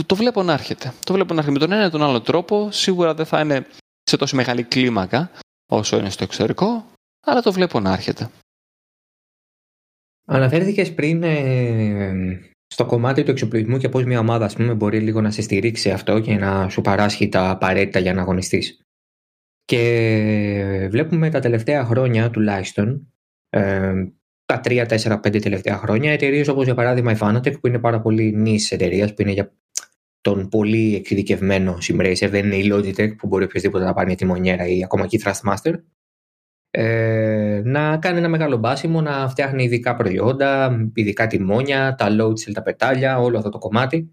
το 0.07 0.15
βλέπω 0.15 0.43
να 0.43 0.53
έρχεται. 0.53 0.93
Το 1.05 1.13
βλέπω 1.13 1.35
να 1.35 1.41
έρχεται 1.41 1.59
με 1.59 1.67
τον 1.67 1.73
ένα 1.73 1.87
ή 1.87 1.91
τον 1.91 2.03
άλλο 2.03 2.21
τρόπο. 2.21 2.71
Σίγουρα 2.71 3.15
δεν 3.15 3.27
θα 3.27 3.41
είναι 3.41 3.67
σε 4.03 4.17
τόσο 4.17 4.37
μεγάλη 4.37 4.63
κλίμακα 4.63 5.31
όσο 5.73 5.99
είναι 5.99 6.11
στο 6.11 6.25
εξωτερικό, 6.25 6.85
αλλά 7.27 7.43
το 7.43 7.53
βλέπω 7.53 7.81
να 7.81 7.93
έρχεται. 7.93 8.31
Αναφέρθηκες 10.29 10.95
πριν 10.95 11.23
ε, 11.23 12.41
στο 12.67 12.87
κομμάτι 12.87 13.23
του 13.23 13.31
εξοπλισμού 13.31 13.79
και 13.79 13.89
πώς 13.89 14.05
μια 14.05 14.19
ομάδα 14.19 14.45
ας 14.45 14.55
πούμε, 14.55 14.75
μπορεί 14.75 15.01
λίγο 15.01 15.21
να 15.21 15.31
σε 15.31 15.43
στηρίξει 15.43 15.91
αυτό 15.91 16.21
και 16.21 16.35
να 16.35 16.69
σου 16.69 16.81
παράσχει 16.81 17.29
τα 17.29 17.51
απαραίτητα 17.51 17.99
για 17.99 18.15
να 18.15 18.21
αγωνιστείς. 18.21 18.81
Και 19.65 20.89
βλέπουμε 20.91 21.31
τα 21.31 21.41
τελευταία 21.41 21.85
χρόνια 21.85 22.31
τουλάχιστον, 22.31 23.13
ε, 23.49 23.93
τα 24.45 24.61
3, 24.61 24.87
4, 24.87 25.21
5 25.21 25.41
τελευταία 25.41 25.77
χρόνια, 25.77 26.13
εταιρείες 26.13 26.49
όπως 26.49 26.65
για 26.65 26.75
παράδειγμα 26.75 27.13
η 27.13 27.17
Fanatec, 27.21 27.61
που 27.61 27.67
είναι 27.67 27.79
πάρα 27.79 28.01
πολύ 28.01 28.33
νης 28.37 28.73
εταιρείας, 28.73 29.15
που 29.15 29.23
είναι 29.23 29.33
για 29.33 29.53
τον 30.21 30.49
πολύ 30.49 30.95
εξειδικευμένο 30.95 31.79
simracer, 31.89 32.29
δεν 32.31 32.45
είναι 32.45 32.57
η 32.57 32.71
Logitech 32.73 33.17
που 33.17 33.27
μπορεί 33.27 33.45
οποιοδήποτε 33.45 33.85
να 33.85 33.93
πάρει 33.93 34.15
τη 34.15 34.25
μονιέρα 34.25 34.67
ή 34.67 34.85
ακόμα 34.85 35.07
και 35.07 35.17
η 35.17 35.23
Thrustmaster. 35.25 35.75
Ε, 36.71 37.63
να 37.65 37.99
κάνει 37.99 38.19
ένα 38.19 38.29
μεγάλο 38.29 38.57
μπάσιμο, 38.57 39.01
να 39.01 39.29
φτιάχνει 39.29 39.65
ειδικά 39.65 39.95
προϊόντα, 39.95 40.79
ειδικά 40.95 41.27
τιμόνια, 41.27 41.95
τα 41.95 42.07
load 42.11 42.33
cell, 42.33 42.53
τα 42.53 42.63
πετάλια, 42.63 43.19
όλο 43.19 43.37
αυτό 43.37 43.51
το 43.51 43.59
κομμάτι. 43.59 44.13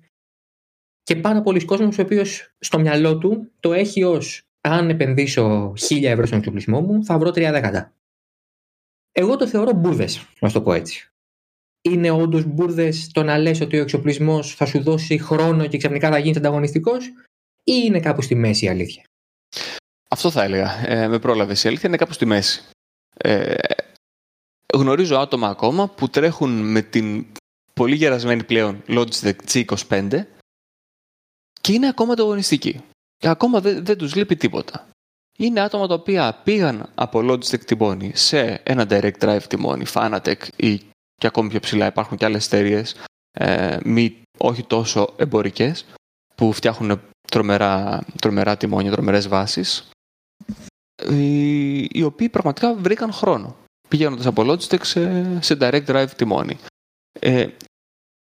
Και 1.03 1.15
πάρα 1.15 1.41
πολλοί 1.41 1.65
κόσμος 1.65 1.97
ο 1.97 2.01
οποίος 2.01 2.55
στο 2.59 2.79
μυαλό 2.79 3.17
του 3.17 3.51
το 3.59 3.73
έχει 3.73 4.03
ως 4.03 4.48
αν 4.71 4.89
επενδύσω 4.89 5.73
1000 5.89 6.03
ευρώ 6.03 6.25
στον 6.25 6.37
εξοπλισμό 6.37 6.81
μου, 6.81 7.05
θα 7.05 7.17
βρω 7.17 7.29
3 7.29 7.33
δέκατα. 7.33 7.93
Εγώ 9.11 9.35
το 9.35 9.47
θεωρώ 9.47 9.71
μπουρδες, 9.71 10.25
να 10.39 10.51
το 10.51 10.61
πω 10.61 10.73
έτσι. 10.73 11.09
Είναι 11.81 12.09
όντως 12.11 12.43
μπουρδες 12.45 13.11
το 13.11 13.23
να 13.23 13.37
λες 13.37 13.61
ότι 13.61 13.77
ο 13.77 13.81
εξοπλισμός 13.81 14.55
θα 14.55 14.65
σου 14.65 14.81
δώσει 14.81 15.17
χρόνο 15.17 15.67
και 15.67 15.77
ξαφνικά 15.77 16.09
θα 16.09 16.17
γίνεις 16.17 16.37
ανταγωνιστικός, 16.37 17.05
ή 17.63 17.81
είναι 17.85 17.99
κάπου 17.99 18.21
στη 18.21 18.35
μέση 18.35 18.65
η 18.65 18.69
αλήθεια; 18.69 19.03
Αυτό 20.09 20.31
θα 20.31 20.43
έλεγα. 20.43 20.87
Ε, 20.87 21.07
με 21.07 21.19
πρόλαβες. 21.19 21.63
Η 21.63 21.67
αλήθεια 21.67 21.89
είναι 21.89 21.97
κάπου 21.97 22.13
στη 22.13 22.25
μέση. 22.25 22.63
Ε, 23.17 23.55
γνωρίζω 24.73 25.17
άτομα 25.17 25.47
ακόμα 25.47 25.89
που 25.89 26.09
τρέχουν 26.09 26.71
με 26.71 26.81
την 26.81 27.25
πολύ 27.73 27.95
γερασμένη 27.95 28.43
πλέον 28.43 28.83
Logitech 28.87 29.35
G25 29.51 30.23
και 31.61 31.73
είναι 31.73 31.87
ακόμα 31.87 32.13
ανταγωνιστικοί. 32.13 32.83
Και 33.19 33.27
ακόμα 33.27 33.61
δεν, 33.61 33.85
δεν 33.85 33.97
τους 33.97 34.15
λείπει 34.15 34.35
τίποτα. 34.35 34.89
είναι 35.37 35.59
άτομα 35.59 35.87
τα 35.87 35.93
οποία 35.93 36.41
πήγαν 36.43 36.89
από 36.95 37.19
Logitech 37.19 37.65
τιμόνι 37.65 38.11
σε 38.15 38.61
ένα 38.63 38.85
direct 38.89 39.19
drive 39.19 39.43
τιμόνι, 39.47 39.85
Fanatec 39.93 40.47
ή 40.55 40.77
και 41.15 41.27
ακόμη 41.27 41.49
πιο 41.49 41.59
ψηλά 41.59 41.85
υπάρχουν 41.85 42.17
και 42.17 42.25
άλλες 42.25 42.45
εταιρείες 42.45 42.95
ε, 43.31 43.77
μη, 43.83 44.21
όχι 44.37 44.63
τόσο 44.63 45.13
εμπορικές 45.17 45.85
που 46.35 46.53
φτιάχνουν 46.53 47.01
τρομερά, 47.31 48.03
τρομερά 48.21 48.57
τιμόνια, 48.57 48.91
τρομερές 48.91 49.27
βάσεις 49.27 49.89
οι, 51.09 51.79
οι 51.81 52.03
οποίοι 52.03 52.29
πραγματικά 52.29 52.75
βρήκαν 52.75 53.11
χρόνο 53.11 53.55
πηγαίνοντας 53.87 54.25
από 54.25 54.43
Logitech 54.45 54.85
σε, 54.85 55.41
σε 55.41 55.57
direct 55.59 55.85
drive 55.85 56.09
τιμόνι. 56.15 56.57
Ε, 57.19 57.47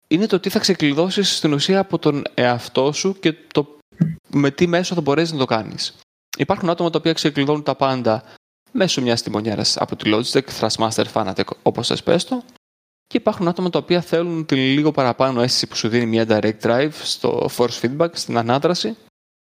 είναι 0.07 0.25
το 0.25 0.39
τι 0.39 0.49
θα 0.49 0.59
ξεκλειδώσεις 0.59 1.37
στην 1.37 1.53
ουσία 1.53 1.79
από 1.79 1.99
τον 1.99 2.23
εαυτό 2.33 2.91
σου 2.91 3.19
και 3.19 3.33
το 3.53 3.76
με 4.29 4.51
τι 4.51 4.67
μέσο 4.67 4.95
θα 4.95 5.01
μπορέσεις 5.01 5.31
να 5.31 5.37
το 5.37 5.45
κάνεις. 5.45 5.95
Υπάρχουν 6.37 6.69
άτομα 6.69 6.89
τα 6.89 6.97
οποία 6.97 7.13
ξεκλειδώνουν 7.13 7.63
τα 7.63 7.75
πάντα 7.75 8.23
μέσω 8.71 9.01
μιας 9.01 9.21
τιμονιέρας 9.21 9.77
από 9.77 9.95
τη 9.95 10.11
Logitech, 10.13 10.47
Thrustmaster, 10.59 11.05
Fanatec, 11.13 11.47
όπως 11.61 11.87
θε 11.87 11.95
πες 11.95 12.23
το. 12.23 12.43
Και 13.07 13.17
υπάρχουν 13.17 13.47
άτομα 13.47 13.69
τα 13.69 13.79
οποία 13.79 14.01
θέλουν 14.01 14.45
την 14.45 14.57
λίγο 14.57 14.91
παραπάνω 14.91 15.41
αίσθηση 15.41 15.67
που 15.67 15.75
σου 15.75 15.89
δίνει 15.89 16.05
μια 16.05 16.25
direct 16.27 16.59
drive 16.61 16.91
στο 17.03 17.49
force 17.57 17.79
feedback, 17.81 18.09
στην 18.13 18.37
ανάδραση, 18.37 18.97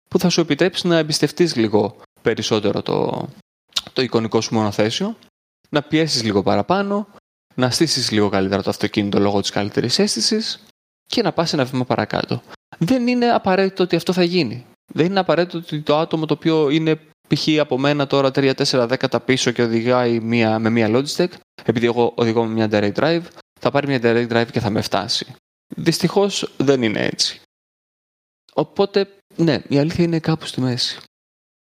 που 0.10 0.20
θα 0.20 0.30
σου 0.30 0.42
επιτρέψει 0.42 0.88
να 0.88 0.98
εμπιστευτείς 0.98 1.56
λίγο 1.56 1.96
περισσότερο 2.22 2.82
το, 2.82 3.28
το 3.94 4.02
εικονικό 4.02 4.42
σου 4.42 4.54
μονοθέσιο, 4.54 5.18
να 5.70 5.82
πιέσεις 5.82 6.24
λίγο 6.24 6.44
παραπάνω, 6.44 7.08
να 7.56 7.70
στήσεις 7.70 8.12
λίγο 8.12 8.30
καλύτερα 8.30 8.62
το 8.62 8.70
αυτοκίνητο 8.70 9.20
λόγω 9.20 9.42
της 9.42 9.50
καλύτερης 9.50 10.00
αίσθησης 10.00 10.66
και 11.06 11.22
να 11.22 11.32
πας 11.32 11.54
ένα 11.54 11.66
βήμα 11.66 11.86
παρακάτω. 11.86 12.42
Δεν 12.84 13.08
είναι 13.08 13.30
απαραίτητο 13.32 13.84
ότι 13.84 13.96
αυτό 13.96 14.14
θα 14.14 14.24
γίνει. 14.24 14.66
Δεν 14.94 15.06
είναι 15.06 15.20
απαραίτητο 15.20 15.58
ότι 15.58 15.82
το 15.82 15.98
άτομο 15.98 16.26
το 16.26 16.34
οποίο 16.34 16.70
είναι 16.70 17.00
π.χ. 17.28 17.48
από 17.60 17.78
μένα 17.78 18.08
τώρα 18.08 18.30
3-4 18.36 18.54
10 18.64 19.18
πίσω 19.26 19.52
και 19.52 19.62
οδηγάει 19.64 20.20
μία, 20.20 20.60
με 20.60 20.70
μία 20.70 20.88
Logitech, 20.90 21.32
επειδή 21.64 21.86
εγώ 21.86 22.14
οδηγώ 22.16 22.46
με 22.46 22.54
μια 22.54 22.68
direct 22.72 23.04
drive, 23.04 23.22
θα 23.60 23.72
πάρει 23.72 23.88
μια 23.88 24.00
direct 24.04 24.32
drive 24.32 24.52
και 24.52 24.60
θα 24.60 24.70
με 24.70 24.82
φτάσει. 24.82 25.26
Δυστυχώς 25.76 26.54
δεν 26.58 26.82
είναι 26.82 27.06
έτσι. 27.06 27.42
Οπότε, 28.54 29.08
ναι, 29.36 29.62
η 29.68 29.78
αλήθεια 29.78 30.04
είναι 30.04 30.20
κάπου 30.20 30.46
στη 30.46 30.62
μέση. 30.62 31.00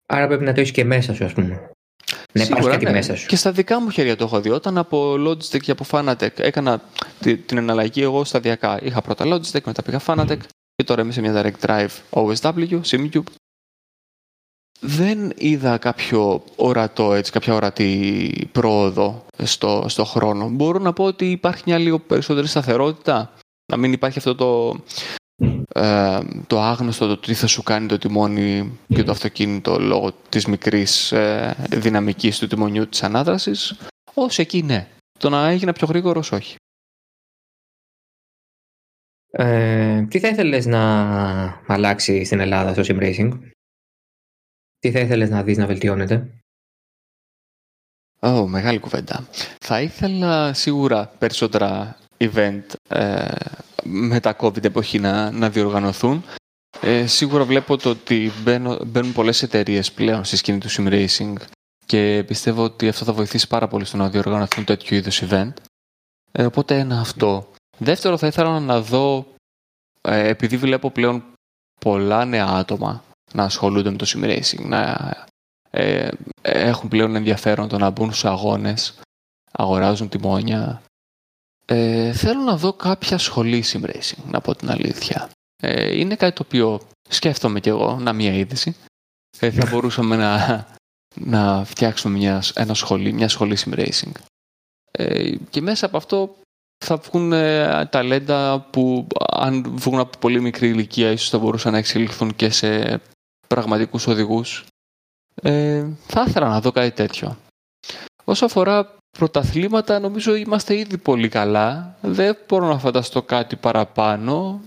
Άρα 0.07 0.27
πρέπει 0.27 0.45
να 0.45 0.53
το 0.53 0.61
έχεις 0.61 0.73
και 0.73 0.85
μέσα 0.85 1.15
σου, 1.15 1.25
ας 1.25 1.33
πούμε. 1.33 1.71
Ναι, 2.33 2.45
Σίγουρα, 2.45 2.79
και, 2.79 2.85
ναι. 2.85 2.91
μέσα 2.91 3.17
σου. 3.17 3.27
και 3.27 3.37
στα 3.37 3.53
δικά 3.53 3.81
μου 3.81 3.91
χέρια 3.91 4.17
το 4.17 4.25
έχω 4.25 4.41
δει. 4.41 4.51
Όταν 4.51 4.79
από 4.79 5.15
Logitech 5.15 5.61
και 5.61 5.71
από 5.71 5.85
Fanatec 5.91 6.39
έκανα 6.39 6.83
την 7.21 7.57
εναλλαγή 7.57 8.03
εγώ 8.03 8.25
σταδιακά. 8.25 8.83
Είχα 8.83 9.03
πρώτα 9.03 9.25
Logitech, 9.27 9.63
μετά 9.65 9.83
πήγα 9.83 10.01
Fanatec 10.07 10.39
και 10.77 10.85
τώρα 10.85 11.03
είμαι 11.03 11.13
σε 11.13 11.21
μια 11.21 11.43
direct 11.43 11.67
drive 11.67 11.91
OSW, 12.11 12.81
SimCube. 12.87 13.23
Δεν 14.81 15.33
είδα 15.37 15.79
κάποιο 15.79 16.45
ορατό, 16.57 17.15
έτσι, 17.15 17.33
κάποια 17.33 17.55
ορατή 17.55 18.49
πρόοδο 18.53 19.27
στο, 19.43 19.85
στο 19.89 20.05
χρόνο. 20.05 20.49
Μπορώ 20.49 20.79
να 20.79 20.93
πω 20.93 21.05
ότι 21.05 21.31
υπάρχει 21.31 21.63
μια 21.67 21.79
λίγο 21.79 21.99
περισσότερη 21.99 22.47
σταθερότητα. 22.47 23.33
Να 23.73 23.77
μην 23.77 23.93
υπάρχει 23.93 24.19
αυτό 24.19 24.35
το, 24.35 24.81
ε, 25.75 26.21
το 26.47 26.61
άγνωστο 26.61 27.07
το 27.07 27.17
τι 27.17 27.35
θα 27.35 27.47
σου 27.47 27.63
κάνει 27.63 27.87
το 27.87 27.99
τιμόνι 27.99 28.79
και 28.89 29.03
το 29.03 29.11
αυτοκίνητο 29.11 29.79
λόγω 29.79 30.13
της 30.29 30.47
μικρής 30.47 31.13
ε, 31.13 31.57
δυναμικής 31.71 32.39
του 32.39 32.47
τιμονιού 32.47 32.89
της 32.89 33.03
ανάδρασης. 33.03 33.77
Ως 34.15 34.39
εκεί 34.39 34.63
ναι. 34.63 34.89
Το 35.19 35.31
να 35.31 35.49
έγινε 35.49 35.73
πιο 35.73 35.87
γρήγορος 35.87 36.33
όχι. 36.33 36.57
Ε, 39.37 40.03
τι 40.03 40.19
θα 40.19 40.29
ήθελες 40.29 40.67
να 40.67 40.83
αλλάξει 41.67 42.25
στην 42.25 42.41
Ελλάδα 42.41 42.73
στο 42.73 42.95
sim 42.95 43.03
racing? 43.03 43.39
Τι 44.79 44.91
θα 44.91 44.99
ήθελες 44.99 45.31
να 45.31 45.43
δεις 45.43 45.57
να 45.57 45.67
βελτιώνεται; 45.67 46.29
Oh, 48.27 48.45
μεγάλη 48.47 48.79
κουβέντα. 48.79 49.29
Θα 49.61 49.81
ήθελα 49.81 50.53
σίγουρα 50.53 51.07
περισσότερα 51.19 51.97
event 52.19 52.63
ε, 52.89 53.33
με 53.83 54.21
τα 54.21 54.37
COVID 54.41 54.65
εποχή 54.65 54.99
να, 54.99 55.31
να 55.31 55.51
διοργανωθούν. 55.51 56.25
Ε, 56.81 57.07
σίγουρα 57.07 57.45
βλέπω 57.45 57.77
το 57.77 57.91
ότι 57.91 58.31
μπαίνουν, 58.43 58.79
μπαίνουν 58.87 59.13
πολλές 59.13 59.43
εταιρείες 59.43 59.93
πλέον 59.93 60.25
στη 60.25 60.37
σκηνή 60.37 60.59
του 60.59 60.71
sim 60.71 60.89
racing 60.89 61.35
και 61.87 62.25
πιστεύω 62.27 62.63
ότι 62.65 62.89
αυτό 62.89 63.05
θα 63.05 63.13
βοηθήσει 63.13 63.49
πάρα 63.49 63.69
πολύ 63.69 63.85
στο 63.85 63.97
να 63.97 64.11
διοργανωθούν 64.11 64.65
τέτοιου 64.65 64.97
είδους 64.97 65.23
event. 65.29 65.53
Ε, 66.33 66.45
οπότε 66.45 66.79
ένα 66.79 67.01
αυτό. 67.01 67.54
Δεύτερο 67.79 68.17
θα 68.17 68.27
ήθελα 68.27 68.61
να 68.61 68.81
δω, 68.81 69.27
ε, 70.01 70.29
επειδή 70.29 70.57
βλέπω 70.57 70.91
πλέον 70.91 71.25
πολλά 71.81 72.25
νέα 72.25 72.47
άτομα 72.47 73.05
να 73.33 73.45
ασχολούνται 73.45 73.91
με 73.91 73.97
το 73.97 74.07
sim 74.09 74.25
racing, 74.25 74.67
να 74.67 75.13
ε, 75.71 76.09
έχουν 76.43 76.89
πλέον 76.89 77.15
ενδιαφέρον 77.15 77.69
το 77.69 77.79
να 77.79 77.91
μπουν 77.91 78.09
στους 78.09 78.25
αγώνες, 78.25 79.01
αγοράζουν 79.53 80.09
τιμόνια. 80.09 80.83
Ε, 81.67 82.13
θέλω 82.13 82.41
να 82.41 82.57
δω 82.57 82.73
κάποια 82.73 83.19
σχολή 83.19 83.65
sim 83.67 83.85
racing, 83.85 84.25
να 84.31 84.41
πω 84.41 84.55
την 84.55 84.71
αλήθεια. 84.71 85.31
Ε, 85.63 85.99
είναι 85.99 86.17
κάτι 86.17 86.37
το 86.37 86.43
οποίο 86.47 86.81
σκέφτομαι 87.09 87.61
κι 87.61 87.69
εγώ, 87.69 87.99
να 87.99 88.13
μία 88.13 88.33
είδηση. 88.33 88.77
Ε, 89.39 89.51
θα 89.51 89.67
μπορούσαμε 89.71 90.17
να, 90.17 90.67
να 91.15 91.65
φτιάξουμε 91.65 92.19
μια, 92.19 92.43
ένα 92.55 92.75
σχολή, 92.75 93.13
μια 93.13 93.29
σχολή 93.29 93.57
sim 93.59 93.75
racing. 93.75 94.13
Ε, 94.91 95.37
και 95.51 95.61
μέσα 95.61 95.87
από 95.87 95.97
αυτό 95.97 96.37
θα 96.85 96.97
βγουν 96.97 97.33
ε, 97.33 97.87
ταλέντα 97.91 98.67
που 98.71 99.07
αν 99.31 99.77
βγουν 99.77 99.99
από 99.99 100.19
πολύ 100.19 100.41
μικρή 100.41 100.69
ηλικία 100.69 101.11
ίσως 101.11 101.29
θα 101.29 101.39
μπορούσαν 101.39 101.73
να 101.73 101.79
εξελιχθούν 101.79 102.37
και 102.37 102.51
σε 102.51 103.01
πραγματικούς 103.49 104.07
οδηγούς. 104.07 104.65
Ε, 105.43 105.87
θα 106.07 106.25
ήθελα 106.29 106.49
να 106.49 106.61
δω 106.61 106.71
κάτι 106.71 106.91
τέτοιο. 106.91 107.37
Όσο 108.25 108.45
αφορά 108.45 108.97
πρωταθλήματα 109.19 109.99
νομίζω 109.99 110.35
είμαστε 110.35 110.77
ήδη 110.79 110.99
πολύ 110.99 111.29
καλά. 111.29 111.97
Δεν 112.01 112.37
μπορώ 112.49 112.67
να 112.67 112.79
φανταστώ 112.79 113.23
κάτι 113.23 113.57
παραπάνω. 113.57 114.61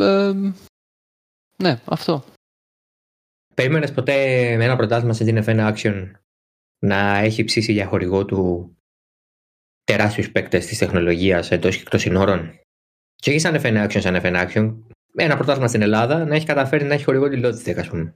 Ε, 0.00 0.32
ναι, 1.56 1.80
αυτό. 1.84 2.24
Περίμενες 3.54 3.92
ποτέ 3.92 4.12
με 4.56 4.64
ένα 4.64 4.76
πρωτάθλημα 4.76 5.12
σε 5.12 5.24
DNF 5.26 5.72
Action 5.72 6.10
να 6.78 7.16
έχει 7.16 7.44
ψήσει 7.44 7.72
για 7.72 7.86
χορηγό 7.86 8.24
του 8.24 8.70
τεράστιους 9.84 10.30
παίκτες 10.30 10.66
της 10.66 10.78
τεχνολογίας 10.78 11.50
εντός 11.50 11.74
και 11.76 11.80
εκτός 11.80 12.00
συνόρων. 12.00 12.58
Και 13.14 13.30
όχι 13.30 13.38
σαν 13.38 13.60
FN 13.62 13.86
Action, 13.86 14.00
σαν 14.00 14.20
FN 14.22 14.48
Action. 14.48 14.74
Ένα 15.16 15.36
πρωτάθλημα 15.36 15.68
στην 15.68 15.82
Ελλάδα 15.82 16.24
να 16.24 16.34
έχει 16.34 16.46
καταφέρει 16.46 16.84
να 16.84 16.94
έχει 16.94 17.04
χορηγό 17.04 17.28
τη 17.28 17.40
Logitech, 17.42 17.78
ας 17.78 17.88
πούμε. 17.88 18.14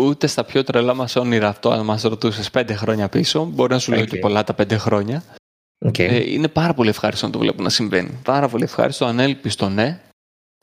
Ούτε 0.00 0.26
στα 0.26 0.44
πιο 0.44 0.64
τρελά 0.64 0.94
μας 0.94 1.16
όνειρα 1.16 1.48
αυτό, 1.48 1.70
αν 1.70 1.84
μας 1.84 2.02
ρωτούσες 2.02 2.50
πέντε 2.50 2.74
χρόνια 2.74 3.08
πίσω, 3.08 3.44
μπορεί 3.44 3.72
να 3.72 3.78
σου 3.78 3.92
okay. 3.92 3.96
λέω 3.96 4.04
και 4.04 4.18
πολλά 4.18 4.44
τα 4.44 4.54
πέντε 4.54 4.76
χρόνια. 4.76 5.22
Okay. 5.84 5.98
Ε, 5.98 6.30
είναι 6.30 6.48
πάρα 6.48 6.74
πολύ 6.74 6.88
ευχάριστο 6.88 7.26
να 7.26 7.32
το 7.32 7.38
βλέπω 7.38 7.62
να 7.62 7.68
συμβαίνει. 7.68 8.18
Πάρα 8.24 8.48
πολύ 8.48 8.64
ευχάριστο, 8.64 9.04
ανέλπιστο 9.04 9.68
ναι. 9.68 10.00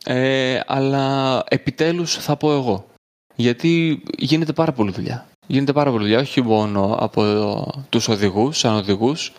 Ε, 0.06 0.60
αλλά 0.66 1.44
επιτέλους 1.48 2.16
θα 2.16 2.38
πω 2.38 2.54
εγώ. 2.54 2.88
Γιατί 3.36 4.04
γίνεται 4.18 4.54
πάρα 4.54 4.72
πολύ 4.72 4.92
δουλειά 4.92 5.28
γίνεται 5.48 5.74
πάρα 5.74 5.92
πολύ 5.92 6.04
δουλειά, 6.04 6.20
όχι 6.20 6.42
μόνο 6.42 6.98
από 7.00 7.84
τους 7.90 8.08
οδηγούς, 8.08 8.58
σαν 8.58 8.76
οδηγούς, 8.76 9.34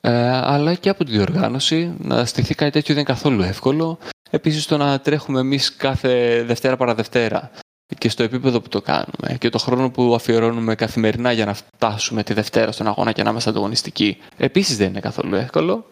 ε, 0.00 0.28
αλλά 0.28 0.74
και 0.74 0.88
από 0.88 1.04
τη 1.04 1.10
διοργάνωση. 1.10 1.94
Να 1.98 2.24
στηθεί 2.24 2.54
κάτι 2.54 2.70
τέτοιο 2.70 2.94
δεν 2.94 3.04
είναι 3.04 3.12
καθόλου 3.12 3.42
εύκολο. 3.42 3.98
Επίσης 4.30 4.66
το 4.66 4.76
να 4.76 5.00
τρέχουμε 5.00 5.40
εμείς 5.40 5.76
κάθε 5.76 6.42
Δευτέρα 6.42 6.76
παραδευτέρα 6.76 7.50
και 7.98 8.08
στο 8.08 8.22
επίπεδο 8.22 8.60
που 8.60 8.68
το 8.68 8.80
κάνουμε 8.80 9.36
και 9.38 9.48
το 9.48 9.58
χρόνο 9.58 9.90
που 9.90 10.14
αφιερώνουμε 10.14 10.74
καθημερινά 10.74 11.32
για 11.32 11.44
να 11.44 11.54
φτάσουμε 11.54 12.22
τη 12.22 12.32
Δευτέρα 12.32 12.72
στον 12.72 12.86
αγώνα 12.86 13.12
και 13.12 13.22
να 13.22 13.30
είμαστε 13.30 13.50
ανταγωνιστικοί, 13.50 14.18
επίσης 14.36 14.76
δεν 14.76 14.88
είναι 14.88 15.00
καθόλου 15.00 15.34
εύκολο. 15.34 15.90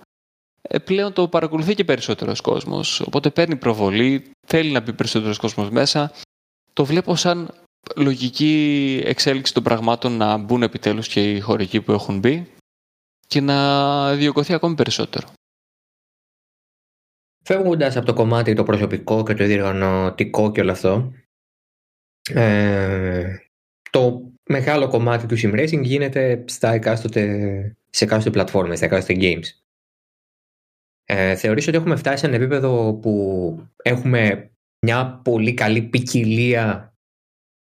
Ε, 0.62 0.78
πλέον 0.78 1.12
το 1.12 1.28
παρακολουθεί 1.28 1.74
και 1.74 1.84
περισσότερος 1.84 2.40
κόσμος, 2.40 3.00
οπότε 3.00 3.30
παίρνει 3.30 3.56
προβολή, 3.56 4.30
θέλει 4.46 4.70
να 4.70 4.80
μπει 4.80 4.92
περισσότερος 4.92 5.38
κόσμος 5.38 5.70
μέσα. 5.70 6.12
Το 6.72 6.84
βλέπω 6.84 7.16
σαν 7.16 7.54
λογική 7.96 9.02
εξέλιξη 9.04 9.54
των 9.54 9.62
πραγμάτων 9.62 10.16
να 10.16 10.36
μπουν 10.36 10.62
επιτέλους 10.62 11.08
και 11.08 11.32
οι 11.32 11.40
χωρικοί 11.40 11.80
που 11.80 11.92
έχουν 11.92 12.18
μπει 12.18 12.46
και 13.26 13.40
να 13.40 14.14
διωκωθεί 14.14 14.52
ακόμη 14.52 14.74
περισσότερο. 14.74 15.28
Φεύγοντας 17.44 17.96
από 17.96 18.06
το 18.06 18.14
κομμάτι 18.14 18.54
το 18.54 18.62
προσωπικό 18.62 19.22
και 19.22 19.34
το 19.34 19.46
διοργανωτικό 19.46 20.52
και 20.52 20.60
όλο 20.60 20.70
αυτό, 20.70 21.12
ε, 22.34 23.36
το 23.90 24.32
μεγάλο 24.48 24.88
κομμάτι 24.88 25.26
του 25.26 25.36
sim 25.38 25.60
racing 25.60 25.82
γίνεται 25.82 26.44
στα 26.46 26.72
εκάστοτε, 26.72 27.76
σε 27.90 28.04
εκάστοτε 28.04 28.30
πλατφόρμες, 28.30 28.76
στα 28.76 28.86
εκάστοτε 28.86 29.18
games. 29.22 29.46
Ε, 31.04 31.36
θεωρείς 31.36 31.68
ότι 31.68 31.76
έχουμε 31.76 31.96
φτάσει 31.96 32.18
σε 32.18 32.26
ένα 32.26 32.36
επίπεδο 32.36 32.94
που 32.94 33.66
έχουμε 33.76 34.50
μια 34.86 35.20
πολύ 35.24 35.54
καλή 35.54 35.82
ποικιλία 35.82 36.89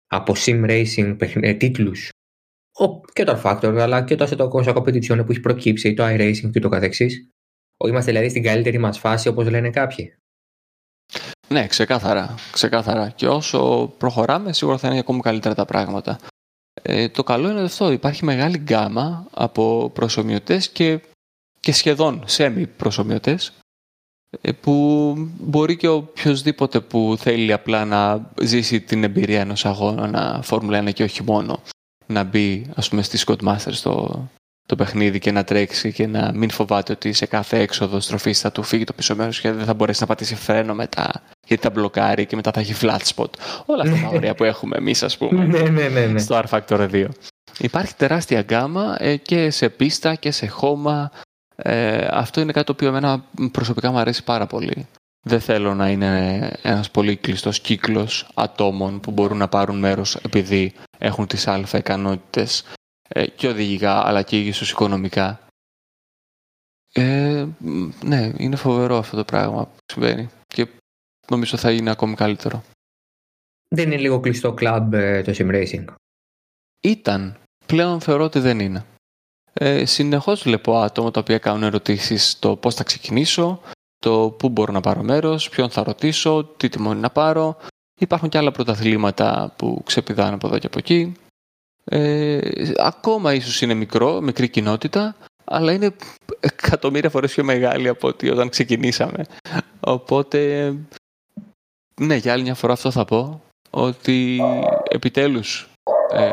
από 0.09 0.33
sim 0.37 0.65
racing 0.71 1.17
ε, 1.41 1.55
τίτλους 1.55 2.11
και 3.13 3.25
το 3.25 3.41
Factor 3.45 3.77
αλλά 3.81 4.05
και 4.05 4.17
το 4.17 4.29
Assetto 4.31 4.49
Corsa 4.51 4.77
Competition 4.77 5.25
που 5.25 5.31
έχει 5.31 5.41
προκύψει, 5.41 5.95
το 5.95 6.05
iRacing 6.07 6.51
και 6.53 6.61
το 6.61 6.69
καθεξής. 6.69 7.29
Είμαστε 7.85 8.11
δηλαδή 8.11 8.29
στην 8.29 8.43
καλύτερη 8.43 8.79
μας 8.79 8.99
φάση 8.99 9.29
όπως 9.29 9.49
λένε 9.51 9.71
κάποιοι. 9.71 10.15
Ναι, 11.49 11.67
ξεκάθαρα, 11.67 12.35
ξεκάθαρα. 12.53 13.09
Και 13.11 13.29
όσο 13.29 13.93
προχωράμε, 13.99 14.53
σίγουρα 14.53 14.79
θα 14.79 14.89
είναι 14.89 14.99
ακόμη 14.99 15.21
καλύτερα 15.21 15.55
τα 15.55 15.65
πράγματα. 15.65 16.19
Ε, 16.83 17.09
το 17.09 17.23
καλό 17.23 17.51
είναι 17.51 17.61
αυτό, 17.61 17.93
υπάρχει 17.93 18.25
μεγάλη 18.25 18.59
γκάμα 18.59 19.27
από 19.35 19.91
προσωμιωτές 19.95 20.69
και, 20.69 21.01
και 21.61 21.73
σχεδόν 21.73 22.23
σέμι 22.27 22.67
προσωμιωτές 22.67 23.49
ε, 23.49 23.53
που 24.61 25.15
μπορεί 25.39 25.77
και 25.77 25.89
οποιοδήποτε 25.89 26.81
που 26.81 27.17
θέλει 27.19 27.53
απλά 27.53 27.85
να 27.85 28.31
ζήσει 28.43 28.81
την 28.81 29.05
εμπειρία 29.05 29.41
ενός 29.41 29.67
αγώνα 29.67 30.41
Φόρμουλα 30.43 30.83
1 30.83 30.93
και 30.93 31.03
όχι 31.03 31.23
μόνο 31.23 31.63
να 32.07 32.23
μπει 32.25 32.67
ας 32.75 32.89
πούμε 32.89 33.03
στη 33.03 33.19
Scott 33.27 33.49
Masters 33.49 33.73
στο, 33.73 34.29
το 34.67 34.77
παιχνίδι 34.77 35.19
και 35.19 35.33
να 35.33 35.45
τρέξει 35.45 35.93
και 35.93 36.07
να 36.07 36.33
μην 36.35 36.51
φοβάται 36.51 36.93
ότι 36.93 37.13
σε 37.13 37.27
κάθε 37.27 37.59
έξοδο 37.59 38.01
στροφή 38.01 38.33
θα 38.33 38.53
του 38.53 38.63
φύγει 38.63 38.85
το 38.85 38.93
πίσω 38.93 39.17
μέρος 39.17 39.41
και 39.41 39.53
δεν 39.53 39.65
θα 39.65 39.75
μπορέσει 39.75 40.01
να 40.01 40.07
πατήσει 40.07 40.35
φρένο 40.35 40.75
μετά 40.75 41.23
γιατί 41.47 41.63
θα 41.63 41.71
μπλοκάρει 41.71 42.27
και 42.27 42.37
μετά 42.37 42.51
θα 42.51 42.61
έχει 42.61 42.75
flat 42.81 43.01
spot. 43.15 43.31
Όλα 43.67 43.83
αυτά 43.83 44.09
τα 44.09 44.09
ωραία 44.17 44.35
που 44.35 44.45
έχουμε 44.45 44.77
εμείς, 44.77 45.03
ας 45.03 45.17
πούμε, 45.17 45.45
ναι, 45.59 45.59
ναι, 45.59 45.89
ναι, 45.89 46.07
ναι. 46.07 46.19
στο 46.19 46.43
R 46.45 46.59
Factor 46.59 46.91
2. 46.91 47.07
Υπάρχει 47.59 47.95
τεράστια 47.95 48.41
γκάμα 48.41 48.97
ε, 48.99 49.17
και 49.17 49.51
σε 49.51 49.69
πίστα 49.69 50.15
και 50.15 50.31
σε 50.31 50.47
χώμα. 50.47 51.11
Ε, 51.63 52.09
αυτό 52.11 52.41
είναι 52.41 52.53
κάτι 52.53 52.67
το 52.67 52.73
οποίο 52.73 52.89
εμένα 52.89 53.25
προσωπικά 53.53 53.91
μου 53.91 53.99
αρέσει 53.99 54.25
πάρα 54.25 54.47
πολύ. 54.47 54.87
Δεν 55.27 55.41
θέλω 55.41 55.75
να 55.75 55.91
είναι 55.91 56.37
ένας 56.63 56.91
πολύ 56.91 57.17
κλειστός 57.17 57.61
κύκλος 57.61 58.31
ατόμων 58.35 59.01
που 59.01 59.11
μπορούν 59.11 59.39
να 59.39 59.49
πάρουν 59.49 59.79
μέρος 59.79 60.17
επειδή 60.17 60.75
έχουν 60.99 61.27
τις 61.27 61.47
αλφα 61.47 61.79
ικανότητες 61.79 62.65
ε, 63.09 63.27
και 63.27 63.49
οδηγικά 63.49 64.07
αλλά 64.07 64.23
και 64.23 64.41
ίσως 64.41 64.71
οικονομικά. 64.71 65.41
Ε, 66.93 67.47
ναι, 68.03 68.33
είναι 68.37 68.57
φοβερό 68.57 68.97
αυτό 68.97 69.17
το 69.17 69.25
πράγμα 69.25 69.65
που 69.67 69.77
συμβαίνει 69.93 70.29
και 70.47 70.69
νομίζω 71.31 71.57
θα 71.57 71.73
είναι 71.73 71.91
ακόμη 71.91 72.15
καλύτερο. 72.15 72.63
Δεν 73.69 73.87
είναι 73.87 74.01
λίγο 74.01 74.21
κλειστό 74.21 74.53
κλαμπ 74.53 74.95
ε, 74.95 75.23
το 75.23 75.33
sim 75.37 75.51
racing; 75.51 75.85
Ήταν. 76.81 77.37
Πλέον 77.67 78.01
θεωρώ 78.01 78.25
ότι 78.25 78.39
δεν 78.39 78.61
είναι. 78.61 78.85
Ε, 79.53 79.85
συνεχώς 79.85 80.43
βλέπω 80.43 80.77
άτομα 80.77 81.11
τα 81.11 81.21
οποία 81.21 81.39
κάνουν 81.39 81.63
ερωτήσεις 81.63 82.39
το 82.39 82.57
πώς 82.57 82.75
θα 82.75 82.85
ξεκινήσω, 82.85 83.61
το 83.99 84.31
πού 84.39 84.49
μπορώ 84.49 84.73
να 84.73 84.81
πάρω 84.81 85.03
μέρος, 85.03 85.49
ποιον 85.49 85.71
θα 85.71 85.83
ρωτήσω, 85.83 86.45
τι 86.57 86.69
τιμόνι 86.69 87.01
να 87.01 87.11
πάρω. 87.11 87.57
Υπάρχουν 88.01 88.29
και 88.29 88.39
άλλα 88.39 88.51
πρωταθλήματα 88.51 89.53
που 89.57 89.83
ξεπηδάνε 89.85 90.35
από 90.35 90.47
εδώ 90.47 90.59
και 90.59 90.67
από 90.67 90.79
εκεί. 90.79 91.13
Ε, 91.85 92.41
ακόμα 92.77 93.35
ίσως 93.35 93.61
είναι 93.63 93.75
μικρό, 93.75 94.21
μικρή 94.21 94.49
κοινότητα, 94.49 95.17
αλλά 95.45 95.73
είναι 95.73 95.95
εκατομμύρια 96.41 97.11
φορές 97.11 97.33
πιο 97.33 97.45
μεγάλη 97.45 97.89
από 97.89 98.09
ότι 98.09 98.31
όταν 98.31 98.49
ξεκινήσαμε. 98.49 99.25
Οπότε, 99.81 100.73
ναι, 102.01 102.17
για 102.17 102.33
άλλη 102.33 102.43
μια 102.43 102.55
φορά 102.55 102.73
αυτό 102.73 102.91
θα 102.91 103.05
πω, 103.05 103.43
ότι 103.71 104.41
επιτέλους 104.89 105.69
ε, 106.13 106.31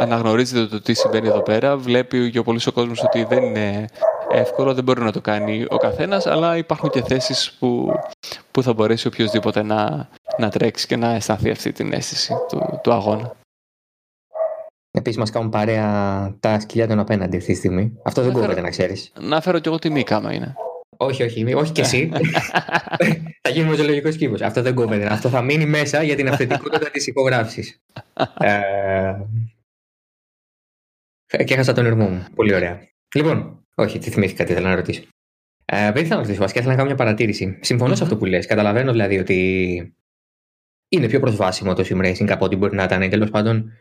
αναγνωρίζετε 0.00 0.66
το 0.66 0.80
τι 0.80 0.94
συμβαίνει 0.94 1.28
εδώ 1.28 1.42
πέρα, 1.42 1.76
βλέπει 1.76 2.30
και 2.30 2.38
ο 2.38 2.42
πολύς 2.42 2.66
ο 2.66 2.72
κόσμος 2.72 3.02
ότι 3.02 3.24
δεν 3.24 3.42
είναι 3.42 3.88
εύκολο, 4.30 4.74
δεν 4.74 4.84
μπορεί 4.84 5.00
να 5.00 5.12
το 5.12 5.20
κάνει 5.20 5.66
ο 5.68 5.76
καθένας, 5.76 6.26
αλλά 6.26 6.56
υπάρχουν 6.56 6.90
και 6.90 7.02
θέσεις 7.02 7.56
που, 7.58 7.92
που 8.50 8.62
θα 8.62 8.72
μπορέσει 8.72 9.06
οποιοδήποτε 9.06 9.62
να, 9.62 10.08
να 10.38 10.48
τρέξει 10.48 10.86
και 10.86 10.96
να 10.96 11.14
αισθανθεί 11.14 11.50
αυτή 11.50 11.72
την 11.72 11.92
αίσθηση 11.92 12.34
του, 12.48 12.80
του 12.82 12.92
αγώνα. 12.92 13.36
Επίσης, 14.90 15.18
μας 15.18 15.30
κάνουν 15.30 15.50
παρέα 15.50 16.34
τα 16.40 16.60
σκυλιά 16.60 16.86
των 16.86 16.98
απέναντι 16.98 17.36
αυτή 17.36 17.52
τη 17.52 17.58
στιγμή. 17.58 17.92
Αυτό 18.02 18.22
δεν 18.22 18.32
κόβεται 18.32 18.60
να 18.60 18.70
ξέρεις. 18.70 19.12
Να 19.20 19.40
φέρω 19.40 19.58
κι 19.58 19.68
εγώ 19.68 19.78
τη 19.78 19.90
Μίκα, 19.90 20.16
άμα 20.16 20.32
είναι. 20.32 20.54
Όχι, 20.96 21.22
όχι, 21.22 21.54
όχι 21.54 21.72
και 21.72 21.80
εσύ. 21.80 22.10
θα 23.42 23.50
γίνουμε 23.50 23.76
ζωολογικό 23.76 24.10
κύβος. 24.10 24.40
Αυτό 24.40 24.62
δεν 24.62 24.74
κόβεται. 24.74 25.06
Αυτό 25.12 25.28
θα 25.28 25.42
μείνει 25.42 25.66
μέσα 25.66 26.02
για 26.02 26.16
την 26.16 26.28
αυθεντικότητα 26.28 26.90
της 26.92 27.06
υπογράφησης. 27.06 27.80
ε... 28.38 29.12
Και 31.36 31.54
έχασα 31.54 31.72
τον 31.72 31.86
ερμό 31.86 32.08
μου. 32.08 32.24
Πολύ 32.34 32.54
ωραία. 32.54 32.88
Λοιπόν, 33.14 33.64
όχι, 33.74 33.98
τι 33.98 34.10
θυμήθηκα, 34.10 34.44
τι 34.44 34.52
ήθελα 34.52 34.68
να 34.68 34.74
ρωτήσω. 34.74 35.02
Ε, 35.64 35.92
δεν 35.92 36.02
ήθελα 36.02 36.14
να 36.14 36.20
ρωτήσω, 36.20 36.40
βασικά 36.40 36.58
ήθελα 36.58 36.74
να 36.74 36.78
κάνω 36.78 36.94
μια 36.94 37.04
παρατήρηση. 37.04 37.58
Συμφωνώ 37.60 37.94
σε 37.94 38.02
αυτό 38.02 38.16
που 38.16 38.24
λες. 38.24 38.46
Καταλαβαίνω 38.46 38.90
δηλαδή 38.92 39.18
ότι 39.18 39.94
είναι 40.88 41.06
πιο 41.06 41.20
προσβάσιμο 41.20 41.74
το 41.74 41.84
sim 41.88 42.04
racing 42.04 42.30
από 42.30 42.44
ό,τι 42.44 42.56
μπορεί 42.56 42.76
να 42.76 42.82
ήταν. 42.82 43.10
Τέλος 43.10 43.30
πάντων, 43.30 43.72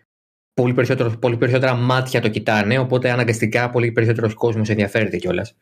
πολύ, 0.54 0.74
πολύ 1.20 1.38
περισσότερα 1.38 1.76
μάτια 1.76 2.22
το 2.22 2.30
κοιτάνε, 2.30 2.78
οπότε 2.78 3.12
αναγκαστικά 3.12 3.70
πολύ 3.70 3.92
περισσότερος 3.92 4.34
κόσμος 4.34 4.70
ενδιαφέρεται 4.70 5.18
κιόλας. 5.18 5.56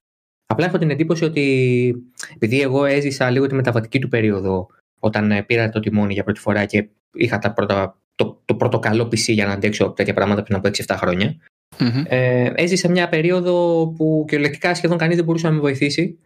Απλά 0.45 0.65
έχω 0.65 0.77
την 0.77 0.89
εντύπωση 0.89 1.23
ότι 1.23 1.95
επειδή 2.33 2.61
εγώ 2.61 2.85
έζησα 2.85 3.29
λίγο 3.29 3.47
τη 3.47 3.55
μεταβατική 3.55 3.99
του 3.99 4.07
περίοδο 4.07 4.67
όταν 4.99 5.31
ε, 5.31 5.43
πήρα 5.43 5.69
το 5.69 5.79
τιμόνι 5.79 6.13
για 6.13 6.23
πρώτη 6.23 6.39
φορά 6.39 6.65
και 6.65 6.87
είχα 7.13 7.39
τα 7.39 7.53
πρώτα, 7.53 7.99
το, 8.15 8.41
το 8.45 8.55
πρώτο 8.55 8.79
καλό 8.79 9.03
PC 9.03 9.17
για 9.17 9.45
να 9.45 9.51
αντέξω 9.51 9.91
τέτοια 9.91 10.13
πράγματα 10.13 10.43
πριν 10.43 10.57
από 10.57 10.69
6-7 10.73 10.95
χρόνια. 10.97 11.35
Mm-hmm. 11.79 12.03
Ε, 12.07 12.51
έζησα 12.55 12.89
μια 12.89 13.09
περίοδο 13.09 13.87
που 13.97 14.25
κυριολεκτικά 14.27 14.75
σχεδόν 14.75 14.97
κανείς 14.97 15.15
δεν 15.15 15.25
μπορούσε 15.25 15.47
να 15.47 15.53
με 15.53 15.59
βοηθήσει. 15.59 16.19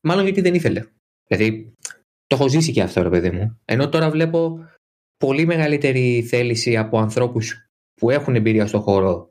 Μάλλον 0.00 0.24
γιατί 0.24 0.40
δεν 0.40 0.54
ήθελε. 0.54 0.84
Δηλαδή, 1.26 1.72
το 2.26 2.36
έχω 2.36 2.48
ζήσει 2.48 2.72
και 2.72 2.82
αυτό, 2.82 3.02
ρε 3.02 3.08
παιδί 3.08 3.30
μου. 3.30 3.60
Ενώ 3.64 3.88
τώρα 3.88 4.10
βλέπω 4.10 4.68
πολύ 5.16 5.46
μεγαλύτερη 5.46 6.22
θέληση 6.22 6.76
από 6.76 6.98
ανθρώπους 6.98 7.68
που 7.94 8.10
έχουν 8.10 8.34
εμπειρία 8.34 8.66
στον 8.66 8.80
χώρο 8.80 9.30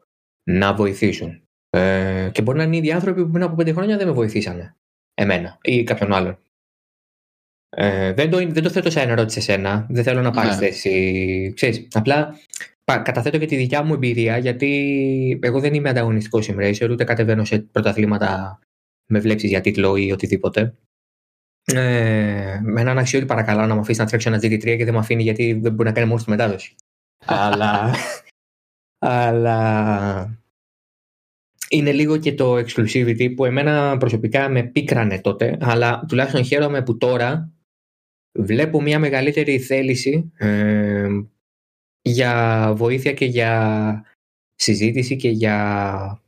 να 0.49 0.73
βοηθήσουν. 0.73 1.41
Ε, 1.69 2.29
και 2.31 2.41
μπορεί 2.41 2.57
να 2.57 2.63
είναι 2.63 2.75
οι 2.75 2.77
ίδιοι 2.77 2.91
άνθρωποι 2.91 3.23
που 3.23 3.31
πριν 3.31 3.43
από 3.43 3.55
πέντε 3.55 3.71
χρόνια 3.71 3.97
δεν 3.97 4.07
με 4.07 4.13
βοηθήσανε. 4.13 4.75
Εμένα 5.13 5.57
ή 5.61 5.83
κάποιον 5.83 6.13
άλλον. 6.13 6.39
Ε, 7.69 8.13
δεν, 8.13 8.29
το, 8.29 8.37
δεν 8.37 8.63
το 8.63 8.69
θέτω 8.69 8.89
σαν 8.89 9.09
ερώτηση 9.09 9.39
σε 9.39 9.51
σένα. 9.51 9.87
Δεν 9.89 10.03
θέλω 10.03 10.21
να 10.21 10.31
πάρεις 10.31 10.59
ναι. 10.59 10.65
θέση. 10.65 11.53
Ξέρεις, 11.55 11.87
απλά 11.91 12.39
καταθέτω 12.85 13.37
και 13.37 13.45
τη 13.45 13.55
δικιά 13.55 13.83
μου 13.83 13.93
εμπειρία 13.93 14.37
γιατί 14.37 15.39
εγώ 15.41 15.59
δεν 15.59 15.73
είμαι 15.73 15.89
ανταγωνιστικός 15.89 16.49
sim 16.49 16.89
ούτε 16.91 17.03
κατεβαίνω 17.03 17.45
σε 17.45 17.59
πρωταθλήματα 17.59 18.59
με 19.05 19.19
βλέψεις 19.19 19.49
για 19.49 19.61
τίτλο 19.61 19.95
ή 19.95 20.11
οτιδήποτε. 20.11 20.75
Ε, 21.73 22.59
με 22.63 22.81
έναν 22.81 22.97
αξιώτη 22.97 23.25
παρακαλώ 23.25 23.65
να 23.65 23.73
μου 23.73 23.79
αφήσεις 23.79 23.97
να 23.97 24.05
τρέξω 24.05 24.29
ένα 24.29 24.37
GT3 24.37 24.63
και 24.77 24.83
δεν 24.83 24.93
μου 24.93 24.99
αφήνει 24.99 25.23
γιατί 25.23 25.53
δεν 25.53 25.73
μπορεί 25.73 25.87
να 25.87 25.93
κάνει 25.95 26.07
μόνο 26.07 26.23
τη 26.23 26.29
μετάδοση. 26.29 26.75
Αλλά 27.25 27.95
αλλά 29.07 30.39
είναι 31.69 31.91
λίγο 31.91 32.17
και 32.17 32.33
το 32.33 32.55
exclusivity 32.55 33.35
που 33.35 33.45
εμένα 33.45 33.97
προσωπικά 33.97 34.49
με 34.49 34.63
πίκρανε 34.63 35.21
τότε, 35.21 35.57
αλλά 35.61 36.05
τουλάχιστον 36.07 36.43
χαίρομαι 36.43 36.83
που 36.83 36.97
τώρα 36.97 37.51
βλέπω 38.39 38.81
μια 38.81 38.99
μεγαλύτερη 38.99 39.59
θέληση 39.59 40.31
ε, 40.37 41.07
για 42.05 42.71
βοήθεια 42.75 43.13
και 43.13 43.25
για 43.25 44.03
συζήτηση 44.55 45.15
και 45.15 45.29
για 45.29 46.21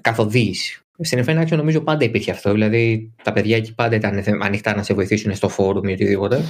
καθοδήγηση. 0.00 0.80
Στην 1.00 1.24
F1 1.26 1.46
νομίζω 1.50 1.80
πάντα 1.80 2.04
υπήρχε 2.04 2.30
αυτό. 2.30 2.52
Δηλαδή 2.52 3.12
τα 3.22 3.32
παιδιά 3.32 3.56
εκεί 3.56 3.74
πάντα 3.74 3.96
ήταν 3.96 4.42
ανοιχτά 4.42 4.74
να 4.76 4.82
σε 4.82 4.94
βοηθήσουν 4.94 5.34
στο 5.34 5.48
φόρουμ 5.48 5.88
ή 5.88 5.92
οτιδήποτε. 5.92 6.44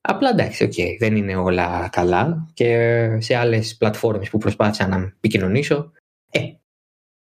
Απλά 0.00 0.30
εντάξει, 0.30 0.68
okay, 0.70 0.96
δεν 0.98 1.16
είναι 1.16 1.36
όλα 1.36 1.88
καλά 1.92 2.50
και 2.54 3.08
σε 3.20 3.34
άλλες 3.34 3.76
πλατφόρμες 3.76 4.30
που 4.30 4.38
προσπάθησα 4.38 4.86
να 4.86 4.96
επικοινωνήσω, 4.96 5.92
ε, 6.30 6.40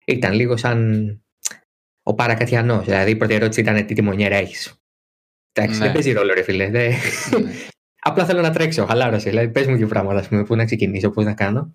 ήταν 0.05 0.33
λίγο 0.33 0.57
σαν 0.57 1.21
ο 2.03 2.13
παρακατιανός. 2.13 2.85
Δηλαδή 2.85 3.11
η 3.11 3.15
πρώτη 3.15 3.33
ερώτηση 3.33 3.61
ήταν 3.61 3.85
τι 3.85 3.93
τιμονιέρα 3.93 4.35
έχεις; 4.35 4.73
Εντάξει, 5.53 5.79
ναι. 5.79 5.85
δεν 5.85 5.93
παίζει 5.93 6.11
ρόλο 6.11 6.33
ρε 6.33 6.43
φίλε. 6.43 6.67
Ναι. 6.67 6.89
Απλά 7.99 8.25
θέλω 8.25 8.41
να 8.41 8.51
τρέξω, 8.51 8.85
χαλάρωσε. 8.85 9.29
Δηλαδή 9.29 9.49
πες 9.49 9.67
μου 9.67 9.75
δύο 9.75 9.87
πράγματα, 9.87 10.27
πούμε, 10.29 10.43
πού 10.43 10.55
να 10.55 10.65
ξεκινήσω, 10.65 11.09
πού 11.09 11.21
να 11.21 11.33
κάνω. 11.33 11.73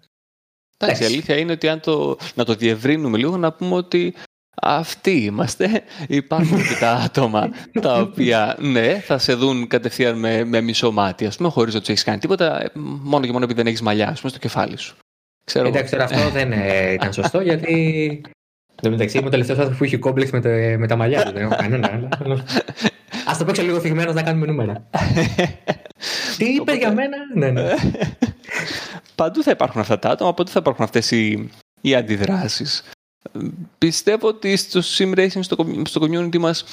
Εντάξει, 0.78 1.02
η 1.02 1.06
αλήθεια 1.06 1.36
είναι 1.36 1.52
ότι 1.52 1.68
αν 1.68 1.80
το, 1.80 2.16
να 2.34 2.44
το 2.44 2.54
διευρύνουμε 2.54 3.18
λίγο, 3.18 3.36
να 3.36 3.52
πούμε 3.52 3.74
ότι 3.74 4.14
αυτοί 4.62 5.10
είμαστε. 5.10 5.82
Υπάρχουν 6.08 6.58
και 6.58 6.76
τα 6.80 6.90
άτομα 6.90 7.50
τα 7.80 8.00
οποία 8.00 8.56
ναι, 8.60 9.00
θα 9.00 9.18
σε 9.18 9.34
δουν 9.34 9.66
κατευθείαν 9.66 10.18
με, 10.18 10.44
με 10.44 10.60
μισό 10.60 10.92
μάτι, 10.92 11.26
ας 11.26 11.36
πούμε, 11.36 11.48
χωρίς 11.48 11.74
να 11.74 11.80
του 11.80 11.90
έχεις 11.90 12.04
κάνει 12.04 12.18
τίποτα, 12.18 12.62
ε, 12.62 12.70
μόνο 13.02 13.24
και 13.24 13.32
μόνο 13.32 13.44
επειδή 13.44 13.60
δεν 13.60 13.66
έχεις 13.66 13.82
μαλλιά, 13.82 14.08
ας 14.08 14.20
πούμε, 14.20 14.30
στο 14.30 14.40
κεφάλι 14.40 14.78
σου. 14.78 14.96
Ξέρω 15.44 15.68
Εντάξει, 15.68 15.90
τώρα 15.90 16.04
αυτό 16.04 16.30
δεν 16.30 16.52
ε, 16.52 16.92
ήταν 16.92 17.12
σωστό 17.12 17.40
γιατί. 17.40 18.22
Εν 18.82 18.90
μεταξύ 18.90 19.18
είμαι 19.18 19.26
ο 19.26 19.30
τελευταίος 19.30 19.58
άνθρωπος 19.58 19.78
που 19.78 19.84
έχει 19.84 19.98
κόμπλεξ 19.98 20.30
με, 20.30 20.40
το, 20.40 20.48
με 20.78 20.86
τα 20.86 20.96
μαλλιά 20.96 21.24
του. 21.24 21.32
Δεν 21.32 21.42
έχω 21.42 21.56
κανένα. 21.56 21.88
Α 23.26 23.36
το 23.38 23.44
παίξω 23.44 23.62
λίγο 23.62 23.80
θυγμένο 23.80 24.12
να 24.12 24.22
κάνουμε 24.22 24.46
νούμερα. 24.46 24.88
Τι 26.36 26.44
είπε 26.44 26.74
για 26.74 26.92
μένα, 26.92 27.16
ναι, 27.34 27.50
ναι. 27.50 27.74
Παντού 29.14 29.42
θα 29.42 29.50
υπάρχουν 29.50 29.80
αυτά 29.80 29.98
τα 29.98 30.10
άτομα, 30.10 30.34
παντού 30.34 30.50
θα 30.50 30.58
υπάρχουν 30.60 30.84
αυτές 30.84 31.10
οι, 31.10 31.50
οι 31.80 31.94
αντιδράσεις. 31.94 32.84
Πιστεύω 33.78 34.28
ότι 34.28 34.56
στο 34.56 34.80
sim 34.84 35.18
racing, 35.18 35.40
στο, 35.40 35.66
στο 35.84 36.00
community 36.00 36.38
μας 36.38 36.64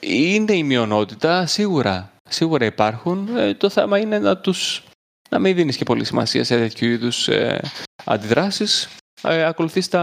είναι 0.00 0.52
η 0.52 0.62
μειονότητα, 0.62 1.46
σίγουρα. 1.46 2.10
Σίγουρα 2.28 2.64
υπάρχουν. 2.64 3.36
Ε, 3.36 3.54
το 3.54 3.68
θέμα 3.68 3.98
είναι 3.98 4.18
να 4.18 4.36
τους 4.36 4.82
να 5.30 5.38
μην 5.38 5.54
δίνεις 5.54 5.76
και 5.76 5.84
πολύ 5.84 6.04
σημασία 6.04 6.44
σε 6.44 6.56
τέτοιου 6.56 6.88
είδους 6.88 7.28
ε, 7.28 7.60
αντιδράσεις. 8.04 8.88
Ε, 9.22 9.44
ακολουθείς 9.44 9.88
τα 9.88 10.02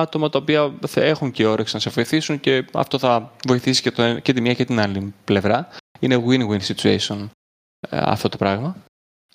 άτομα 0.00 0.28
τα 0.28 0.38
οποία 0.38 0.74
θα 0.86 1.00
έχουν 1.00 1.30
και 1.30 1.46
όρεξη 1.46 1.74
να 1.74 1.80
σε 1.80 1.90
βοηθήσουν 1.90 2.40
και 2.40 2.64
αυτό 2.72 2.98
θα 2.98 3.32
βοηθήσει 3.46 3.82
και, 3.82 3.90
το, 3.90 4.18
και 4.18 4.32
τη 4.32 4.40
μία 4.40 4.54
και 4.54 4.64
την 4.64 4.80
άλλη 4.80 5.14
πλευρά. 5.24 5.68
Είναι 6.00 6.24
win-win 6.26 6.60
situation 6.60 7.16
ε, 7.18 7.41
αυτό 7.90 8.28
το 8.28 8.36
πράγμα. 8.36 8.76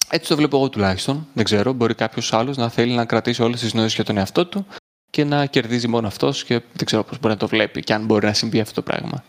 Έτσι 0.09 0.29
το 0.29 0.35
βλέπω 0.35 0.57
εγώ 0.57 0.69
τουλάχιστον. 0.69 1.27
Δεν 1.33 1.43
ξέρω. 1.43 1.73
Μπορεί 1.73 1.95
κάποιος 1.95 2.33
άλλος 2.33 2.57
να 2.57 2.69
θέλει 2.69 2.93
να 2.93 3.05
κρατήσει 3.05 3.41
όλες 3.41 3.59
τις 3.59 3.71
γνώσει 3.71 3.95
για 3.95 4.03
τον 4.03 4.17
εαυτό 4.17 4.45
του 4.47 4.65
και 5.09 5.23
να 5.23 5.45
κερδίζει 5.45 5.87
μόνο 5.87 6.07
αυτός 6.07 6.43
και 6.43 6.59
δεν 6.73 6.85
ξέρω 6.85 7.03
πώς 7.03 7.19
μπορεί 7.19 7.33
να 7.33 7.39
το 7.39 7.47
βλέπει 7.47 7.81
και 7.81 7.93
αν 7.93 8.05
μπορεί 8.05 8.25
να 8.25 8.33
συμβεί 8.33 8.59
αυτό 8.59 8.73
το 8.73 8.81
πράγμα. 8.81 9.23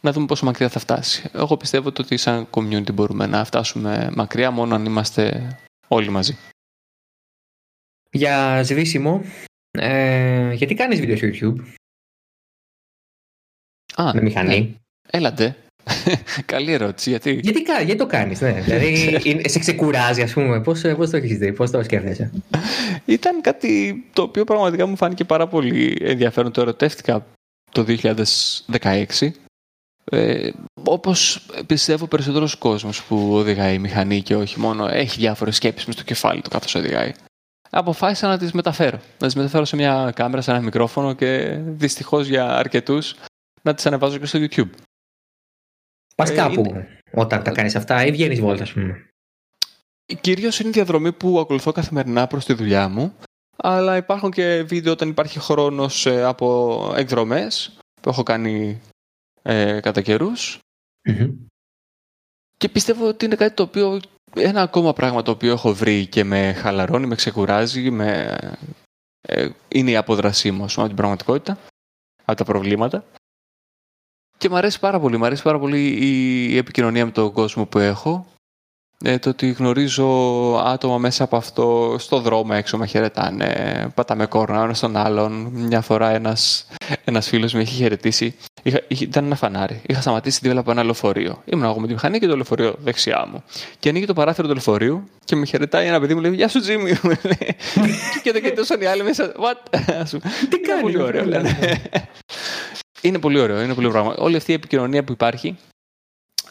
Να 0.00 0.12
δούμε 0.12 0.26
πόσο 0.26 0.44
μακριά 0.44 0.68
θα 0.68 0.78
φτάσει. 0.80 1.30
Εγώ 1.32 1.56
πιστεύω 1.56 1.88
ότι 1.88 2.16
σαν 2.16 2.48
community 2.50 2.92
μπορούμε 2.92 3.26
να 3.26 3.44
φτάσουμε 3.44 4.10
μακριά 4.14 4.50
μόνο 4.50 4.74
αν 4.74 4.84
είμαστε 4.84 5.56
όλοι 5.88 6.08
μαζί. 6.08 6.36
Για 8.10 8.62
σβήσιμο, 8.64 9.22
ε, 9.70 10.52
γιατί 10.52 10.74
κάνεις 10.74 11.00
βίντεο 11.00 11.16
στο 11.16 11.26
YouTube; 11.26 11.72
Α, 13.94 14.10
με 14.14 14.20
μηχανή. 14.20 14.60
ναι. 14.60 14.74
Έλατε. 15.10 15.56
Καλή 16.46 16.72
ερώτηση. 16.72 17.10
Γιατί. 17.10 17.32
Γιατί, 17.42 17.62
κα- 17.62 17.80
γιατί 17.80 17.98
το 17.98 18.06
κάνεις, 18.06 18.40
ναι. 18.40 18.52
δηλαδή 18.66 19.20
είναι- 19.22 19.48
σε 19.48 19.58
ξεκουράζει 19.58 20.22
ας 20.22 20.32
πούμε. 20.32 20.60
Πώς, 20.60 20.80
πώς 20.96 21.10
το 21.10 21.16
έχεις 21.16 21.38
δει, 21.38 21.52
πώς 21.52 21.70
το 21.70 21.82
σκέφτεσαι; 21.82 22.30
Ήταν 23.04 23.40
κάτι 23.40 24.04
το 24.12 24.22
οποίο 24.22 24.44
πραγματικά 24.44 24.86
μου 24.86 24.96
φάνηκε 24.96 25.24
πάρα 25.24 25.46
πολύ 25.46 25.96
ενδιαφέρον. 26.00 26.52
Το 26.52 26.60
ερωτεύτηκα 26.60 27.26
το 27.72 27.84
2016. 27.88 29.30
Ε, 30.10 30.50
όπως 30.84 31.46
πιστεύω 31.66 32.06
περισσότερος 32.06 32.54
κόσμος 32.56 33.02
που 33.02 33.34
οδηγάει 33.34 33.74
η 33.74 33.78
μηχανή 33.78 34.22
και 34.22 34.36
όχι 34.36 34.60
μόνο 34.60 34.86
έχει 34.88 35.18
διάφορες 35.18 35.56
σκέψεις 35.56 35.86
μες 35.86 35.94
στο 35.94 36.04
κεφάλι 36.04 36.40
του 36.40 36.50
καθώς 36.50 36.74
οδηγάει. 36.74 37.12
Αποφάσισα 37.70 38.28
να 38.28 38.38
τις 38.38 38.52
μεταφέρω. 38.52 38.98
Να 39.18 39.26
τις 39.26 39.36
μεταφέρω 39.36 39.64
σε 39.64 39.76
μια 39.76 40.12
κάμερα, 40.14 40.42
σε 40.42 40.50
ένα 40.50 40.60
μικρόφωνο 40.60 41.12
και 41.12 41.58
δυστυχώς 41.66 42.26
για 42.26 42.56
αρκετούς 42.56 43.14
να 43.62 43.74
τις 43.74 43.86
ανεβάζω 43.86 44.18
και 44.18 44.26
στο 44.26 44.38
YouTube. 44.42 44.68
Πας 46.18 46.30
Ε, 46.30 46.34
κάπου 46.34 46.60
είναι- 46.66 47.00
όταν 47.12 47.42
τα 47.42 47.50
κάνεις 47.50 47.76
αυτά 47.76 48.06
ή 48.06 48.10
βγαίνεις 48.10 48.40
βόλτα 48.40 48.62
ας 48.62 48.72
πούμε. 48.72 49.08
Κυρίως 50.20 50.60
είναι 50.60 50.68
η 50.68 50.72
διαδρομή 50.72 51.12
που 51.12 51.38
ακολουθώ 51.40 51.72
καθημερινά 51.72 52.26
προς 52.26 52.44
τη 52.44 52.52
δουλειά 52.52 52.88
μου, 52.88 53.14
αλλά 53.56 53.96
υπάρχουν 53.96 54.30
και 54.30 54.62
βίντεο 54.62 54.92
όταν 54.92 55.08
υπάρχει 55.08 55.38
χρόνος 55.38 56.06
ε, 56.06 56.24
από 56.24 56.92
εκδρομές 56.96 57.78
που 58.00 58.08
έχω 58.08 58.22
κάνει 58.22 58.80
ε, 59.42 59.80
κατά 59.80 60.00
καιρούς 60.02 60.58
Μμμ. 61.08 61.30
και 62.56 62.68
πιστεύω 62.68 63.08
ότι 63.08 63.24
είναι 63.24 63.34
κάτι 63.36 63.54
το 63.54 63.62
οποίο, 63.62 64.00
ένα 64.34 64.62
ακόμα 64.62 64.92
πράγμα 64.92 65.22
το 65.22 65.30
οποίο 65.30 65.52
έχω 65.52 65.72
βρει 65.74 66.06
και 66.06 66.24
με 66.24 66.52
χαλαρώνει, 66.52 67.06
με 67.06 67.14
ξεκουράζει, 67.14 67.90
με, 67.90 68.38
ε, 69.20 69.48
είναι 69.68 69.90
η 69.90 69.96
απόδρασή 69.96 70.50
μου 70.50 70.64
ας 70.64 70.72
πούμε, 70.74 70.86
από 70.86 70.94
την 70.94 70.96
πραγματικότητα, 70.96 71.58
από 72.24 72.38
τα 72.38 72.44
προβλήματα. 72.44 73.04
Και 74.38 74.48
μου 74.48 74.56
αρέσει 74.56 74.78
πάρα 74.80 75.00
πολύ, 75.00 75.16
μου 75.16 75.24
αρέσει 75.24 75.42
πάρα 75.42 75.58
πολύ 75.58 75.86
η 76.50 76.56
επικοινωνία 76.56 77.04
με 77.04 77.10
τον 77.10 77.32
κόσμο 77.32 77.64
που 77.66 77.78
έχω. 77.78 78.26
Ε, 79.04 79.18
το 79.18 79.28
ότι 79.28 79.50
γνωρίζω 79.50 80.06
άτομα 80.64 80.98
μέσα 80.98 81.24
από 81.24 81.36
αυτό 81.36 81.96
στο 81.98 82.20
δρόμο 82.20 82.52
έξω 82.54 82.76
με 82.78 82.86
χαιρετάνε, 82.86 83.90
πατάμε 83.94 84.26
κόρνα 84.26 84.62
ένα 84.62 84.74
στον 84.74 84.96
άλλον. 84.96 85.32
Μια 85.52 85.80
φορά 85.80 86.10
ένας, 86.10 86.66
ένας 87.04 87.28
φίλος 87.28 87.52
με 87.52 87.60
είχε 87.60 87.74
χαιρετήσει. 87.74 88.34
Είχα, 88.62 88.80
είχε- 88.88 89.04
ήταν 89.04 89.24
ένα 89.24 89.34
φανάρι. 89.36 89.80
Είχα 89.86 90.00
σταματήσει 90.00 90.38
δίπλα 90.42 90.60
από 90.60 90.70
ένα 90.70 90.82
λεωφορείο. 90.82 91.42
Ήμουν 91.44 91.64
εγώ 91.64 91.80
με 91.80 91.86
τη 91.86 91.92
μηχανή 91.92 92.18
και 92.18 92.26
το 92.26 92.34
λεωφορείο 92.34 92.74
δεξιά 92.84 93.26
μου. 93.32 93.42
Και 93.78 93.88
ανοίγει 93.88 94.06
το 94.06 94.12
παράθυρο 94.12 94.46
του 94.46 94.52
λεωφορείου 94.54 95.08
και 95.24 95.36
με 95.36 95.46
χαιρετάει 95.46 95.86
ένα 95.86 96.00
παιδί 96.00 96.14
μου 96.14 96.20
λέει 96.20 96.34
Γεια 96.34 96.48
σου 96.48 96.60
Τζίμι. 96.60 96.90
μου 97.02 97.10
λέει. 97.22 97.56
και 98.22 98.32
δεν 98.32 98.42
κοιτούσαν 98.42 98.80
οι 98.80 98.86
άλλοι 98.86 99.02
μέσα. 99.02 99.32
What? 99.32 99.78
Ας 100.00 100.10
πούμε. 100.10 100.22
Τι 100.50 100.56
Είναι 100.56 100.66
κάνει, 100.66 100.82
πολύ 100.82 101.02
ωραίο. 101.02 101.24
βέβαια. 103.02 103.12
λένε. 103.12 103.18
είναι 103.18 103.18
πολύ 103.18 103.40
ωραίο, 103.40 103.62
είναι 103.62 103.74
πολύ 103.74 103.88
πράγμα. 103.88 104.14
Όλη 104.14 104.36
αυτή 104.36 104.50
η 104.50 104.54
επικοινωνία 104.54 105.04
που 105.04 105.12
υπάρχει, 105.12 105.56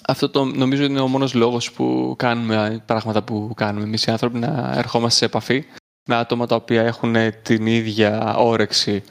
αυτό 0.08 0.30
το 0.30 0.46
νομίζω 0.46 0.84
είναι 0.84 1.00
ο 1.00 1.08
μόνος 1.08 1.34
λόγος 1.34 1.72
που 1.72 2.16
κάνουμε 2.18 2.84
πράγματα 2.86 3.24
που 3.24 3.54
κάνουμε 3.56 3.86
εμείς 3.86 4.06
οι 4.06 4.12
άνθρωποι, 4.12 4.38
να 4.38 4.74
ερχόμαστε 4.76 5.18
σε 5.18 5.26
επαφή 5.26 5.66
με 6.10 6.16
άτομα 6.16 6.46
τα 6.46 6.56
οποία 6.56 6.84
έχουν 6.84 7.16
την 7.42 7.66
ίδια 7.66 8.36
όρεξη, 8.36 9.04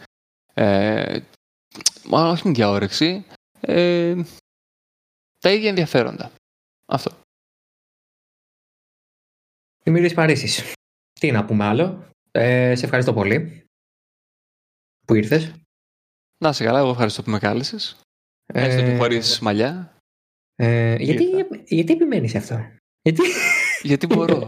ε, 0.55 1.21
μα 2.05 2.29
όχι 2.29 2.43
την 2.43 2.51
ίδια 2.51 2.69
όρεξη, 2.69 3.27
ε, 3.61 4.15
τα 5.39 5.53
ίδια 5.53 5.69
ενδιαφέροντα. 5.69 6.33
Αυτό. 6.87 7.11
Δημήτρης 9.83 10.15
Παρίσης. 10.15 10.73
Τι 11.21 11.31
να 11.31 11.45
πούμε 11.45 11.65
άλλο. 11.65 12.09
Ε, 12.31 12.75
σε 12.75 12.85
ευχαριστώ 12.85 13.13
πολύ 13.13 13.67
που 15.07 15.15
ήρθες. 15.15 15.53
Να 16.39 16.53
σε 16.53 16.65
καλά, 16.65 16.79
εγώ 16.79 16.91
ευχαριστώ 16.91 17.23
που 17.23 17.31
με 17.31 17.39
κάλεσες. 17.39 17.97
Έστω 18.55 18.83
και 18.83 18.91
Ε, 18.91 18.97
χωρίς 18.97 19.39
μαλλιά. 19.39 19.97
ε, 20.57 20.95
γιατί, 20.99 21.23
Ήρθα. 21.25 21.47
γιατί 21.65 21.93
επιμένεις 21.93 22.31
σε 22.31 22.39
αυτό; 22.39 22.61
Γιατί... 23.03 23.21
Γιατί 23.83 24.07
μπορώ. 24.07 24.45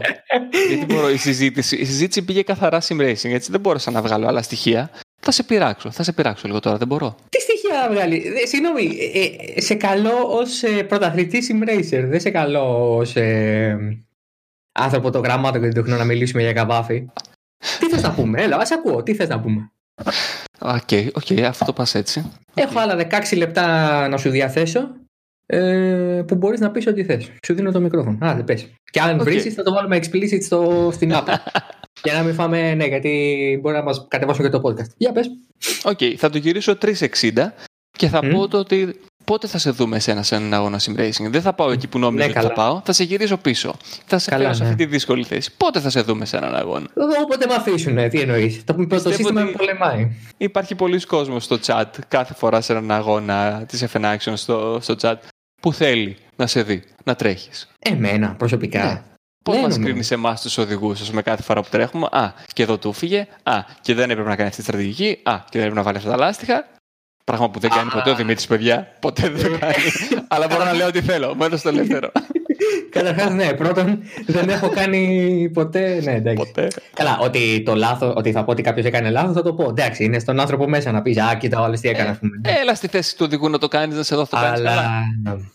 Γιατί 0.69 0.85
μπορώ. 0.93 1.09
Η 1.09 1.17
συζήτηση, 1.17 1.75
η 1.75 1.85
συζήτηση 1.85 2.21
πήγε 2.25 2.43
καθαρά 2.43 2.81
sim 2.81 2.99
racing, 3.01 3.31
έτσι 3.31 3.51
δεν 3.51 3.59
μπόρεσα 3.59 3.91
να 3.91 4.01
βγάλω 4.01 4.27
άλλα 4.27 4.41
στοιχεία. 4.41 4.91
Θα 5.21 5.31
σε 5.31 5.43
πειράξω, 5.43 5.91
θα 5.91 6.03
σε 6.03 6.13
πειράξω 6.13 6.47
λίγο 6.47 6.59
τώρα, 6.59 6.77
δεν 6.77 6.87
μπορώ. 6.87 7.15
Τι 7.29 7.41
στοιχεία 7.41 7.79
να 7.79 7.89
βγάλει; 7.93 8.33
Ε, 8.43 8.45
Συγγνώμη, 8.47 8.97
ε, 9.13 9.19
ε, 9.55 9.61
σε 9.61 9.75
καλώ 9.75 10.11
ως 10.27 10.63
ε, 10.63 10.83
πρωταθλητής 10.83 11.49
sim 11.51 11.69
racer. 11.69 12.03
Δεν 12.07 12.19
σε 12.19 12.29
καλώ 12.29 12.95
ως 12.95 13.15
ε, 13.15 13.77
άνθρωπο 14.71 15.09
των 15.11 15.21
γραμμάτων 15.21 15.61
και 15.61 15.67
των 15.67 15.73
τεχνών 15.73 15.97
να 15.97 16.05
μιλήσουμε 16.05 16.41
για 16.41 16.53
Καβάφη; 16.53 17.05
τι 17.79 17.85
θες 17.89 18.01
να 18.01 18.13
πούμε, 18.13 18.41
έλα, 18.41 18.57
σ' 18.57 18.71
ακούω, 18.71 19.03
τι 19.03 19.15
θες 19.15 19.29
να 19.29 19.39
πούμε; 19.41 19.71
Ok, 20.59 20.89
ok, 21.13 21.39
αφού 21.45 21.65
το 21.65 21.73
πας 21.73 21.95
έτσι. 21.95 22.31
Έχω 22.53 22.79
άλλα 22.79 23.07
16 23.31 23.37
λεπτά 23.37 24.07
να 24.07 24.17
σου 24.17 24.29
διαθέσω 24.29 24.89
ε, 25.45 26.23
που 26.27 26.35
μπορείς 26.35 26.59
να 26.59 26.71
πεις 26.71 26.87
ό,τι 26.87 27.03
θες. 27.03 27.31
Σου 27.45 27.53
δίνω 27.53 27.71
το 27.71 27.79
μικρόφωνο. 27.79 28.17
Άντε, 28.21 28.43
πες. 28.43 28.67
Και 28.91 28.99
αν 28.99 29.19
Οκ. 29.19 29.23
βρει, 29.23 29.39
θα 29.39 29.63
το 29.63 29.73
βάλουμε 29.73 29.97
explicit 29.97 30.43
στο, 30.43 30.89
στην 30.93 31.11
app. 31.13 31.25
για 32.03 32.13
να 32.13 32.23
μην 32.23 32.33
φάμε, 32.33 32.73
ναι, 32.73 32.85
γιατί 32.85 33.59
μπορεί 33.61 33.75
να 33.75 33.83
μας 33.83 34.05
κατεβάσουν 34.07 34.43
και 34.43 34.49
το 34.51 34.61
podcast. 34.63 34.89
Για 34.97 35.11
πες. 35.11 35.29
Οκ, 35.83 35.99
θα 36.17 36.29
το 36.29 36.37
γυρίσω 36.37 36.77
360 36.81 37.31
και 37.91 38.07
θα 38.07 38.25
Μμ. 38.25 38.29
πω 38.29 38.47
το 38.47 38.57
ότι 38.57 38.99
πότε 39.29 39.47
θα 39.47 39.57
σε 39.57 39.69
δούμε 39.69 39.95
εσένα 39.95 40.23
σε 40.23 40.35
έναν 40.35 40.53
αγώνα 40.53 40.79
sim 40.79 40.99
racing; 40.99 41.29
Δεν 41.29 41.41
θα 41.41 41.53
πάω 41.53 41.71
εκεί 41.71 41.87
που 41.87 41.99
νόμιζα 41.99 42.25
Ναι, 42.25 42.31
ότι 42.31 42.33
θα 42.33 42.53
καλά. 42.53 42.53
πάω. 42.53 42.81
Θα 42.85 42.93
σε 42.93 43.03
γυρίσω 43.03 43.37
πίσω. 43.37 43.75
Θα 44.05 44.17
σε 44.17 44.29
Καλά, 44.29 44.41
φέρω 44.43 44.53
σε 44.55 44.63
ναι. 44.63 44.69
αυτή 44.69 44.83
τη 44.83 44.89
δύσκολη 44.89 45.23
θέση. 45.23 45.51
Πότε 45.57 45.79
θα 45.79 45.89
σε 45.89 46.01
δούμε 46.01 46.25
σε 46.25 46.37
έναν 46.37 46.55
αγώνα; 46.55 46.87
Όποτε 47.23 47.45
με 47.45 47.53
αφήσουν, 47.53 48.09
τι 48.09 48.19
εννοείς. 48.21 48.63
Το, 48.63 48.73
το 48.73 48.85
Πιστεύω 48.87 49.15
σύστημα 49.15 49.41
ότι- 49.41 49.51
με 49.51 49.57
πολεμάει. 49.57 50.11
Υπάρχει 50.37 50.75
πολύς 50.75 51.05
κόσμος 51.05 51.43
στο 51.43 51.57
chat 51.65 51.83
κάθε 52.07 52.33
φορά 52.33 52.61
σε 52.61 52.71
έναν 52.71 52.91
αγώνα 52.91 53.63
της 53.67 53.85
F1 53.93 54.01
Action 54.15 54.33
στο, 54.35 54.77
στο 54.81 54.95
chat 55.01 55.15
που 55.61 55.73
θέλει 55.73 56.17
να 56.35 56.47
σε 56.47 56.61
δει, 56.63 56.83
να 57.03 57.15
τρέχεις. 57.15 57.67
Εμένα 57.79 58.35
προσωπικά. 58.37 58.83
Ναι. 58.83 59.01
Πώς 59.43 59.55
Ναι, 59.55 59.61
μας 59.61 59.69
νομίζω. 59.71 59.89
κρίνεις 59.89 60.11
εμάς 60.11 60.41
τους 60.41 60.57
οδηγούς, 60.57 61.01
ας 61.01 61.09
πούμε, 61.09 61.21
κάθε 61.21 61.41
φορά 61.43 61.61
που 61.61 61.67
τρέχουμε; 61.71 62.07
Α, 62.11 62.33
και 62.53 62.63
εδώ 62.63 62.77
του 62.77 62.93
'φυγε. 62.93 63.27
Α, 63.43 63.53
και 63.81 63.93
δεν 63.93 64.09
έπρεπε 64.09 64.29
να 64.29 64.35
κάνει 64.35 64.47
αυτή 64.49 64.61
τη 64.61 64.67
στρατηγική. 64.67 65.19
Α, 65.23 65.35
και 65.49 65.57
δεν 65.59 65.61
έπρεπε 65.61 65.75
να 65.75 65.83
βάλει 65.83 65.97
αυτά 65.97 66.09
τα 66.09 66.17
λάστιχα. 66.17 66.67
Πράγμα 67.29 67.49
που 67.49 67.59
δεν 67.59 67.69
κάνει 67.69 67.89
Α. 67.89 67.91
ποτέ 67.91 68.09
ο 68.09 68.15
Δημήτρης, 68.15 68.47
παιδιά. 68.47 68.87
Ποτέ 68.99 69.29
δεν 69.29 69.51
το 69.51 69.57
κάνει. 69.57 69.73
Αλλά 70.27 70.47
μπορώ 70.47 70.63
να 70.63 70.73
λέω 70.73 70.87
ό,τι 70.87 71.01
θέλω. 71.01 71.35
Μένω 71.35 71.57
στο 71.57 71.69
ελεύθερο. 71.69 72.11
Καταρχάς, 72.89 73.33
ναι, 73.33 73.53
πρώτον 73.53 73.99
δεν 74.27 74.49
έχω 74.49 74.69
κάνει 74.69 75.49
ποτέ. 75.53 76.01
Ναι, 76.03 76.13
εντάξει. 76.13 76.45
ποτέ. 76.45 76.67
Καλά, 76.93 77.17
ότι 77.21 77.63
το 77.65 77.75
λάθο, 77.75 78.13
ότι 78.15 78.31
θα 78.31 78.43
πω 78.43 78.51
ότι 78.51 78.61
κάποιος 78.61 78.85
έκανε 78.85 79.09
λάθος, 79.09 79.33
θα 79.33 79.41
το 79.41 79.53
πω. 79.53 79.69
Εντάξει, 79.69 80.03
είναι 80.03 80.19
στον 80.19 80.39
άνθρωπο 80.39 80.69
μέσα 80.69 80.91
να 80.91 81.01
πεις 81.01 81.17
Α, 81.17 81.35
κοίτα, 81.35 81.59
ο 81.59 81.63
άλλος 81.63 81.79
τι 81.79 81.89
έκανε, 81.89 82.09
ας 82.09 82.19
πούμε. 82.19 82.41
Έλα 82.61 82.75
στη 82.75 82.87
θέση 82.87 83.17
του 83.17 83.23
οδηγού 83.25 83.49
να 83.49 83.57
το 83.57 83.67
κάνεις, 83.67 83.95
να 83.95 84.03
σε 84.03 84.15
δω 84.15 84.21
αυτό 84.21 84.35
το 84.35 84.41
κάνεις 84.41 84.61
καλά. 84.61 84.81
Αλλά. 84.81 85.51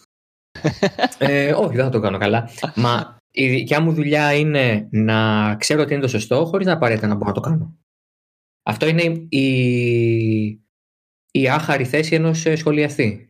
ε, 1.18 1.52
όχι, 1.52 1.74
δεν 1.76 1.84
θα 1.84 1.90
το 1.90 2.00
κάνω 2.00 2.18
καλά. 2.18 2.50
Μα 2.74 3.16
η 3.30 3.48
δικιά 3.48 3.80
μου 3.80 3.92
δουλειά 3.92 4.34
είναι 4.34 4.88
να 4.90 5.54
ξέρω 5.54 5.84
τι 5.84 5.92
είναι 5.92 6.02
το 6.02 6.08
σωστό, 6.08 6.44
χωρίς 6.44 6.66
να 6.66 6.72
απαραίτητα 6.72 7.06
να 7.06 7.14
μπορώ 7.14 7.28
να 7.28 7.34
το 7.34 7.40
κάνω. 7.40 7.76
Αυτό 8.66 8.86
είναι 8.88 9.02
η, 9.28 10.63
η 11.38 11.48
άχαρη 11.48 11.84
θέση 11.84 12.14
ενός 12.14 12.46
σχολιαστή. 12.54 13.28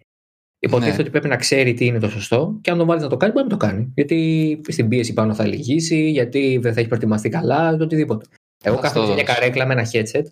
Υποτίθεται 0.59 0.97
Ναι. 0.97 1.03
ότι 1.03 1.11
πρέπει 1.11 1.29
να 1.29 1.37
ξέρει 1.37 1.75
τι 1.75 1.85
είναι 1.87 1.99
το 1.99 2.09
σωστό 2.09 2.59
και 2.61 2.71
αν 2.71 2.79
τον 2.79 2.87
βάλεις 2.87 3.03
να 3.03 3.09
το 3.09 3.17
κάνει, 3.17 3.33
μπορεί 3.33 3.45
να 3.45 3.51
το 3.51 3.57
κάνει. 3.57 3.93
Γιατί 3.95 4.61
στην 4.69 4.89
πίεση 4.89 5.13
πάνω 5.13 5.35
θα 5.35 5.47
λυγίσει, 5.47 6.11
γιατί 6.11 6.59
δεν 6.63 6.73
θα 6.75 6.79
έχει 6.81 6.89
προετοιμαστεί 6.89 7.29
καλά, 7.29 7.77
το 7.77 7.85
οτιδήποτε. 7.85 8.27
Εγώ 8.63 8.75
Θα 8.77 8.81
κάθομαι 8.83 9.05
στο 9.07 9.15
σε 9.15 9.21
μια 9.21 9.25
δώσω. 9.25 9.39
καρέκλα 9.41 9.67
με 9.67 9.73
ένα 9.73 9.87
headset 9.93 10.25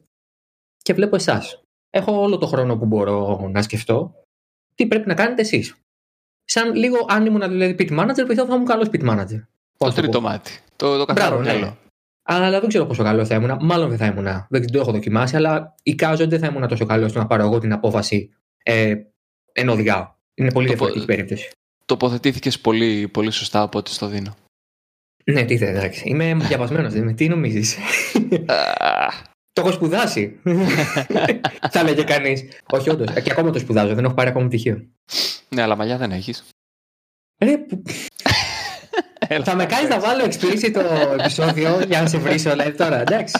και 0.82 0.92
βλέπω 0.94 1.16
εσάς. 1.16 1.62
Έχω 1.90 2.20
όλο 2.20 2.38
το 2.38 2.46
χρόνο 2.46 2.76
που 2.76 2.84
μπορώ 2.86 3.48
να 3.52 3.62
σκεφτώ 3.62 4.14
τι 4.74 4.86
πρέπει 4.86 5.08
να 5.08 5.14
κάνετε 5.14 5.40
εσείς. 5.40 5.74
Σαν 6.44 6.74
λίγο 6.74 6.96
αν 7.08 7.26
ήμουν 7.26 7.40
δηλαδή 7.50 7.74
pit 7.78 7.98
manager, 8.00 8.24
πιστεύω 8.26 8.46
θα 8.46 8.54
ήμουν 8.54 8.66
καλός 8.66 8.88
pit 8.92 9.08
manager. 9.10 9.26
Το 9.28 9.78
Πώς 9.78 9.88
να 9.88 9.94
το 9.94 10.00
τρίτο 10.00 10.18
πω. 10.20 10.24
μάτι. 10.28 10.50
Το, 10.76 10.98
το 10.98 11.04
καθαρό 11.04 11.40
Μπράβο, 11.40 11.58
ναι. 11.60 11.72
Μυαλό. 12.28 12.44
Αλλά 12.46 12.60
δεν 12.60 12.68
ξέρω 12.68 12.84
πόσο 12.86 13.02
καλό 13.02 13.24
θα 13.24 13.34
ήμουν. 13.34 13.58
Μάλλον 13.60 13.88
δεν 13.88 13.98
θα 13.98 14.06
ήμουν. 14.06 14.46
Δεν 14.48 14.72
το 14.72 14.78
έχω 14.80 14.92
δοκιμάσει, 14.92 15.36
αλλά 15.36 15.74
εικάζονται 15.82 16.38
θα 16.38 16.46
ήμουν 16.46 16.68
τόσο 16.68 16.86
καλός 16.86 17.10
στο 17.10 17.18
να 17.18 17.26
πάρω 17.26 17.42
εγώ 17.42 17.58
την 17.58 17.72
απόφαση 17.72 18.30
ε, 18.62 18.94
ενώ 19.52 19.72
οδηγάω. 19.72 20.10
Είναι 20.34 20.52
πολύ 20.52 20.66
Το 20.66 20.72
διαφορετική 20.72 21.06
πω- 21.06 21.14
περίπτωση. 21.14 21.50
Τοποθετήθηκες 21.86 22.60
πολύ, 22.60 23.08
πολύ 23.08 23.30
σωστά, 23.30 23.62
οπότε 23.62 23.90
στο 23.90 24.06
δίνω. 24.06 24.34
Ναι, 25.24 25.44
τι 25.44 25.56
θε, 25.58 25.68
εντάξει. 25.68 26.02
Είμαι 26.08 26.34
διαβασμένος. 26.48 27.14
Τι 27.14 27.28
νομίζεις; 27.28 27.76
Α, 28.46 29.08
το 29.52 29.60
έχω 29.60 29.72
σπουδάσει. 29.72 30.40
θα 31.72 31.80
έλεγε 31.80 32.02
κανείς. 32.02 32.44
Όχι, 32.72 32.90
όντως. 32.90 33.22
Και 33.22 33.30
ακόμα 33.30 33.50
το 33.50 33.58
σπουδάζω. 33.58 33.94
Δεν 33.94 34.04
έχω 34.04 34.14
πάρει 34.14 34.28
ακόμα 34.28 34.46
πτυχίο. 34.46 34.86
Ναι, 35.48 35.62
αλλά 35.62 35.76
μαλλιά 35.76 35.96
δεν 35.98 36.10
έχεις. 36.12 36.44
Ρε, 37.44 37.58
που- 37.58 37.82
θα 39.44 39.54
με 39.54 39.66
κάνεις 39.66 39.88
να 39.88 40.00
βάλω 40.00 40.24
explicit 40.24 40.70
το 40.72 40.80
επεισόδιο 41.18 41.80
για 41.88 42.00
να 42.00 42.06
σε 42.06 42.18
βρίσω 42.18 42.50
live 42.50 42.74
τώρα, 42.76 43.00
εντάξει. 43.00 43.38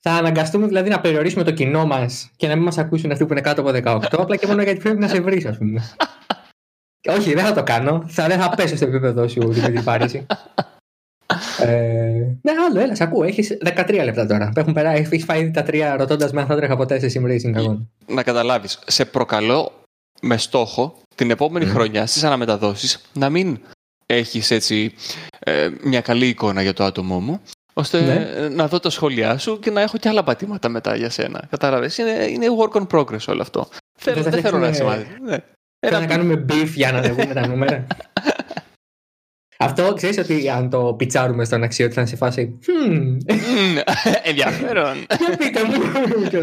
Θα 0.00 0.12
αναγκαστούμε 0.12 0.66
δηλαδή 0.66 0.88
να 0.88 1.00
περιορίσουμε 1.00 1.44
το 1.44 1.50
κοινό 1.50 1.86
μας 1.86 2.30
και 2.36 2.46
να 2.46 2.54
μην 2.54 2.64
μας 2.64 2.78
ακούσουν 2.78 3.10
αυτοί 3.10 3.26
που 3.26 3.32
είναι 3.32 3.40
κάτω 3.40 3.60
από 3.60 3.70
18, 3.84 4.00
απλά 4.10 4.36
και 4.36 4.46
μόνο 4.46 4.62
γιατί 4.62 4.80
πρέπει 4.80 4.98
να 4.98 5.08
σε 5.08 5.20
βρεις, 5.20 5.46
ας 5.46 5.58
πούμε. 5.58 5.82
Όχι, 7.08 7.34
δεν 7.34 7.44
θα 7.44 7.52
το 7.52 7.62
κάνω. 7.62 8.04
Θα, 8.08 8.26
δεν 8.26 8.40
θα 8.40 8.50
πέσω 8.50 8.76
στο 8.76 8.84
επίπεδο 8.84 9.28
σου, 9.28 9.52
Δημήτρη 9.52 9.82
Παρίσι. 9.82 10.26
ε, 11.60 11.68
ναι, 12.42 12.52
άλλο, 12.68 12.80
έλα, 12.80 12.96
ακούω. 12.98 13.24
Έχεις 13.24 13.58
13 13.64 14.00
λεπτά 14.04 14.26
τώρα. 14.26 14.52
Έχουν 14.56 14.72
περάσει, 14.72 15.00
έχεις 15.00 15.24
φάει 15.24 15.50
τα 15.50 15.62
τρία 15.62 15.96
ρωτώντας 15.96 16.32
με 16.32 16.40
αν 16.40 16.46
θα 16.46 16.56
τρέχα 16.56 16.76
ποτέ 16.76 17.08
σε 17.08 17.20
sim 17.20 17.26
racing 17.26 17.76
Να 18.06 18.22
καταλάβεις. 18.22 18.78
Σε 18.86 19.04
προκαλώ 19.04 19.72
με 20.20 20.36
στόχο 20.36 20.98
την 21.14 21.30
επόμενη 21.30 21.66
mm. 21.68 21.72
χρονιά 21.72 22.06
στις 22.06 22.24
αναμεταδόσεις 22.24 23.00
να 23.12 23.30
μην 23.30 23.58
έχεις 24.14 24.50
έτσι 24.50 24.94
ε, 25.38 25.68
μια 25.82 26.00
καλή 26.00 26.26
εικόνα 26.26 26.62
για 26.62 26.72
το 26.72 26.84
άτομό 26.84 27.20
μου 27.20 27.40
ώστε 27.72 28.00
ναι. 28.00 28.48
να 28.48 28.68
δω 28.68 28.80
τα 28.80 28.90
σχόλιά 28.90 29.38
σου 29.38 29.58
και 29.58 29.70
να 29.70 29.80
έχω 29.80 29.98
και 29.98 30.08
άλλα 30.08 30.24
πατήματα 30.24 30.68
μετά 30.68 30.96
για 30.96 31.10
σένα. 31.10 31.46
Κατάλαβες, 31.50 31.98
είναι, 31.98 32.26
είναι 32.30 32.46
work 32.58 32.80
on 32.80 32.86
progress 32.86 33.24
όλο 33.26 33.42
αυτό. 33.42 33.68
Δεν, 34.02 34.22
δεν 34.22 34.40
θέλω 34.40 34.58
να 34.58 34.68
είσαι 34.68 34.84
μαζί. 34.84 35.06
Ναι. 35.22 35.36
Θέλω 35.86 35.98
να 35.98 36.06
κάνουμε 36.06 36.44
beef 36.48 36.68
για 36.74 36.92
να 36.92 36.98
ανεβούμε 36.98 37.34
τα 37.34 37.46
νούμερα. 37.46 37.86
Αυτό 39.58 39.92
ξέρεις 39.94 40.18
ότι 40.18 40.48
αν 40.48 40.70
το 40.70 40.94
πιτσάρουμε 40.94 41.44
στον 41.44 41.62
αξιότη 41.62 41.94
θα 41.94 42.00
είναι 42.00 42.10
σε 42.10 42.16
φάση. 42.16 42.58
Ενδιαφέρον. 44.22 44.96
Για 45.18 45.36
πείτε 45.36 45.64
μου. 45.64 45.74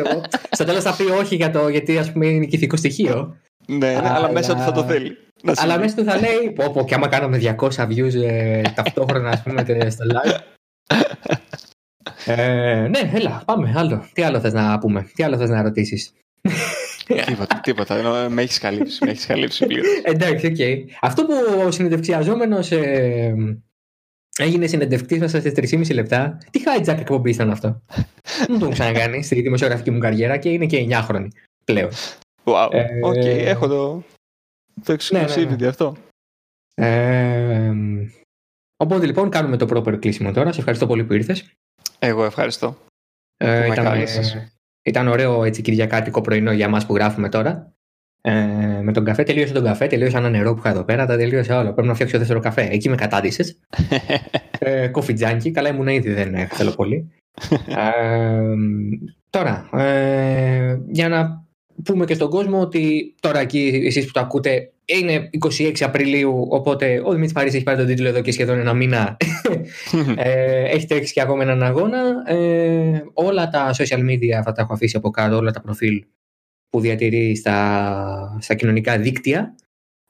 Στο 0.51 0.63
τέλος 0.63 0.83
θα 0.83 0.95
πει 0.95 1.03
όχι 1.03 1.35
για 1.35 1.51
το 1.51 1.67
γιατί 1.67 1.97
ας 1.97 2.11
πούμε 2.11 2.25
είναι 2.27 2.47
ηθικό 2.49 2.75
στοιχείο. 2.75 3.37
Ναι, 3.69 3.99
αλλά 4.03 4.31
μέσα 4.31 4.55
του 4.55 4.61
θα 4.61 4.71
το 4.71 4.83
θέλει. 4.83 5.17
Αλλά 5.55 5.79
μέσα 5.79 5.95
του 5.95 6.03
θα 6.03 6.19
λέει, 6.19 6.51
πω 6.55 6.71
πω 6.71 6.85
και 6.85 6.93
άμα 6.93 7.07
κάνουμε 7.07 7.55
200 7.59 7.69
views 7.69 8.13
ε, 8.23 8.61
ταυτόχρονα 8.61 9.29
ας 9.29 9.43
πούμε 9.43 9.65
στο 9.89 10.05
live. 10.13 10.39
ε, 12.25 12.87
ναι, 12.87 13.11
έλα, 13.13 13.41
πάμε, 13.45 13.73
άλλο. 13.75 14.05
Τι 14.13 14.23
άλλο 14.23 14.39
θες 14.39 14.53
να 14.53 14.79
πούμε, 14.79 15.09
τι 15.15 15.23
άλλο 15.23 15.37
θες 15.37 15.49
να 15.49 15.61
ρωτήσεις; 15.61 16.13
τίποτα, 17.25 17.59
τίποτα. 17.63 18.29
Με 18.29 18.41
έχεις 18.41 18.59
καλύψει. 18.59 19.05
Με 19.05 19.11
έχεις 19.11 19.25
καλύψει 19.25 19.67
Εντάξει, 20.03 20.45
ok. 20.47 20.55
Okay. 20.57 20.77
Αυτό 21.01 21.25
που 21.25 21.33
ο 21.65 21.71
συνεντευξιαζόμενος 21.71 22.71
ε, 22.71 23.35
έγινε 24.37 24.67
συνεντευκτής 24.67 25.19
μέσα 25.19 25.41
σε 25.41 25.51
3,5 25.55 25.93
λεπτά. 25.93 26.37
Τι 26.51 26.61
hijack 26.65 26.97
εκπομπή 26.99 27.29
ήταν 27.29 27.49
αυτό; 27.49 27.81
Δεν 28.47 28.59
το 28.59 28.65
έχω 28.65 28.73
ξανακάνει 28.73 29.23
στη 29.23 29.41
δημοσιογραφική 29.41 29.91
μου 29.91 29.99
καριέρα 29.99 30.37
και 30.37 30.49
είναι 30.49 30.65
και 30.65 30.87
9 30.89 31.01
χρόνια 31.03 31.31
πλέον. 31.63 31.89
Wow. 32.53 32.69
Ε, 32.71 32.85
okay, 33.03 33.45
έχω 33.45 33.67
το, 33.67 34.03
το 34.83 34.93
exclusive 34.93 35.35
ναι, 35.37 35.45
ναι, 35.45 35.55
ναι. 35.55 35.67
αυτό. 35.67 35.95
Ε, 36.75 37.73
οπότε 38.77 39.05
λοιπόν 39.05 39.29
κάνουμε 39.29 39.57
το 39.57 39.67
proper 39.69 39.99
κλείσιμο 39.99 40.31
τώρα. 40.31 40.51
Σε 40.51 40.59
ευχαριστώ 40.59 40.87
πολύ 40.87 41.03
που 41.03 41.13
ήρθες. 41.13 41.51
Εγώ 41.99 42.23
ευχαριστώ. 42.23 42.77
Ε, 43.37 43.65
ήταν, 43.71 43.85
ε, 43.85 44.05
ήταν 44.81 45.07
ωραίο 45.07 45.43
έτσι 45.43 45.61
κυριακάτικο 45.61 46.21
πρωινό 46.21 46.51
για 46.51 46.69
μας 46.69 46.85
που 46.85 46.95
γράφουμε 46.95 47.29
τώρα. 47.29 47.73
Ε, 48.21 48.81
με 48.81 48.91
τον 48.91 49.03
καφέ 49.03 49.23
τελείωσε 49.23 49.53
τον 49.53 49.63
καφέ, 49.63 49.87
τελείωσε 49.87 50.17
ένα 50.17 50.29
νερό 50.29 50.53
που 50.53 50.59
είχα 50.59 50.69
εδώ 50.69 50.83
πέρα, 50.83 51.05
τα 51.05 51.17
τελείωσε 51.17 51.53
όλα. 51.53 51.73
Πρέπει 51.73 51.87
να 51.87 51.93
φτιάξω 51.93 52.17
δεύτερο 52.17 52.39
καφέ. 52.39 52.67
Εκεί 52.71 52.89
με 52.89 52.95
κατάντησες. 52.95 53.59
ε, 54.59 54.87
κοφιτζάνκι, 54.87 55.51
καλά 55.51 55.69
ήμουν 55.69 55.87
ήδη, 55.87 56.13
δεν 56.13 56.47
θέλω 56.47 56.71
πολύ. 56.71 57.11
ε, 57.67 58.55
τώρα, 59.29 59.69
ε, 59.73 60.79
για 60.87 61.09
να 61.09 61.47
πούμε 61.83 62.05
και 62.05 62.13
στον 62.13 62.29
κόσμο 62.29 62.61
ότι 62.61 63.15
τώρα 63.19 63.39
εκεί 63.39 63.81
εσείς 63.85 64.05
που 64.05 64.11
το 64.11 64.19
ακούτε 64.19 64.71
είναι 64.85 65.29
26 65.59 65.73
Απριλίου, 65.79 66.47
οπότε 66.49 67.01
ο 67.03 67.09
Δημήτρης 67.09 67.33
Παρίσι 67.33 67.55
έχει 67.55 67.65
πάρει 67.65 67.77
τον 67.77 67.87
τίτλο 67.87 68.07
εδώ 68.07 68.21
και 68.21 68.31
σχεδόν 68.31 68.59
ένα 68.59 68.73
μήνα. 68.73 69.17
ε, 70.15 70.63
έχει 70.63 70.85
τρέξει 70.85 71.13
και 71.13 71.21
ακόμα 71.21 71.43
έναν 71.43 71.63
αγώνα. 71.63 72.01
Ε, 72.25 73.03
όλα 73.13 73.49
τα 73.49 73.71
social 73.77 73.99
media 74.09 74.41
θα 74.43 74.51
τα 74.51 74.61
έχω 74.61 74.73
αφήσει 74.73 74.97
από 74.97 75.09
κάτω, 75.09 75.35
όλα 75.35 75.51
τα 75.51 75.61
προφίλ 75.61 76.05
που 76.69 76.79
διατηρεί 76.79 77.35
στα, 77.35 78.37
στα 78.41 78.53
κοινωνικά 78.53 78.97
δίκτυα. 78.97 79.55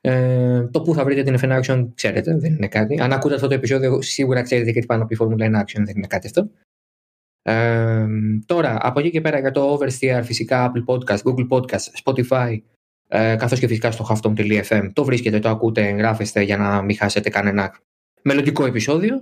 Ε, 0.01 0.67
το 0.71 0.81
που 0.81 0.93
θα 0.93 1.03
βρείτε 1.03 1.23
την 1.23 1.37
FN 1.41 1.61
Action 1.61 1.87
ξέρετε, 1.93 2.37
δεν 2.37 2.53
είναι 2.53 2.67
κάτι. 2.67 3.01
Αν 3.01 3.13
ακούτε 3.13 3.35
αυτό 3.35 3.47
το 3.47 3.53
επεισόδιο, 3.53 4.01
σίγουρα 4.01 4.41
ξέρετε 4.41 4.71
γιατί 4.71 4.87
πάνω 4.87 5.03
από 5.03 5.13
η 5.13 5.17
Formula 5.19 5.43
1 5.43 5.61
Action 5.61 5.83
δεν 5.85 5.95
είναι 5.95 6.07
κάτι 6.07 6.27
αυτό. 6.27 6.49
Ε, 7.41 8.07
τώρα, 8.45 8.77
από 8.81 8.99
εκεί 8.99 9.09
και 9.09 9.21
πέρα 9.21 9.39
για 9.39 9.51
το 9.51 9.73
Oversteer, 9.73 10.21
φυσικά 10.23 10.71
Apple 10.71 10.93
Podcast, 10.93 11.17
Google 11.17 11.47
Podcast, 11.49 12.03
Spotify, 12.03 12.57
ε, 13.07 13.35
καθώς 13.35 13.59
και 13.59 13.67
φυσικά 13.67 13.91
στο 13.91 14.05
halftone.fm. 14.09 14.89
Το 14.93 15.03
βρίσκετε, 15.03 15.39
το 15.39 15.49
ακούτε, 15.49 15.87
εγγράφεστε 15.87 16.41
για 16.41 16.57
να 16.57 16.81
μην 16.81 16.97
χάσετε 16.97 17.29
κανένα 17.29 17.79
μελλοντικό 18.21 18.65
επεισόδιο. 18.65 19.21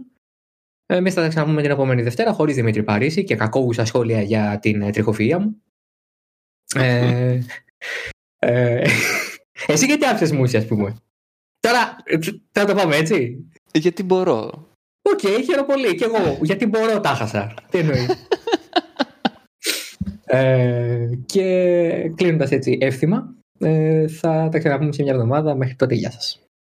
Εμείς 0.86 1.14
θα 1.14 1.22
τα 1.22 1.28
ξαναπούμε 1.28 1.62
την 1.62 1.72
επόμενη 1.72 2.02
Δευτέρα 2.02 2.34
χωρίς 2.34 2.56
Δημήτρη 2.56 2.84
Παρίσι 2.84 3.24
και 3.24 3.36
κακόγουσα 3.36 3.86
σχόλια 3.86 4.22
για 4.22 4.60
την 4.62 4.82
ε, 4.82 4.90
τριχοφυΐα 4.94 5.38
μου. 5.40 5.62
ε, 6.76 7.40
ε, 8.40 8.88
εσύ 9.68 9.86
γιατί 9.86 10.06
άφησες 10.06 10.32
μούσια, 10.32 10.60
ας 10.60 10.66
πούμε; 10.66 10.96
Τώρα 11.60 11.96
θα 12.52 12.66
το 12.66 12.74
πάμε 12.74 12.96
έτσι; 12.96 13.46
Γιατί 13.72 14.04
μπορώ. 14.04 14.70
Ok, 15.12 15.20
okay, 15.24 15.42
χαίρομαι 15.46 15.68
πολύ. 15.68 15.96
Και 15.96 16.06
εγώ. 16.06 16.38
Γιατί 16.42 16.66
μπορώ, 16.66 17.00
τα 17.00 17.10
'χασα. 17.10 17.54
Τι 17.70 17.78
εννοεί. 17.78 18.06
ε, 20.26 21.10
και 21.26 21.44
κλείνοντας 22.16 22.52
έτσι 22.52 22.78
εύθυμα, 22.82 23.36
ε, 23.60 24.08
θα 24.08 24.50
τα 24.52 24.58
ξαναπούμε 24.58 24.92
σε 24.92 25.04
μια 25.04 25.14
εβδομάδα. 25.14 25.56
Μέχρι 25.56 25.76
τότε, 25.76 25.96
γεια 25.96 26.12
σας. 26.12 26.47